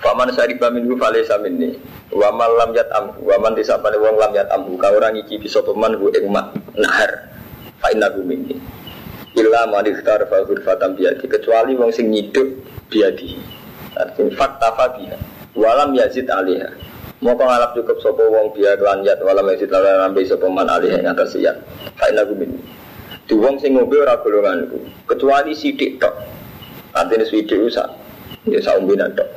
Faman 0.03 0.35
syariba 0.35 0.67
minhu 0.75 0.99
falaysa 0.99 1.39
minni. 1.39 1.79
Wa 2.11 2.35
man 2.35 2.51
lam 2.59 2.75
yatam 2.75 3.15
wa 3.23 3.37
man 3.39 3.55
disapane 3.55 4.03
wong 4.03 4.19
lam 4.19 4.35
yatam 4.35 4.67
ka 4.83 4.91
ora 4.91 5.15
ngicipi 5.15 5.47
sapa 5.47 5.71
man 5.79 5.95
ing 5.95 6.27
nahar. 6.75 7.31
Fa 7.79 7.95
innahu 7.95 8.27
minni. 8.27 8.76
Illa 9.37 9.69
man 9.69 9.85
ikhtar 9.85 10.25
fa 10.33 10.49
ghurfatam 10.49 10.97
biadi 10.97 11.29
kecuali 11.29 11.77
wong 11.77 11.93
sing 11.93 12.09
nyiduk 12.09 12.57
biadi. 12.89 13.37
Artinya 13.93 14.33
fakta 14.33 14.73
fabiha. 14.73 15.17
Walam 15.53 15.93
yazid 15.93 16.29
alaiha. 16.33 16.73
Moko 17.21 17.45
ngalap 17.45 17.77
cukup 17.77 18.01
sapa 18.01 18.25
wong 18.33 18.57
biya 18.57 18.81
lan 18.81 19.05
yat 19.05 19.21
walam 19.21 19.45
yazid 19.53 19.69
lan 19.69 19.85
nambe 20.09 20.25
sapa 20.25 20.49
man 20.49 20.69
alaiha 20.73 21.05
ing 21.05 21.09
atas 21.13 21.37
yat. 21.37 21.61
Fa 22.01 22.09
innahu 22.09 22.33
minni. 22.33 22.61
Di 23.29 23.35
wong 23.37 23.61
sing 23.61 23.77
ngombe 23.77 23.99
ora 24.01 24.17
golonganku, 24.23 24.79
kecuali 25.05 25.53
sidik 25.53 26.01
tok. 26.01 26.15
Artinya 26.97 27.27
sidik 27.29 27.61
usah. 27.61 27.93
Ya 28.49 28.63
saumbinan 28.65 29.13
tok. 29.13 29.29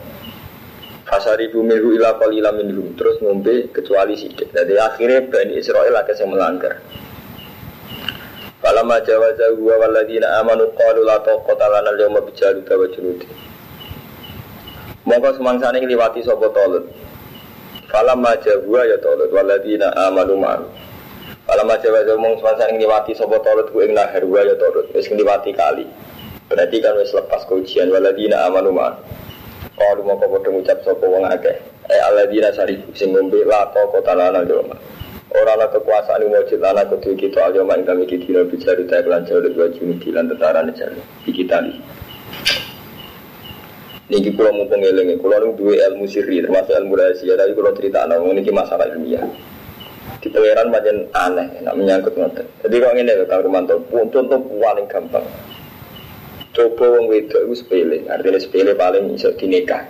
Fasari 1.09 1.49
bumihu 1.49 1.97
ila 1.97 2.21
qalila 2.21 2.53
minhum 2.53 2.93
terus 2.93 3.17
ngombe 3.19 3.67
kecuali 3.73 4.13
sidik. 4.13 4.53
Jadi 4.53 4.77
akhirnya 4.77 5.25
Bani 5.27 5.57
Israel 5.57 5.97
agak 5.97 6.21
yang 6.21 6.29
melanggar. 6.31 6.79
Falamma 8.69 9.01
jawaza 9.01 9.47
huwa 9.47 9.77
walladina 9.77 10.37
amanu 10.37 10.67
qalu 10.67 11.03
la 11.03 11.19
taqata 11.19 11.69
lana 11.69 11.89
al-yawma 11.89 12.21
bijaluta 12.21 12.77
wa 12.77 12.87
junudi. 12.87 13.27
Monggo 15.05 15.33
semangsane 15.33 15.81
ngliwati 15.81 16.23
sapa 16.23 16.49
Talut. 16.49 16.85
Falamma 17.91 18.37
jawa 18.37 18.85
ya 18.85 18.97
Talut 18.97 19.33
walladina 19.33 19.97
amanu 19.97 20.37
ma'ahu. 20.37 20.65
Falamma 21.47 21.77
jawaza 21.77 22.13
mong 22.17 22.37
semangsane 22.37 22.77
ngliwati 22.77 23.15
sapa 23.15 23.39
Talut 23.39 23.73
ku 23.73 23.81
ing 23.81 23.97
nahar 23.97 24.21
wa 24.25 24.41
ya 24.45 24.53
Talut 24.53 24.93
wis 24.93 25.09
ngliwati 25.09 25.49
kali. 25.53 25.89
Berarti 26.45 26.77
kan 26.77 26.93
wis 27.01 27.09
lepas 27.09 27.49
keujian 27.49 27.89
walladina 27.89 28.45
amanu 28.45 28.69
ma'ahu. 28.69 29.01
Kalau 29.81 30.05
kau 30.05 30.29
bodoh 30.29 30.53
ngucap 30.53 30.85
sopo 30.85 31.09
wong 31.09 31.25
akeh. 31.25 31.57
Eh 31.89 32.01
aladina 32.05 32.53
sarifu 32.53 32.93
sing 32.93 33.17
ngombe 33.17 33.41
la 33.49 33.65
koko 33.73 33.97
talana 34.05 34.45
doma. 34.45 34.77
Orang 35.29 35.61
lah 35.61 35.69
kekuasaan 35.69 36.25
yang 36.25 36.33
wajib 36.33 36.57
lana 36.57 36.89
kudu 36.89 37.13
kita 37.13 37.53
aja 37.53 37.61
main 37.61 37.85
kami 37.85 38.09
kita 38.09 38.49
bicara 38.49 38.81
di 38.81 38.89
Thailand 38.89 39.29
jauh 39.29 39.45
dua 39.45 39.69
Juni 39.69 40.01
dilan 40.01 40.25
tentara 40.25 40.65
nih 40.65 40.73
di 41.21 41.29
kita 41.29 41.61
nih. 41.61 41.77
Niki 44.09 44.33
pulau 44.33 44.49
mau 44.49 44.65
pengelengi, 44.65 45.21
pulau 45.21 45.37
nu 45.37 45.53
dua 45.53 45.85
ilmu 45.85 46.09
sirri 46.09 46.41
termasuk 46.41 46.73
ilmu 46.73 46.97
rahasia. 46.97 47.37
Tapi 47.37 47.53
pulau 47.53 47.77
cerita 47.77 48.09
anak 48.09 48.25
niki 48.25 48.49
masalah 48.49 48.89
ilmiah. 48.89 49.21
Di 50.17 50.33
pangeran 50.33 50.73
macam 50.73 50.97
aneh, 51.13 51.61
nak 51.61 51.77
menyangkut 51.77 52.17
ngoten. 52.17 52.43
Jadi 52.65 52.75
kalau 52.81 52.97
ini 52.97 53.13
kang 53.29 53.39
Romanto, 53.45 53.75
contoh 53.87 54.41
paling 54.59 54.89
gampang. 54.89 55.23
Coba 56.51 56.85
wong 56.89 57.05
wedok 57.07 57.45
itu 57.45 57.55
sepele, 57.61 58.03
artinya 58.09 58.41
sepele 58.41 58.73
paling 58.73 59.13
iso 59.13 59.29
dinikah. 59.37 59.85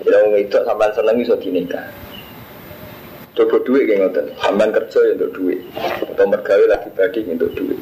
Jadi 0.00 0.08
wong 0.08 0.32
wedok 0.34 0.64
sampean 0.64 0.90
seneng 0.96 1.16
iso 1.20 1.36
dinikah. 1.36 1.84
Coba 3.30 3.56
duit 3.62 3.86
kayak 3.86 4.10
ngoten, 4.10 4.26
sampean 4.42 4.70
kerja 4.74 4.98
ya 5.06 5.12
untuk 5.14 5.30
duit, 5.38 5.60
atau 6.02 6.26
mergawe 6.26 6.64
lagi 6.66 6.88
badi 6.90 7.20
untuk 7.30 7.54
duit. 7.54 7.78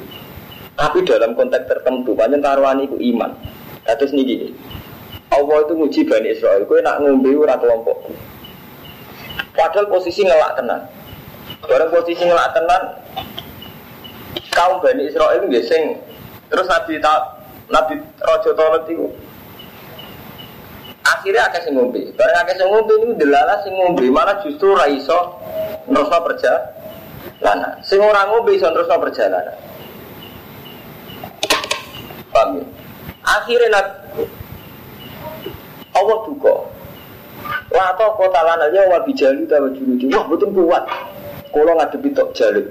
Tapi 0.77 1.03
dalam 1.09 1.33
konteks 1.35 1.67
tertentu, 1.67 2.13
banyak 2.13 2.45
taruhan 2.45 2.85
itu 2.85 3.01
iman. 3.17 3.33
Terus 3.89 4.13
nih 4.13 4.25
gini, 4.29 4.49
Allah 5.33 5.65
itu 5.65 5.73
nguji 5.73 6.01
Bani 6.05 6.29
Israel, 6.37 6.69
kue 6.69 6.85
nak 6.85 7.01
ngombe 7.01 7.33
ora 7.33 7.57
kelompok. 7.57 8.13
Padahal 9.57 9.89
posisi 9.89 10.23
ngelak 10.23 10.55
tenan. 10.61 10.85
Barang 11.65 11.91
posisi 11.91 12.23
ngelak 12.23 12.53
tenan, 12.53 12.83
kaum 14.59 14.83
Bani 14.83 15.07
Israel 15.07 15.39
itu 15.39 15.47
biasanya 15.47 15.95
terus 16.51 16.67
Nabi 16.67 16.99
tak 16.99 17.21
Nabi 17.71 17.95
Rojo 18.19 18.51
Tolot 18.59 18.85
itu 18.91 19.07
akhirnya 21.17 21.49
akeh 21.49 21.61
sing 21.65 21.75
ngombe. 21.77 22.13
Barang 22.15 22.45
akeh 22.45 22.55
sing 22.61 22.69
ngombe 22.69 22.93
itu 23.01 23.09
delala 23.17 23.55
sing 23.65 23.73
ngombe 23.73 24.05
malah 24.13 24.37
justru 24.45 24.77
ra 24.77 24.87
iso 24.91 25.41
nerusno 25.89 26.19
perjalanan. 26.25 27.73
Sing 27.85 27.99
ora 28.03 28.29
ngombe 28.29 28.53
iso 28.53 28.69
nerusno 28.69 28.97
perjalanan. 29.01 29.57
Paham 32.29 32.61
ya? 32.61 32.65
Akhirnya 33.25 33.69
Nabi 33.73 34.25
Allah 35.97 36.19
duka. 36.29 36.55
Lato 37.69 38.07
kota 38.17 38.41
lana 38.45 38.69
ya 38.73 38.89
wa 38.89 39.01
bijali 39.05 39.45
ta 39.49 39.61
wa 39.61 39.69
juludi. 39.73 40.09
Wah 40.13 40.25
betul 40.29 40.53
kuat. 40.53 40.85
Kalau 41.49 41.73
ngadepi 41.77 42.13
tok 42.13 42.33
jaluk. 42.37 42.65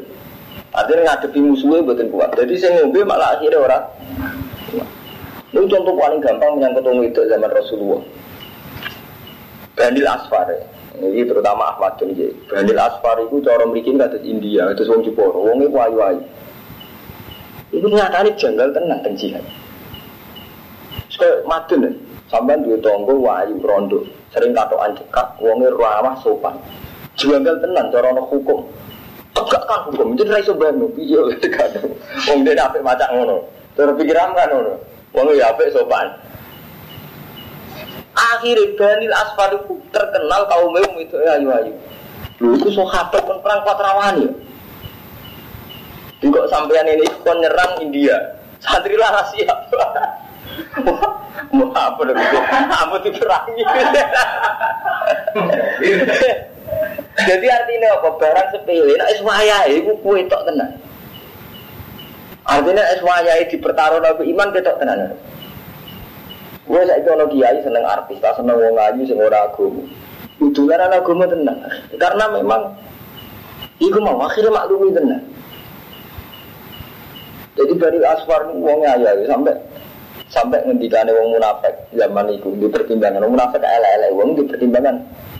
Artinya 0.73 1.13
ngadepi 1.13 1.39
musuhnya 1.41 1.81
betul 1.85 2.09
kuat. 2.13 2.33
Jadi 2.37 2.53
saya 2.57 2.81
ngombe 2.81 3.01
malah 3.05 3.37
akhirnya 3.37 3.57
orang. 3.61 3.83
Ini 5.47 5.63
contoh 5.65 5.95
paling 5.95 6.21
gampang 6.21 6.59
menyangkut 6.59 6.85
itu 7.07 7.21
zaman 7.25 7.49
Rasulullah. 7.49 8.03
Bandil 9.77 10.09
Asfar. 10.09 10.49
Ini 10.97 11.29
terutama 11.29 11.77
Ahmad 11.77 12.01
bin 12.01 12.17
Jai. 12.17 12.33
Bandil 12.49 12.81
Asfar 12.81 13.21
itu 13.21 13.37
cara 13.45 13.61
memiliki 13.69 13.93
kata 13.93 14.17
India, 14.25 14.73
itu 14.73 14.81
Jeporo, 15.05 15.45
wong 15.45 15.61
itu 15.61 15.77
ayu-ayu. 15.77 16.25
Itu 17.69 17.85
nyatanya 17.85 18.33
janggal 18.33 18.73
tenang 18.73 18.99
dan 19.05 19.13
jihad. 19.13 19.45
Sekali 21.13 21.45
madun 21.45 21.85
ya. 21.85 21.91
Sampai 22.27 22.59
dua 22.59 22.75
tonggo 22.83 23.23
wayu 23.23 23.55
rondo, 23.63 24.03
sering 24.35 24.51
katoan 24.51 24.91
cekak, 24.99 25.39
wonge 25.39 25.71
ramah 25.71 26.19
sopan. 26.19 26.59
Janggal 27.15 27.63
tenan 27.63 27.87
cara 27.87 28.11
ono 28.11 28.27
hukum. 28.27 28.67
Tegak 29.31 29.63
kan 29.63 29.87
hukum, 29.87 30.17
jadi 30.19 30.35
raiso 30.35 30.51
bantu, 30.57 30.91
iya 30.99 31.23
kadang. 31.55 31.87
Wong 32.27 32.43
dia 32.43 32.59
apik 32.59 32.83
macak 32.83 33.13
ngono. 33.15 33.47
Terus 33.79 33.95
pikiran 33.95 34.35
kan 34.35 34.49
ngono. 34.51 34.75
Wong 35.15 35.25
ya 35.39 35.55
apik 35.55 35.71
sopan. 35.71 36.09
Akhirnya 38.17 38.73
Banil 38.73 39.13
Asfar 39.13 39.53
itu 39.53 39.77
terkenal 39.93 40.49
kaum 40.49 40.73
itu 40.97 41.15
ayu-ayu. 41.21 41.73
Lu 42.41 42.57
itu 42.57 42.73
sahabat 42.73 43.21
pun 43.21 43.37
perang 43.45 43.61
Patrawani 43.61 44.25
ya. 44.25 44.31
Juga 46.17 46.49
sampean 46.49 46.89
ini 46.89 47.05
kon 47.21 47.37
nyerang 47.37 47.77
India. 47.77 48.17
Santri 48.57 48.97
lah 48.97 49.21
siap. 49.29 49.69
Mau 51.53 51.69
apa 51.77 52.01
dong? 52.01 52.17
Apa 52.73 52.95
diperangi? 53.05 53.61
Jadi 57.17 57.45
artinya 57.49 58.01
apa? 58.01 58.09
Barang 58.17 58.47
sepele, 58.49 58.97
nak 58.97 59.13
iswaya 59.13 59.69
itu 59.69 59.93
kue 60.01 60.25
tok 60.25 60.41
tenan. 60.49 60.73
Artinya 62.49 62.83
iswaya 62.97 63.45
di 63.45 63.57
pertaruhan 63.61 64.09
aku 64.09 64.25
iman 64.25 64.49
ketok 64.53 64.81
tenan. 64.81 65.13
Gue 66.67 66.83
saya 66.83 66.99
itu 66.99 67.11
kiai 67.31 67.63
seneng 67.63 67.87
artis, 67.87 68.19
tak 68.19 68.35
seneng 68.35 68.59
wong 68.59 68.75
ayu 68.75 69.07
sing 69.07 69.17
ora 69.17 69.47
agama. 69.47 69.81
Udulan 70.43 70.91
agama 70.91 71.25
tenang. 71.25 71.59
Karena 71.95 72.25
memang 72.35 72.61
Iku 73.77 74.01
mau 74.01 74.17
akhirnya 74.25 74.49
maklumi 74.49 74.89
tenang. 74.89 75.21
Jadi 77.57 77.73
dari 77.77 77.99
asfar 78.05 78.53
ini 78.53 78.61
wongnya 78.61 79.01
ya 79.01 79.11
sampai 79.29 79.53
sampai 80.29 80.61
ngendikane 80.65 81.09
wong 81.13 81.37
munafik 81.37 81.73
zaman 81.93 82.29
itu 82.33 82.53
di 82.57 82.69
pertimbangan 82.69 83.25
wong 83.25 83.33
munafik 83.33 83.61
elek-elek 83.65 84.11
wong 84.13 84.29
di 84.37 84.43
pertimbangan 84.45 84.95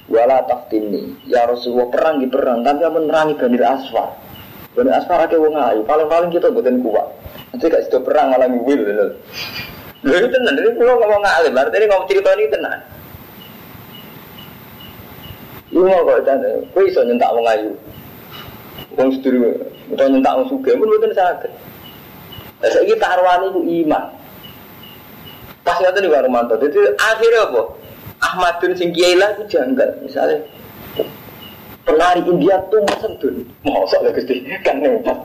wala 0.10 0.42
taftini 0.50 1.14
ya 1.30 1.46
Rasulullah 1.46 1.94
perang 1.94 2.16
di 2.24 2.28
perang 2.32 2.66
tapi 2.66 2.82
yang 2.82 2.96
menerangi 2.96 3.38
Bani 3.38 3.58
Asfar 3.62 4.18
Bani 4.74 4.90
Asfar 4.96 5.30
ada 5.30 5.38
wong 5.38 5.54
ayu 5.54 5.82
paling-paling 5.86 6.34
kita 6.34 6.50
buatin 6.50 6.82
kuat 6.82 7.06
nanti 7.54 7.70
gak 7.70 7.86
sudah 7.86 8.02
perang 8.02 8.34
malah 8.34 8.50
ngwil 8.50 8.82
lho 10.08 10.16
itu 10.24 10.30
tenan 10.32 10.56
ini 10.56 10.72
pulau 10.80 10.96
ngomong 10.96 11.22
ngalim 11.22 11.54
artinya 11.60 11.86
ngomong 11.92 12.08
cerita 12.08 12.32
ini 12.40 12.48
tenan 12.48 12.80
Lu 15.68 15.84
mau 15.84 16.00
kok 16.08 16.24
tanda, 16.24 16.48
kok 16.72 16.80
iso 16.80 17.04
nyentak 17.04 17.28
wong 17.36 17.44
ayu 17.44 17.76
Wong 18.96 19.12
seduri, 19.20 19.52
atau 19.92 20.08
nyentak 20.08 20.32
wong 20.40 20.48
suge, 20.48 20.72
pun 20.80 20.88
betul 20.88 21.12
sakit 21.12 21.52
Nah, 22.58 22.70
saya 22.72 22.88
kita 22.88 23.06
itu 23.52 23.62
iman 23.84 24.04
Pas 25.68 25.84
ngerti 25.84 26.00
di 26.00 26.10
Warumanto. 26.10 26.56
Jadi 26.56 26.80
akhirnya 26.96 27.52
apa? 27.52 27.62
Ahmad 28.24 28.64
bin 28.64 28.72
Singkiailah 28.72 29.36
itu 29.36 29.44
janggal. 29.52 30.00
Misalnya 30.00 30.40
penari 31.84 32.24
India 32.24 32.56
tuh 32.72 32.80
mesentun. 32.88 33.44
Masa 33.68 34.00
lah 34.00 34.16
gusti 34.16 34.48
kan 34.64 34.80
nempat. 34.80 35.20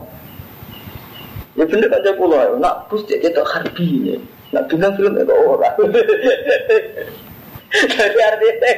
Ya 1.55 1.63
bener 1.63 1.87
saya 1.87 2.11
pulau. 2.19 2.59
Nak 2.59 2.91
bus 2.91 3.07
dia 3.07 3.23
itu 3.23 3.39
harbi 3.39 3.87
ini. 3.87 4.15
Nak 4.53 4.63
bintang 4.69 4.93
film 4.93 5.17
itu 5.17 5.33
orang. 5.33 5.75
Jadi 7.73 8.19
artinya 8.21 8.71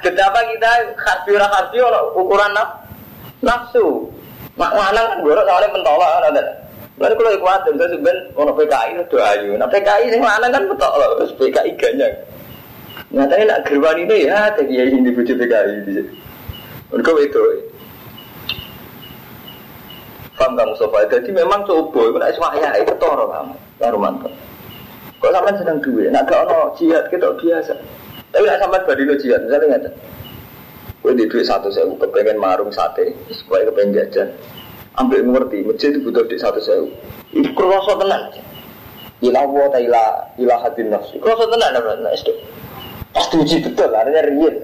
betapa 0.00 0.40
kita 0.48 0.70
harbi 0.96 1.32
orang 1.36 1.52
orang 1.84 2.04
ukuran 2.16 2.50
naf 2.56 2.68
nafsu. 3.44 4.08
Mak 4.56 4.72
lanang 4.72 5.06
kan 5.06 5.18
gorok 5.22 5.44
soalnya 5.44 5.68
mentolak 5.70 6.10
kan 6.10 6.24
ada. 6.32 6.42
Lalu 6.98 7.14
kalau 7.14 7.30
ikhwan 7.36 7.62
dan 7.62 7.74
saya 7.78 7.88
sebenarnya 7.94 8.22
ono 8.34 8.52
PKI 8.58 8.90
itu 8.98 9.16
ayu. 9.22 9.54
Nah 9.54 9.68
PKI 9.70 10.10
sing 10.10 10.18
mana 10.18 10.50
kan 10.50 10.66
loh, 10.66 10.74
terus 11.22 11.36
PKI 11.38 11.70
ganyang. 11.78 12.14
Nyatanya 13.14 13.44
nak 13.46 13.62
gerwan 13.70 14.02
ini 14.02 14.26
ya, 14.26 14.50
tapi 14.50 14.74
ya 14.74 14.82
ini 14.90 15.14
bujuk 15.14 15.38
PKI 15.38 15.86
sini. 15.86 16.02
Mereka 16.90 17.10
itu. 17.22 17.40
Paham 20.34 20.58
kamu 20.58 20.74
sofa? 20.74 21.06
Jadi 21.06 21.30
memang 21.30 21.62
coba, 21.66 22.18
nak 22.18 22.34
swaya 22.34 22.70
itu 22.82 22.94
toro 22.98 23.30
kamu, 23.30 23.54
baru 23.78 23.98
mantap. 23.98 24.34
Kok 25.18 25.30
sampai 25.34 25.58
sedang 25.58 25.78
duit, 25.82 26.14
nak 26.14 26.30
gak 26.30 26.46
ono 26.46 26.72
jihad 26.78 27.10
kita 27.10 27.34
biasa. 27.34 27.74
Tapi 28.30 28.44
nak 28.46 28.60
sampai 28.62 28.86
badino 28.86 29.14
jihad, 29.18 29.42
misalnya 29.46 29.66
nggak 29.78 29.94
Gue 30.98 31.14
di 31.14 31.30
duit 31.30 31.46
satu 31.46 31.70
saya 31.70 31.86
kepengen 31.94 32.42
marung 32.42 32.70
sate, 32.74 33.14
supaya 33.30 33.66
kepengen 33.70 33.94
jajan 33.98 34.28
ambil 34.98 35.22
mengerti 35.22 35.62
masjid 35.62 35.94
itu 35.94 36.02
butuh 36.02 36.26
di 36.26 36.36
satu 36.38 36.58
sewu. 36.58 36.90
Itu 37.30 37.54
kerasa 37.54 37.94
tenang 37.98 38.34
ilah 39.18 39.44
wa 39.50 39.66
ta 39.66 39.78
ilah 39.82 40.30
ilah 40.38 40.58
hadin 40.62 40.94
nafsu 40.94 41.18
kerasa 41.18 41.50
tenang 41.50 41.74
nah, 41.74 41.94
nah, 41.98 42.12
itu 42.14 42.32
pasti 43.10 43.34
uji 43.34 43.56
betul 43.66 43.90
artinya 43.90 44.22
real 44.26 44.56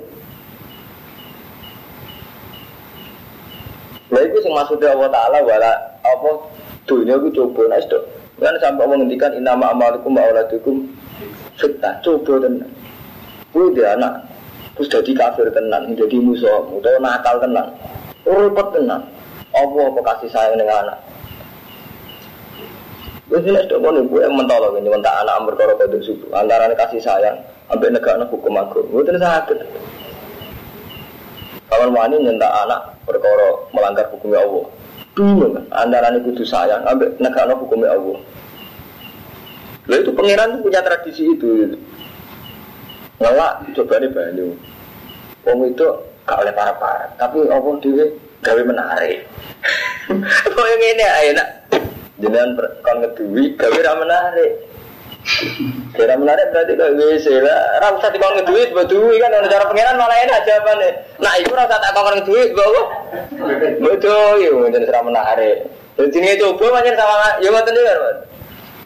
Nah 4.14 4.22
itu 4.22 4.46
yang 4.46 4.54
maksudnya 4.54 4.94
Allah 4.94 5.10
Ta'ala 5.10 5.38
wala 5.42 5.72
apa 6.06 6.30
dunia 6.86 7.18
itu 7.18 7.34
coba 7.34 7.66
nah 7.66 7.82
itu 7.82 7.98
kan 8.44 8.60
sampai 8.60 8.84
menghentikan 8.84 9.32
inama 9.32 9.72
amalikum 9.72 10.12
wa 10.12 10.28
auladukum 10.28 10.84
fitnah 11.56 11.96
coba 12.04 12.44
tenang 12.44 12.72
gue 13.56 13.66
dia 13.72 13.96
anak 13.96 14.28
terus 14.76 14.92
jadi 14.92 15.12
kafir 15.16 15.48
tenang 15.48 15.96
jadi 15.96 16.16
musuh 16.20 16.68
atau 16.68 17.00
nakal 17.00 17.40
tenang 17.40 17.68
repot 18.28 18.68
tenang 18.76 19.08
apa 19.56 19.78
apa 19.88 20.00
kasih 20.12 20.28
sayang 20.28 20.60
dengan 20.60 20.84
anak 20.84 20.98
Wes 23.24 23.40
nek 23.40 23.72
tok 23.72 23.80
ngono 23.80 24.04
kuwi 24.04 24.28
mentolo 24.28 24.76
ini 24.76 24.92
mentak 24.92 25.24
anak 25.24 25.48
perkara 25.48 25.72
kodok 25.80 26.04
subuh 26.04 26.28
antara 26.36 26.68
kasih 26.76 27.00
sayang 27.00 27.40
ambek 27.72 27.96
negara 27.96 28.28
hukum 28.28 28.60
agung. 28.60 28.84
Mboten 28.92 29.16
saged. 29.16 29.64
Kawan 31.72 31.90
wani 31.96 32.20
nyentak 32.20 32.52
anak 32.52 32.92
perkara 33.08 33.64
melanggar 33.72 34.06
hukum 34.12 34.36
Allah. 34.36 34.68
Bingung 35.14 35.54
antara 35.70 36.10
kudu 36.18 36.42
sayang 36.42 36.82
ambek 36.90 37.14
negara 37.22 37.54
hukum 37.54 37.86
Allah. 37.86 38.18
Lalu 39.86 40.00
itu 40.02 40.10
pangeran 40.10 40.58
punya 40.58 40.82
tradisi 40.82 41.22
itu. 41.30 41.78
Ngelak 43.22 43.62
coba 43.78 43.94
nih 44.02 44.10
banyu. 44.10 44.48
Wong 45.46 45.70
itu 45.70 45.86
gak 46.26 46.40
oleh 46.40 46.50
para-para, 46.56 47.14
tapi 47.14 47.46
apa 47.46 47.68
dia 47.84 48.04
gawe 48.42 48.62
menarik. 48.64 49.28
Kok 50.56 50.66
yang 50.66 50.82
ini 50.82 51.04
ayo 51.04 51.30
nak 51.36 51.48
jenengan 52.18 52.58
kon 52.82 52.96
ngeduwi 53.04 53.54
gawe 53.54 53.78
ra 53.84 53.92
menarik. 53.94 54.52
Kira 55.96 56.20
menarik 56.20 56.52
berarti 56.52 56.76
kok 56.76 57.00
WC 57.00 57.26
lah. 57.40 57.80
Ra 57.80 57.96
usah 57.96 58.12
dikon 58.12 58.36
ngeduwi 58.36 58.76
buat 58.76 58.86
duwi 58.92 59.16
kan 59.16 59.32
ana 59.32 59.48
cara 59.48 59.64
pengiran 59.72 59.96
malah 59.96 60.18
enak 60.20 60.44
jawabane. 60.44 60.88
Nah 61.16 61.32
iku 61.40 61.56
ra 61.56 61.64
usah 61.64 61.80
tak 61.80 61.96
kon 61.96 62.12
ngeduwi 62.12 62.52
kok. 62.52 62.86
Betul 63.80 64.44
yo 64.44 64.68
jeneng 64.68 64.92
ra 64.92 65.00
menarik. 65.00 65.64
Jadi 65.96 66.18
ini 66.20 66.36
coba 66.36 66.82
macam 66.82 66.92
sama 66.92 67.28
ya 67.40 67.48
ngoten 67.48 67.72
iki 67.72 67.88
kan. 67.88 67.98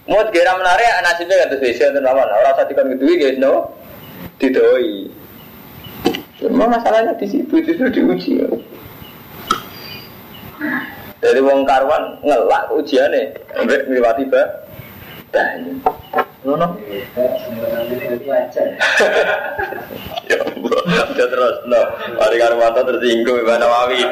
Mau 0.09 0.22
kira 0.30 0.53
menarik 0.55 0.86
nasibnya 1.03 1.43
kan 1.43 1.49
terus 1.51 1.62
bisa 1.66 1.84
itu 1.91 2.01
nama. 2.01 2.22
Orang 2.22 2.55
saat 2.55 2.70
ikan 2.70 2.93
gitu 2.95 3.05
guys 3.18 3.36
no, 3.43 3.74
didoi. 4.39 5.11
Cuma 6.39 6.70
masalahnya 6.70 7.18
di 7.18 7.26
situ 7.26 7.55
justru 7.66 7.91
diuji. 7.91 8.47
Dari 11.18 11.41
wong 11.43 11.66
karwan 11.66 12.22
ngelak 12.22 12.70
ujiannya, 12.70 13.34
sampai 13.51 13.82
melewati 13.91 14.22
bah. 14.30 14.47
Nono. 16.47 16.78
Ya 20.28 20.39
Allah, 20.39 20.82
ya 21.18 21.26
terus, 21.26 21.57
no. 21.66 21.82
Mari 22.14 22.36
Karwanto 22.39 22.80
tersinggung, 22.86 23.43
Ibu 23.43 23.53
Nawawi. 23.59 24.07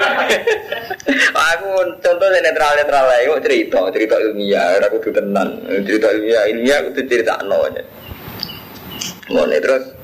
Aku 1.30 1.68
contoh 2.02 2.28
netral 2.42 2.72
netral 2.74 3.04
lah, 3.06 3.22
yuk 3.22 3.38
cerita, 3.46 3.78
cerita 3.94 4.18
ilmiah, 4.18 4.82
aku 4.82 4.98
tuh 4.98 5.14
tenan, 5.14 5.62
cerita 5.86 6.10
ilmiah, 6.10 6.50
ilmiah 6.50 6.82
aku 6.82 6.98
tuh 6.98 7.06
cerita 7.06 7.38
no. 7.46 7.62
Ngono 9.30 9.54
terus. 9.62 9.94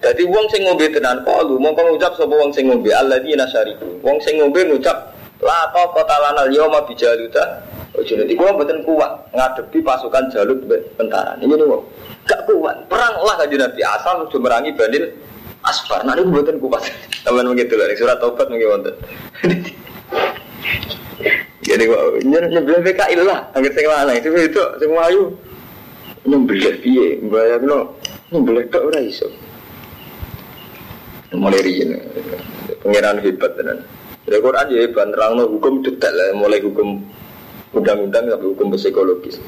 Jadi 0.00 0.22
wong 0.24 0.48
sing 0.48 0.64
ngombe 0.64 0.88
tenan 0.88 1.20
kalu 1.28 1.60
mongko 1.60 1.92
ngucap 1.92 2.16
sapa 2.16 2.32
wong 2.32 2.48
sing 2.56 2.72
ngombe 2.72 2.88
alladzina 2.88 3.44
syariku. 3.50 4.00
Wong 4.00 4.16
sing 4.24 4.40
ngombe 4.40 4.64
ngucap 4.64 5.12
la 5.44 5.68
ta 5.74 5.84
qatalana 5.92 6.48
al-yawma 6.48 6.88
bi 6.88 6.96
jaluta. 6.96 7.60
Ojo 7.90 8.12
nanti 8.14 8.38
gua 8.38 8.54
mboten 8.54 8.86
kuat 8.86 9.34
ngadepi 9.34 9.82
pasukan 9.82 10.30
Jalut 10.30 10.62
tentara. 10.94 11.34
Ini 11.42 11.50
nih. 11.50 11.66
Gak 12.22 12.46
kuat. 12.46 12.86
Perang 12.86 13.18
lah 13.18 13.34
kanjeng 13.34 13.58
Nabi 13.58 13.82
asal 13.82 14.30
sudah 14.30 14.42
merangi 14.46 14.70
Banil 14.78 15.10
Asfar. 15.66 16.06
Nah 16.06 16.14
ini 16.14 16.30
mboten 16.30 16.62
kuat. 16.62 16.86
Teman 17.26 17.50
begitu 17.50 17.74
lah 17.74 17.90
surat 17.98 18.22
Taubat 18.22 18.46
mungkin 18.46 18.70
wonten. 18.70 18.94
Jadi 21.60 21.86
kok 21.86 22.02
nyembelih 22.26 22.82
PKI 22.82 23.14
lah, 23.20 23.46
anggere 23.54 23.76
sing 23.76 23.86
lanang 23.86 24.16
itu 24.18 24.26
itu 24.32 24.62
sing 24.80 24.90
mlayu. 24.90 25.30
Nyembelih 26.26 26.82
piye? 26.82 27.20
Bayangno 27.30 27.94
nyembelih 28.34 28.66
tok 28.72 28.90
ora 28.90 28.98
iso. 28.98 29.28
Mulai 31.30 31.62
riyen 31.62 31.94
pengiran 32.82 33.22
hebat 33.22 33.54
tenan. 33.54 33.78
Jadi 34.26 34.38
Quran 34.42 34.66
ya 34.72 34.78
hebat 34.82 35.14
hukum 35.46 35.84
detail 35.84 36.16
mulai 36.34 36.58
hukum 36.58 36.98
undang-undang 37.74 38.26
sampai 38.26 38.48
hukum 38.50 38.74
psikologis. 38.74 39.38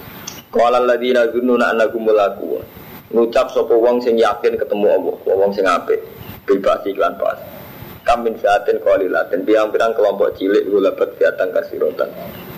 Qala 0.53 0.79
alladziina 0.83 1.27
dzunnuna 1.33 1.75
annakum 1.75 2.07
mulaku. 2.07 2.63
Ngucap 3.13 3.53
sapa 3.53 3.75
wong 3.77 4.01
sing 4.01 4.17
yakin 4.17 4.57
ketemu 4.57 4.87
Allah, 4.89 5.17
wong 5.37 5.51
sing 5.53 5.69
apik. 5.69 6.01
Bebas 6.49 6.81
iklan 6.89 7.17
pas. 7.21 7.39
Kamin 8.03 8.35
fiatin 8.35 8.83
qalilatin 8.83 9.47
biang-biang 9.47 9.95
kelompok 9.95 10.35
cilik 10.35 10.67
gulabat 10.67 11.15
fiatan 11.21 11.55
kasirotan. 11.55 12.11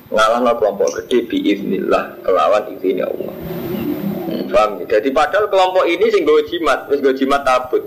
Ngalahno 0.08 0.56
kelompok 0.56 0.88
gede 1.02 1.26
biiznillah 1.28 2.22
kelawan 2.24 2.64
izinnya 2.72 3.04
Allah. 3.10 3.34
Hmm, 4.24 4.44
Paham? 4.48 4.70
ya? 4.80 4.96
Jadi 4.96 5.08
padahal 5.12 5.52
kelompok 5.52 5.84
ini 5.84 6.06
sing 6.08 6.24
gue 6.24 6.48
jimat, 6.48 6.88
wis 6.88 7.02
gue 7.02 7.12
jimat 7.12 7.44
tabut. 7.44 7.82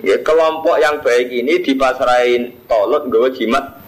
Ya, 0.00 0.16
kelompok 0.24 0.80
yang 0.80 1.04
baik 1.04 1.28
ini 1.28 1.60
dipasrahin 1.60 2.64
tolot 2.64 3.12
gue 3.12 3.28
jimat 3.36 3.79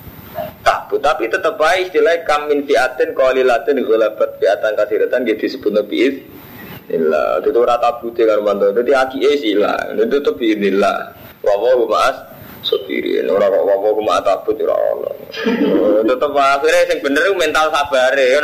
tabut, 0.62 1.02
tapi 1.02 1.26
tetap 1.26 1.58
baik 1.58 1.90
istilah 1.90 2.22
kamin 2.24 2.64
fiatin 2.64 3.12
qalilatin 3.12 3.82
gulabat 3.82 4.38
fiatan 4.38 4.72
kasiratan 4.78 5.26
gitu 5.26 5.46
disebut 5.46 5.72
nabi 5.74 6.22
Inilah, 6.92 7.40
itu 7.40 7.62
rata 7.62 7.94
putih 8.02 8.26
kan. 8.26 8.42
Jadi 8.74 8.90
aki 8.90 9.18
sila, 9.38 9.72
itu 9.94 10.18
tuh 10.18 10.34
inilah. 10.42 11.14
Wawahu 11.40 11.86
ma'as 11.86 12.16
sopirin 12.66 13.26
orang 13.30 13.54
wawahu 13.54 14.02
ma'at 14.02 14.26
tabut 14.26 14.58
ya 14.58 14.74
Allah. 14.74 15.14
Tetap 16.04 16.30
akhirnya 16.34 16.90
yang 16.90 16.98
bener 17.00 17.22
mental 17.38 17.70
sabar 17.70 18.12
ya. 18.18 18.42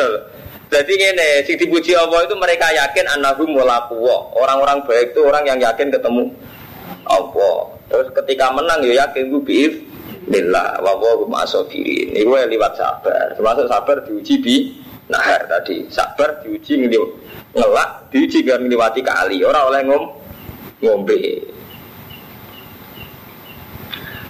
Jadi 0.69 0.93
ini, 0.97 1.31
si 1.49 1.57
dipuji 1.57 1.97
Allah 1.99 2.25
itu 2.25 2.37
mereka 2.39 2.71
yakin 2.73 3.07
anahum 3.19 3.53
mulakuwa. 3.53 4.33
Orang-orang 4.39 4.87
baik 4.87 5.16
itu 5.16 5.21
orang 5.25 5.45
yang 5.45 5.59
yakin 5.59 5.89
ketemu 5.91 6.31
Allah. 7.09 7.57
Terus 7.89 8.09
ketika 8.23 8.53
menang 8.53 8.85
ya 8.85 9.09
yakin 9.09 9.33
gue 9.33 9.43
biif 9.45 9.75
Nillah 10.29 10.85
wawahu 10.85 11.24
ma'asofirin 11.24 12.12
Ini 12.12 12.22
gue 12.22 12.41
liwat 12.53 12.76
sabar. 12.76 13.33
Termasuk 13.35 13.66
sabar 13.66 13.97
diuji 14.05 14.35
bi 14.45 14.57
Nahar 15.09 15.49
tadi. 15.49 15.89
Sabar 15.89 16.45
diuji 16.45 16.85
ngeliw 16.85 17.05
Ngelak 17.57 18.12
diuji 18.12 18.45
kan 18.45 18.61
ngeliwati 18.61 19.01
kali. 19.01 19.41
Orang 19.41 19.64
oleh 19.72 19.81
ngom 19.89 20.05
Ngombe. 20.79 21.18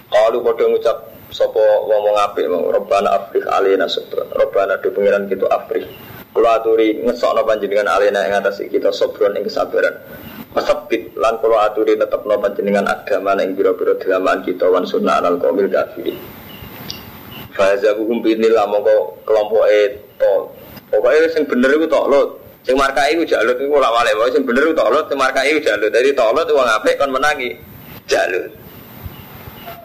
Kalau 0.09 0.41
pada 0.41 0.65
ngucap 0.65 0.97
Sopo 1.29 1.61
ngomong 1.61 2.17
apik 2.17 2.49
mau 2.49 2.73
Robbana 2.73 3.13
afrih 3.13 3.45
alina 3.45 3.85
sabra 3.85 4.25
Robbana 4.33 4.81
do 4.81 4.89
pengiran 4.89 5.29
gitu 5.29 5.45
afrih. 5.45 5.85
Kalau 6.33 6.49
aturi 6.49 7.05
ngesokno 7.05 7.45
panjenengan 7.45 7.85
alina 7.85 8.25
yang 8.25 8.41
atas 8.41 8.65
kita 8.65 8.89
Sobron 8.89 9.37
yang 9.37 9.45
kesabaran 9.45 9.93
Masabit 10.49 11.13
lan 11.13 11.37
kalau 11.37 11.61
aturi 11.61 11.93
tetap 11.93 12.25
no 12.25 12.41
panjenengan 12.41 12.81
agama 12.89 13.37
yang 13.37 13.53
biro-biro 13.53 13.93
dalaman 14.01 14.41
kita 14.41 14.65
wan 14.65 14.81
sunnah 14.81 15.21
anal 15.21 15.37
komil 15.37 15.69
kafirin. 15.69 16.17
Faza 17.53 17.93
hukum 17.93 18.25
binillah 18.25 18.65
mongko 18.65 19.21
kelompok 19.29 19.69
itu. 19.69 20.33
Pokoknya 20.89 21.29
yang 21.37 21.43
bener 21.45 21.69
itu 21.77 21.85
toklot. 21.85 22.29
Sing 22.65 22.75
markai 22.75 23.13
itu 23.13 23.29
jalut 23.29 23.55
itu 23.61 23.69
ora 23.69 23.93
wale 23.93 24.09
wae 24.17 24.33
sing 24.33 24.41
bener 24.41 24.65
itu 24.65 24.73
toklot, 24.73 25.05
sing 25.05 25.21
markai 25.21 25.53
itu 25.53 25.69
jalut. 25.69 25.93
Jadi 25.93 26.17
toklot 26.17 26.49
wong 26.49 26.65
apik 26.65 26.97
kon 26.97 27.13
menangi 27.13 27.53
jalut. 28.09 28.49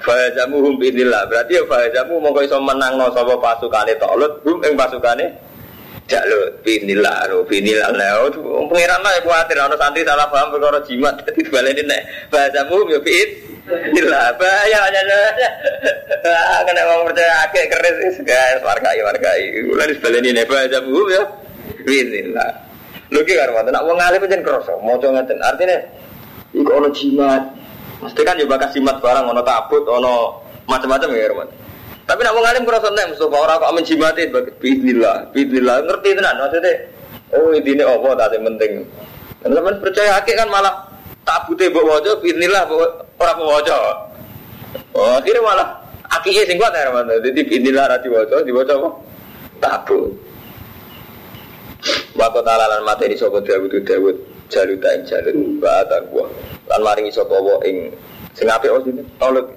Fajamu 0.00 0.64
hum 0.64 0.80
binillah 0.80 1.28
berarti 1.28 1.60
ya 1.60 1.62
fajamu 1.68 2.24
mongko 2.24 2.40
iso 2.40 2.56
menangno 2.56 3.12
sapa 3.12 3.36
pasukane 3.36 4.00
toklot, 4.00 4.40
hum 4.48 4.64
ing 4.64 4.80
pasukane 4.80 5.28
Jalur, 6.05 6.61
binillah, 6.61 7.32
ro, 7.32 7.48
binillah, 7.48 7.88
lah. 7.96 8.28
Pengiran 8.68 9.00
lah 9.00 9.12
ya 9.16 9.20
khawatir, 9.24 9.57
ada 9.57 9.72
santri 9.80 10.05
salah 10.05 10.28
paham 10.28 10.52
perkara 10.52 10.84
jimat, 10.84 11.16
jadi 11.24 11.80
ini 11.80 11.98
bahasa 12.28 12.61
mu, 12.68 12.84
ya 12.92 13.00
bin, 13.00 13.28
binillah, 13.88 14.36
bahaya 14.36 14.84
aja, 14.84 15.00
kena 16.68 16.82
mau 16.92 17.09
percaya 17.09 17.48
akeh 17.48 17.64
keris, 17.72 18.20
guys, 18.20 18.61
wargai, 18.61 19.00
wargai, 19.00 19.64
ulah 19.64 19.88
di 19.88 19.96
balik 19.96 20.20
ini 20.28 20.44
bahasa 20.44 20.84
mu, 20.84 21.09
ya 21.09 21.24
binillah. 21.88 22.52
Lu 23.12 23.20
ki 23.22 23.36
karo 23.36 23.55
nak 23.62 23.84
wong 23.84 24.00
alim 24.00 24.20
pancen 24.24 24.42
kroso, 24.42 24.80
maca 24.80 25.07
ngeten. 25.07 25.38
Artinya 25.38 25.76
iku 26.50 26.70
ono 26.72 26.88
jimat. 26.90 27.42
Mesti 28.02 28.20
kan 28.26 28.40
yo 28.40 28.50
bakas 28.50 28.74
jimat 28.74 28.98
barang 28.98 29.30
ono 29.30 29.40
tabut, 29.44 29.84
ono 29.86 30.42
macam-macam 30.66 31.14
ya, 31.14 31.30
Roman. 31.30 31.48
Tapi 32.05 32.20
nak 32.20 32.36
wong 32.36 32.44
alim 32.44 32.68
kurang 32.68 32.84
nek 32.92 33.16
Mustafa 33.16 33.36
ora 33.40 33.57
kok 33.57 33.72
menjimati 33.72 34.28
bismillah, 34.61 35.32
bismillah 35.32 35.76
ngerti 35.88 36.09
tenan 36.12 36.36
maksudnya. 36.36 36.72
Oh 37.32 37.48
ini 37.57 37.80
apa 37.80 38.09
tak 38.12 38.36
yang 38.36 38.44
penting. 38.52 38.72
Teman 39.40 39.80
percaya 39.80 40.20
akeh 40.20 40.36
kan 40.36 40.48
malah 40.52 40.84
tabute 41.24 41.72
mbok 41.72 41.88
waca 41.88 42.12
bismillah 42.20 42.68
ora 43.16 43.32
mbok 43.32 43.48
waca. 43.57 43.76
Oh 44.92 45.16
akhirnya 45.16 45.40
malah 45.40 45.68
akike 46.20 46.44
sing 46.44 46.61
kuat 46.61 46.76
ya 46.76 46.92
Rahman. 46.92 47.24
Jadi 47.24 47.40
bismillah 47.40 47.88
ra 47.88 47.96
diwaca, 47.96 48.44
diwaca 48.44 48.72
apa? 48.76 48.90
Tabut. 49.64 50.12
Wa 52.16 52.28
ta'ala 52.30 52.64
lan 52.68 52.84
materi 52.84 53.16
sapa 53.16 53.40
Dawud 53.40 53.72
Dawud 53.84 54.16
jaluta 54.52 54.88
ing 54.92 55.02
jalut 55.09 55.36
wa 55.61 55.84
gua. 56.12 56.28
Lan 56.68 56.80
maringi 56.84 57.09
sapa 57.09 57.32
ing 57.64 57.88
sing 58.36 58.44
apik 58.44 58.68
oh 58.68 58.84
sini. 58.84 59.00
Tolong 59.16 59.48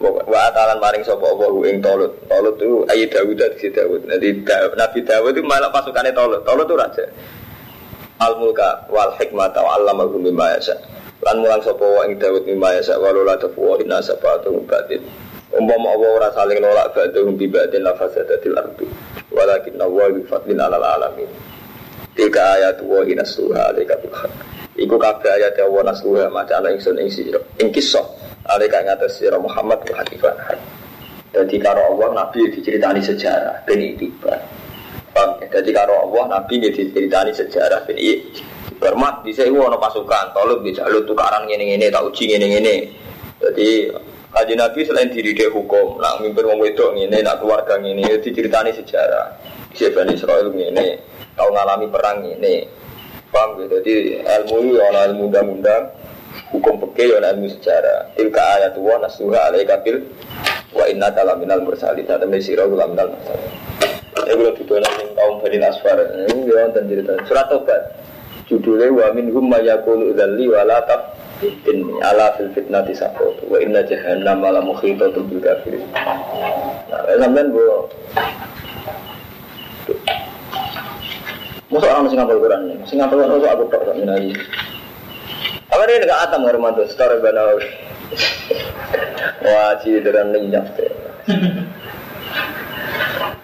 wa 0.00 0.52
taala 0.52 0.76
maring 0.76 1.04
sapa 1.04 1.24
Allah 1.24 1.50
ing 1.72 1.80
Tolut. 1.80 2.12
Tolut 2.28 2.56
itu 2.60 2.84
ayi 2.92 3.08
Dawud 3.08 3.36
dari 3.36 3.56
si 3.56 3.68
Dawud. 3.72 4.04
Nanti 4.04 4.28
Nabi 4.76 4.98
Dawud 5.00 5.32
itu 5.32 5.42
malah 5.44 5.72
pasukannya 5.72 6.12
Tolut. 6.12 6.44
Tolut 6.44 6.68
itu 6.68 6.76
raja. 6.76 7.04
Al 8.20 8.36
mulka 8.40 8.88
wal 8.92 9.12
hikmata 9.16 9.64
wa 9.64 9.76
allamahu 9.80 10.20
mimma 10.20 10.56
yasha. 10.56 10.76
Lan 11.24 11.40
mulang 11.40 11.64
sapa 11.64 11.84
wa 11.84 12.04
ing 12.04 12.20
Dawud 12.20 12.44
mimma 12.44 12.76
yasha 12.76 13.00
walau 13.00 13.24
la 13.24 13.40
tafu 13.40 13.80
inna 13.80 14.04
sabatu 14.04 14.52
batin. 14.68 15.00
Umpama 15.56 15.94
Allah 15.94 16.10
ora 16.20 16.28
saling 16.34 16.58
nolak 16.60 16.92
ba'dhum 16.92 17.38
bi 17.38 17.48
ba'din 17.48 17.80
la 17.80 17.96
fasadatil 17.96 18.58
ardu. 18.58 18.84
Walakin 19.32 19.80
Allah 19.80 20.12
bi 20.12 20.20
fadlin 20.28 20.60
alal 20.60 20.84
alamin. 20.84 21.30
Tiga 22.12 22.60
ayat 22.60 22.84
wa 22.84 23.00
inasuha 23.04 23.72
alaika 23.72 23.96
bil 24.02 24.12
haq. 24.12 24.32
Iku 24.76 24.96
kabeh 25.00 25.32
ayat 25.40 25.56
Allah 25.62 25.92
nasuha 25.92 26.28
maca 26.28 26.60
ana 26.60 26.74
ingsun 26.74 27.00
ing 27.00 27.08
sira. 27.08 27.40
Ing 27.62 27.72
kisah 27.72 28.04
Alika 28.46 28.78
ngatas 28.86 29.18
sirah 29.18 29.42
Muhammad 29.42 29.82
wa 29.82 29.94
hakifan 29.98 30.34
Jadi 31.34 31.56
karo 31.58 31.82
Allah 31.92 32.08
Nabi 32.24 32.46
diceritani 32.48 33.02
sejarah 33.02 33.66
Ben 33.66 33.82
itibar. 33.82 34.38
Paham 35.10 35.42
ya? 35.42 35.58
Jadi 35.58 35.70
karo 35.74 36.06
Allah 36.06 36.38
Nabi 36.38 36.62
diceritani 36.62 37.34
sejarah 37.34 37.82
Ben 37.84 37.98
itibar 37.98 38.94
Mat 38.94 39.26
bisa 39.26 39.42
itu 39.42 39.58
ada 39.58 39.74
pasukan 39.76 40.30
Tolong 40.30 40.62
bisa 40.62 40.86
lu 40.86 41.02
tukaran 41.02 41.48
gini-gini 41.50 41.90
Tak 41.90 42.06
uji 42.06 42.30
gini-gini 42.30 42.86
Jadi 43.42 43.90
Kaji 44.36 44.52
Nabi 44.52 44.84
selain 44.84 45.08
diri 45.10 45.32
dia 45.32 45.50
hukum 45.50 45.98
Nak 45.98 46.22
mimpin 46.22 46.44
wong 46.46 46.60
wedok 46.62 46.94
gini 46.94 47.18
Nak 47.24 47.42
keluarga 47.42 47.80
gini 47.82 48.04
Diceritani 48.20 48.70
sejarah. 48.70 49.26
Bisa 49.74 49.90
Bani 49.90 50.14
Israel 50.14 50.52
gini 50.54 50.96
Kau 51.34 51.50
ngalami 51.50 51.90
perang 51.90 52.22
gini 52.22 52.62
Paham 53.32 53.58
ya? 53.58 53.80
Jadi 53.80 54.22
ilmu 54.22 54.56
itu 54.70 54.78
ada 54.78 55.10
ilmu 55.10 55.28
undang-undang 55.34 55.82
hukum 56.52 56.74
fikih 56.82 57.16
ya 57.16 57.32
ilmu 57.32 57.48
sejarah 57.58 58.12
tilka 58.16 58.42
ayat 58.60 58.74
wa 58.78 58.96
nasuha 59.02 59.50
alaika 59.50 59.80
bil 59.82 60.02
wa 60.76 60.84
inna 60.88 61.08
kala 61.12 61.36
minal 61.36 61.60
mursalin 61.62 62.06
dan 62.06 62.30
sira 62.40 62.64
kula 62.64 62.88
minal 62.88 63.10
mursalin 63.12 63.52
Ya 64.26 64.32
kalau 64.34 64.56
didolan 64.58 64.92
ning 64.98 65.10
kaum 65.14 65.38
Bani 65.38 65.58
Asfar. 65.62 65.98
Ini 66.02 66.50
ya 66.50 66.66
wonten 66.66 66.90
cerita. 66.90 67.14
Surat 67.30 67.46
Tobat. 67.46 67.82
Judulnya 68.50 68.90
wa 68.90 69.06
minhum 69.14 69.46
may 69.46 69.62
yaqulu 69.66 70.14
dzalli 70.18 70.50
wa 70.50 70.66
la 70.66 70.82
taftin 70.82 71.94
ala 72.02 72.34
fil 72.34 72.50
fitnati 72.54 72.94
saqat 72.94 73.42
wa 73.46 73.58
inna 73.58 73.86
jahannama 73.86 74.54
la 74.54 74.62
muhitatun 74.66 75.30
bil 75.30 75.42
kafirin. 75.42 75.82
Nah, 76.90 77.06
sampean 77.22 77.54
bu 77.54 77.60
Masa 81.66 81.86
orang 81.90 82.06
mesti 82.06 82.16
ngapal 82.18 82.38
Quran? 82.38 82.60
Mesti 82.78 82.94
ngapal 82.94 83.18
Quran, 83.26 83.42
aku 83.42 83.64
tak 83.66 83.94
minali. 83.98 84.30
Apa 85.76 85.92
ini 85.92 86.08
enggak 86.08 86.32
atam 86.32 86.48
Romanto, 86.48 86.88
setara 86.88 87.20
banawi. 87.20 87.68
Wah, 89.44 89.76
ciri 89.84 90.00
dengan 90.00 90.32
lenyap 90.32 90.72
deh. 90.72 90.88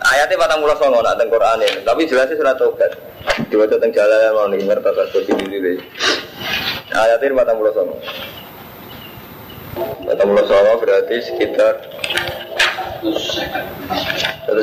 Ayatnya 0.00 0.40
patang 0.40 0.64
pulau 0.64 0.72
songo 0.80 1.04
nak 1.04 1.20
teng 1.20 1.28
Quran 1.28 1.60
ini, 1.60 1.84
tapi 1.84 2.08
jelasnya 2.08 2.40
surat 2.40 2.56
tobat. 2.56 2.96
Dibaca 3.52 3.76
teng 3.76 3.92
jalan 3.92 4.32
mau 4.32 4.48
nih 4.48 4.64
ngerti 4.64 4.80
tak 4.96 5.12
seperti 5.12 5.44
ini 5.44 5.56
deh. 5.60 5.76
Ayatnya 6.96 7.36
patang 7.36 7.60
pulau 7.60 7.76
songo. 7.76 8.00
Patang 10.08 10.32
pulau 10.32 10.48
songo 10.48 10.72
berarti 10.80 11.16
sekitar 11.20 11.84
satu 14.48 14.60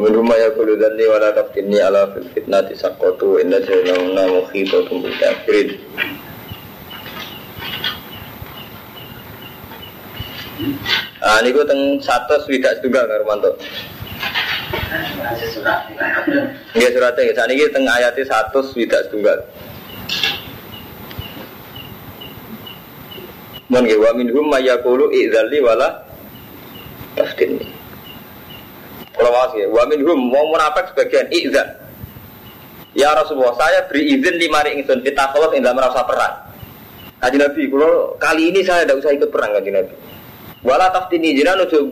Minuma 0.00 0.32
ya 0.32 0.48
kulu 0.56 0.80
dhani 0.80 1.04
wa 1.04 1.20
la 1.20 1.28
taftini 1.36 1.76
ala 1.76 2.08
fil 2.16 2.24
fitnati 2.32 2.72
sakotu 2.72 3.36
Inna 3.36 3.60
jalanuna 3.60 4.32
mukhibatum 4.32 5.04
bil 5.04 5.12
kafirin 5.20 5.76
Nah, 11.20 11.36
ini 11.44 11.52
gue 11.52 11.64
teng 11.68 12.00
satu 12.00 12.36
swidak 12.48 12.80
juga 12.80 13.04
nggak 13.04 13.20
Romanto. 13.24 13.52
Iya 16.76 16.88
suratnya, 16.96 17.28
ya. 17.28 17.32
Saat 17.36 17.48
ini 17.52 17.68
teng 17.68 17.84
ayatnya 17.84 18.24
satu 18.24 18.60
swidak 18.64 19.08
juga. 19.12 19.36
Mohon 23.68 23.84
gue 23.88 24.00
wamin 24.00 24.28
hum 24.32 24.46
mayakulu 24.48 25.12
idzali 25.12 25.60
wala 25.60 26.04
taftinni. 27.16 27.79
Kalau 29.20 29.36
mau 29.36 29.46
sih, 29.52 29.68
wa 29.68 29.84
minhum 29.84 30.16
mau 30.32 30.48
munafik 30.48 30.96
sebagian 30.96 31.28
izan. 31.28 31.68
Ya 32.96 33.12
Rasulullah, 33.12 33.52
saya 33.60 33.84
beri 33.84 34.16
izin 34.16 34.40
lima 34.40 34.64
hari 34.64 34.80
ingsun 34.80 35.04
kita 35.04 35.28
kalau 35.36 35.52
tidak 35.52 35.76
merasa 35.76 36.00
perang. 36.08 36.34
Kaji 37.20 37.36
Nabi, 37.36 37.62
kalau 37.68 38.16
kali 38.16 38.48
ini 38.48 38.64
saya 38.64 38.88
tidak 38.88 39.04
usah 39.04 39.12
ikut 39.12 39.28
perang 39.28 39.52
kaji 39.52 39.70
Nabi. 39.76 39.92
Wala 40.64 40.88
taftini 40.88 41.36
jiran 41.36 41.60
ojo 41.68 41.84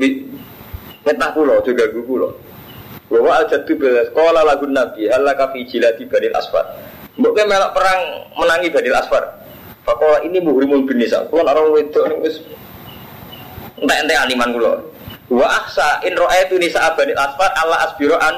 metah 1.05 1.31
pulau 1.37 1.61
juga 1.61 1.85
gue 1.93 2.01
pulau. 2.01 2.33
Bahwa 3.13 3.45
aja 3.45 3.61
tuh 3.65 3.77
belas 3.77 4.09
sekolah 4.13 4.45
lagu 4.45 4.65
Nabi 4.69 5.09
Allah 5.09 5.37
kafi 5.37 5.69
jilati 5.69 6.09
badil 6.09 6.33
asfar. 6.33 6.65
Mbok 7.21 7.37
melak 7.45 7.73
perang 7.77 8.01
menangi 8.37 8.69
badil 8.73 8.97
asfar. 8.97 9.25
Fakola 9.85 10.21
ini 10.25 10.41
muhrimul 10.41 10.85
bin 10.85 11.01
nisa. 11.01 11.25
Orang 11.29 11.73
wedok 11.73 12.05
ning 12.09 12.21
wis 12.25 12.41
entek-entek 13.81 14.17
animan 14.17 14.53
kulo. 14.57 14.73
Wa 15.29 15.45
aksa 15.45 16.01
in 16.09 16.17
ra'aitu 16.17 16.57
nisa 16.57 16.97
badil 16.97 17.17
asfar 17.21 17.53
Allah 17.53 17.85
asbiroan 17.85 18.37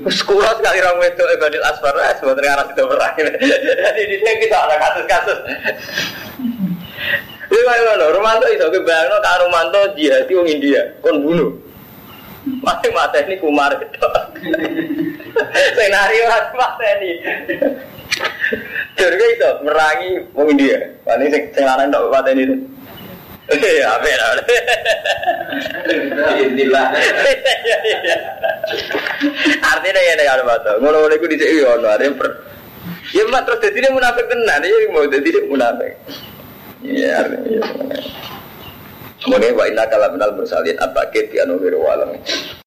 kula 0.00 0.50
sekali 0.56 0.80
orang 0.80 1.00
wedok 1.00 1.28
e 1.28 1.36
badil 1.40 1.64
asfar 1.64 1.92
wis 1.96 2.20
mboten 2.20 2.48
arah 2.48 2.64
itu 2.68 2.84
perang. 2.84 3.14
Jadi 3.16 4.02
di 4.08 4.16
sini 4.20 4.32
kita 4.44 4.56
ada 4.56 4.76
kasus-kasus. 4.80 5.38
Iya 7.52 7.60
kan 7.68 8.00
lho, 8.00 8.06
Romanto 8.16 8.48
iso 8.48 8.72
kebayangno 8.72 9.20
karo 9.20 9.44
Romanto 9.48 9.80
jihadi 9.92 10.32
wong 10.32 10.48
India, 10.48 10.96
kon 11.04 11.20
bunuh. 11.20 11.52
Mati 12.64 12.88
mati 12.90 13.20
ini 13.28 13.36
kumar 13.36 13.76
gitu. 13.76 14.08
Senario 15.76 16.24
mati 16.32 16.86
ini. 16.96 17.10
Jadi 18.96 19.24
itu 19.36 19.50
merangi 19.68 20.10
wong 20.32 20.48
India. 20.56 20.80
Paling 21.04 21.28
lanang 21.60 21.92
tok 21.92 22.08
mati 22.08 22.30
ini. 22.32 22.56
Iya, 23.52 23.86
apa 23.98 24.06
ya? 24.08 24.26
Inilah. 26.48 26.86
Artinya 29.60 30.00
ya 30.00 30.12
nek 30.16 30.28
ada 30.32 30.44
batu. 30.46 30.72
Ngono-ngono 30.80 31.14
iku 31.16 31.26
dhisik 31.28 31.52
yo 31.52 31.76
ono, 31.76 31.88
ada 31.92 32.08
per 32.16 32.30
Ya 33.12 33.28
mak 33.28 33.44
terus 33.44 33.60
dadi 33.60 33.84
munafik 33.92 34.24
tenan, 34.30 34.64
ya 34.64 34.88
mau 34.88 35.04
dadi 35.04 35.30
munafik. 35.44 35.92
Iya, 36.80 37.08
artinya 37.20 37.46
iya. 37.46 37.62
Kemudian 39.22 39.54
wa 39.54 39.64
inna 39.70 39.86
kala 39.86 40.10
minal 40.10 40.34
bersalin 40.34 40.74
abakit 40.82 41.30
di 41.30 41.38
anu 41.38 41.60
walam. 41.60 42.16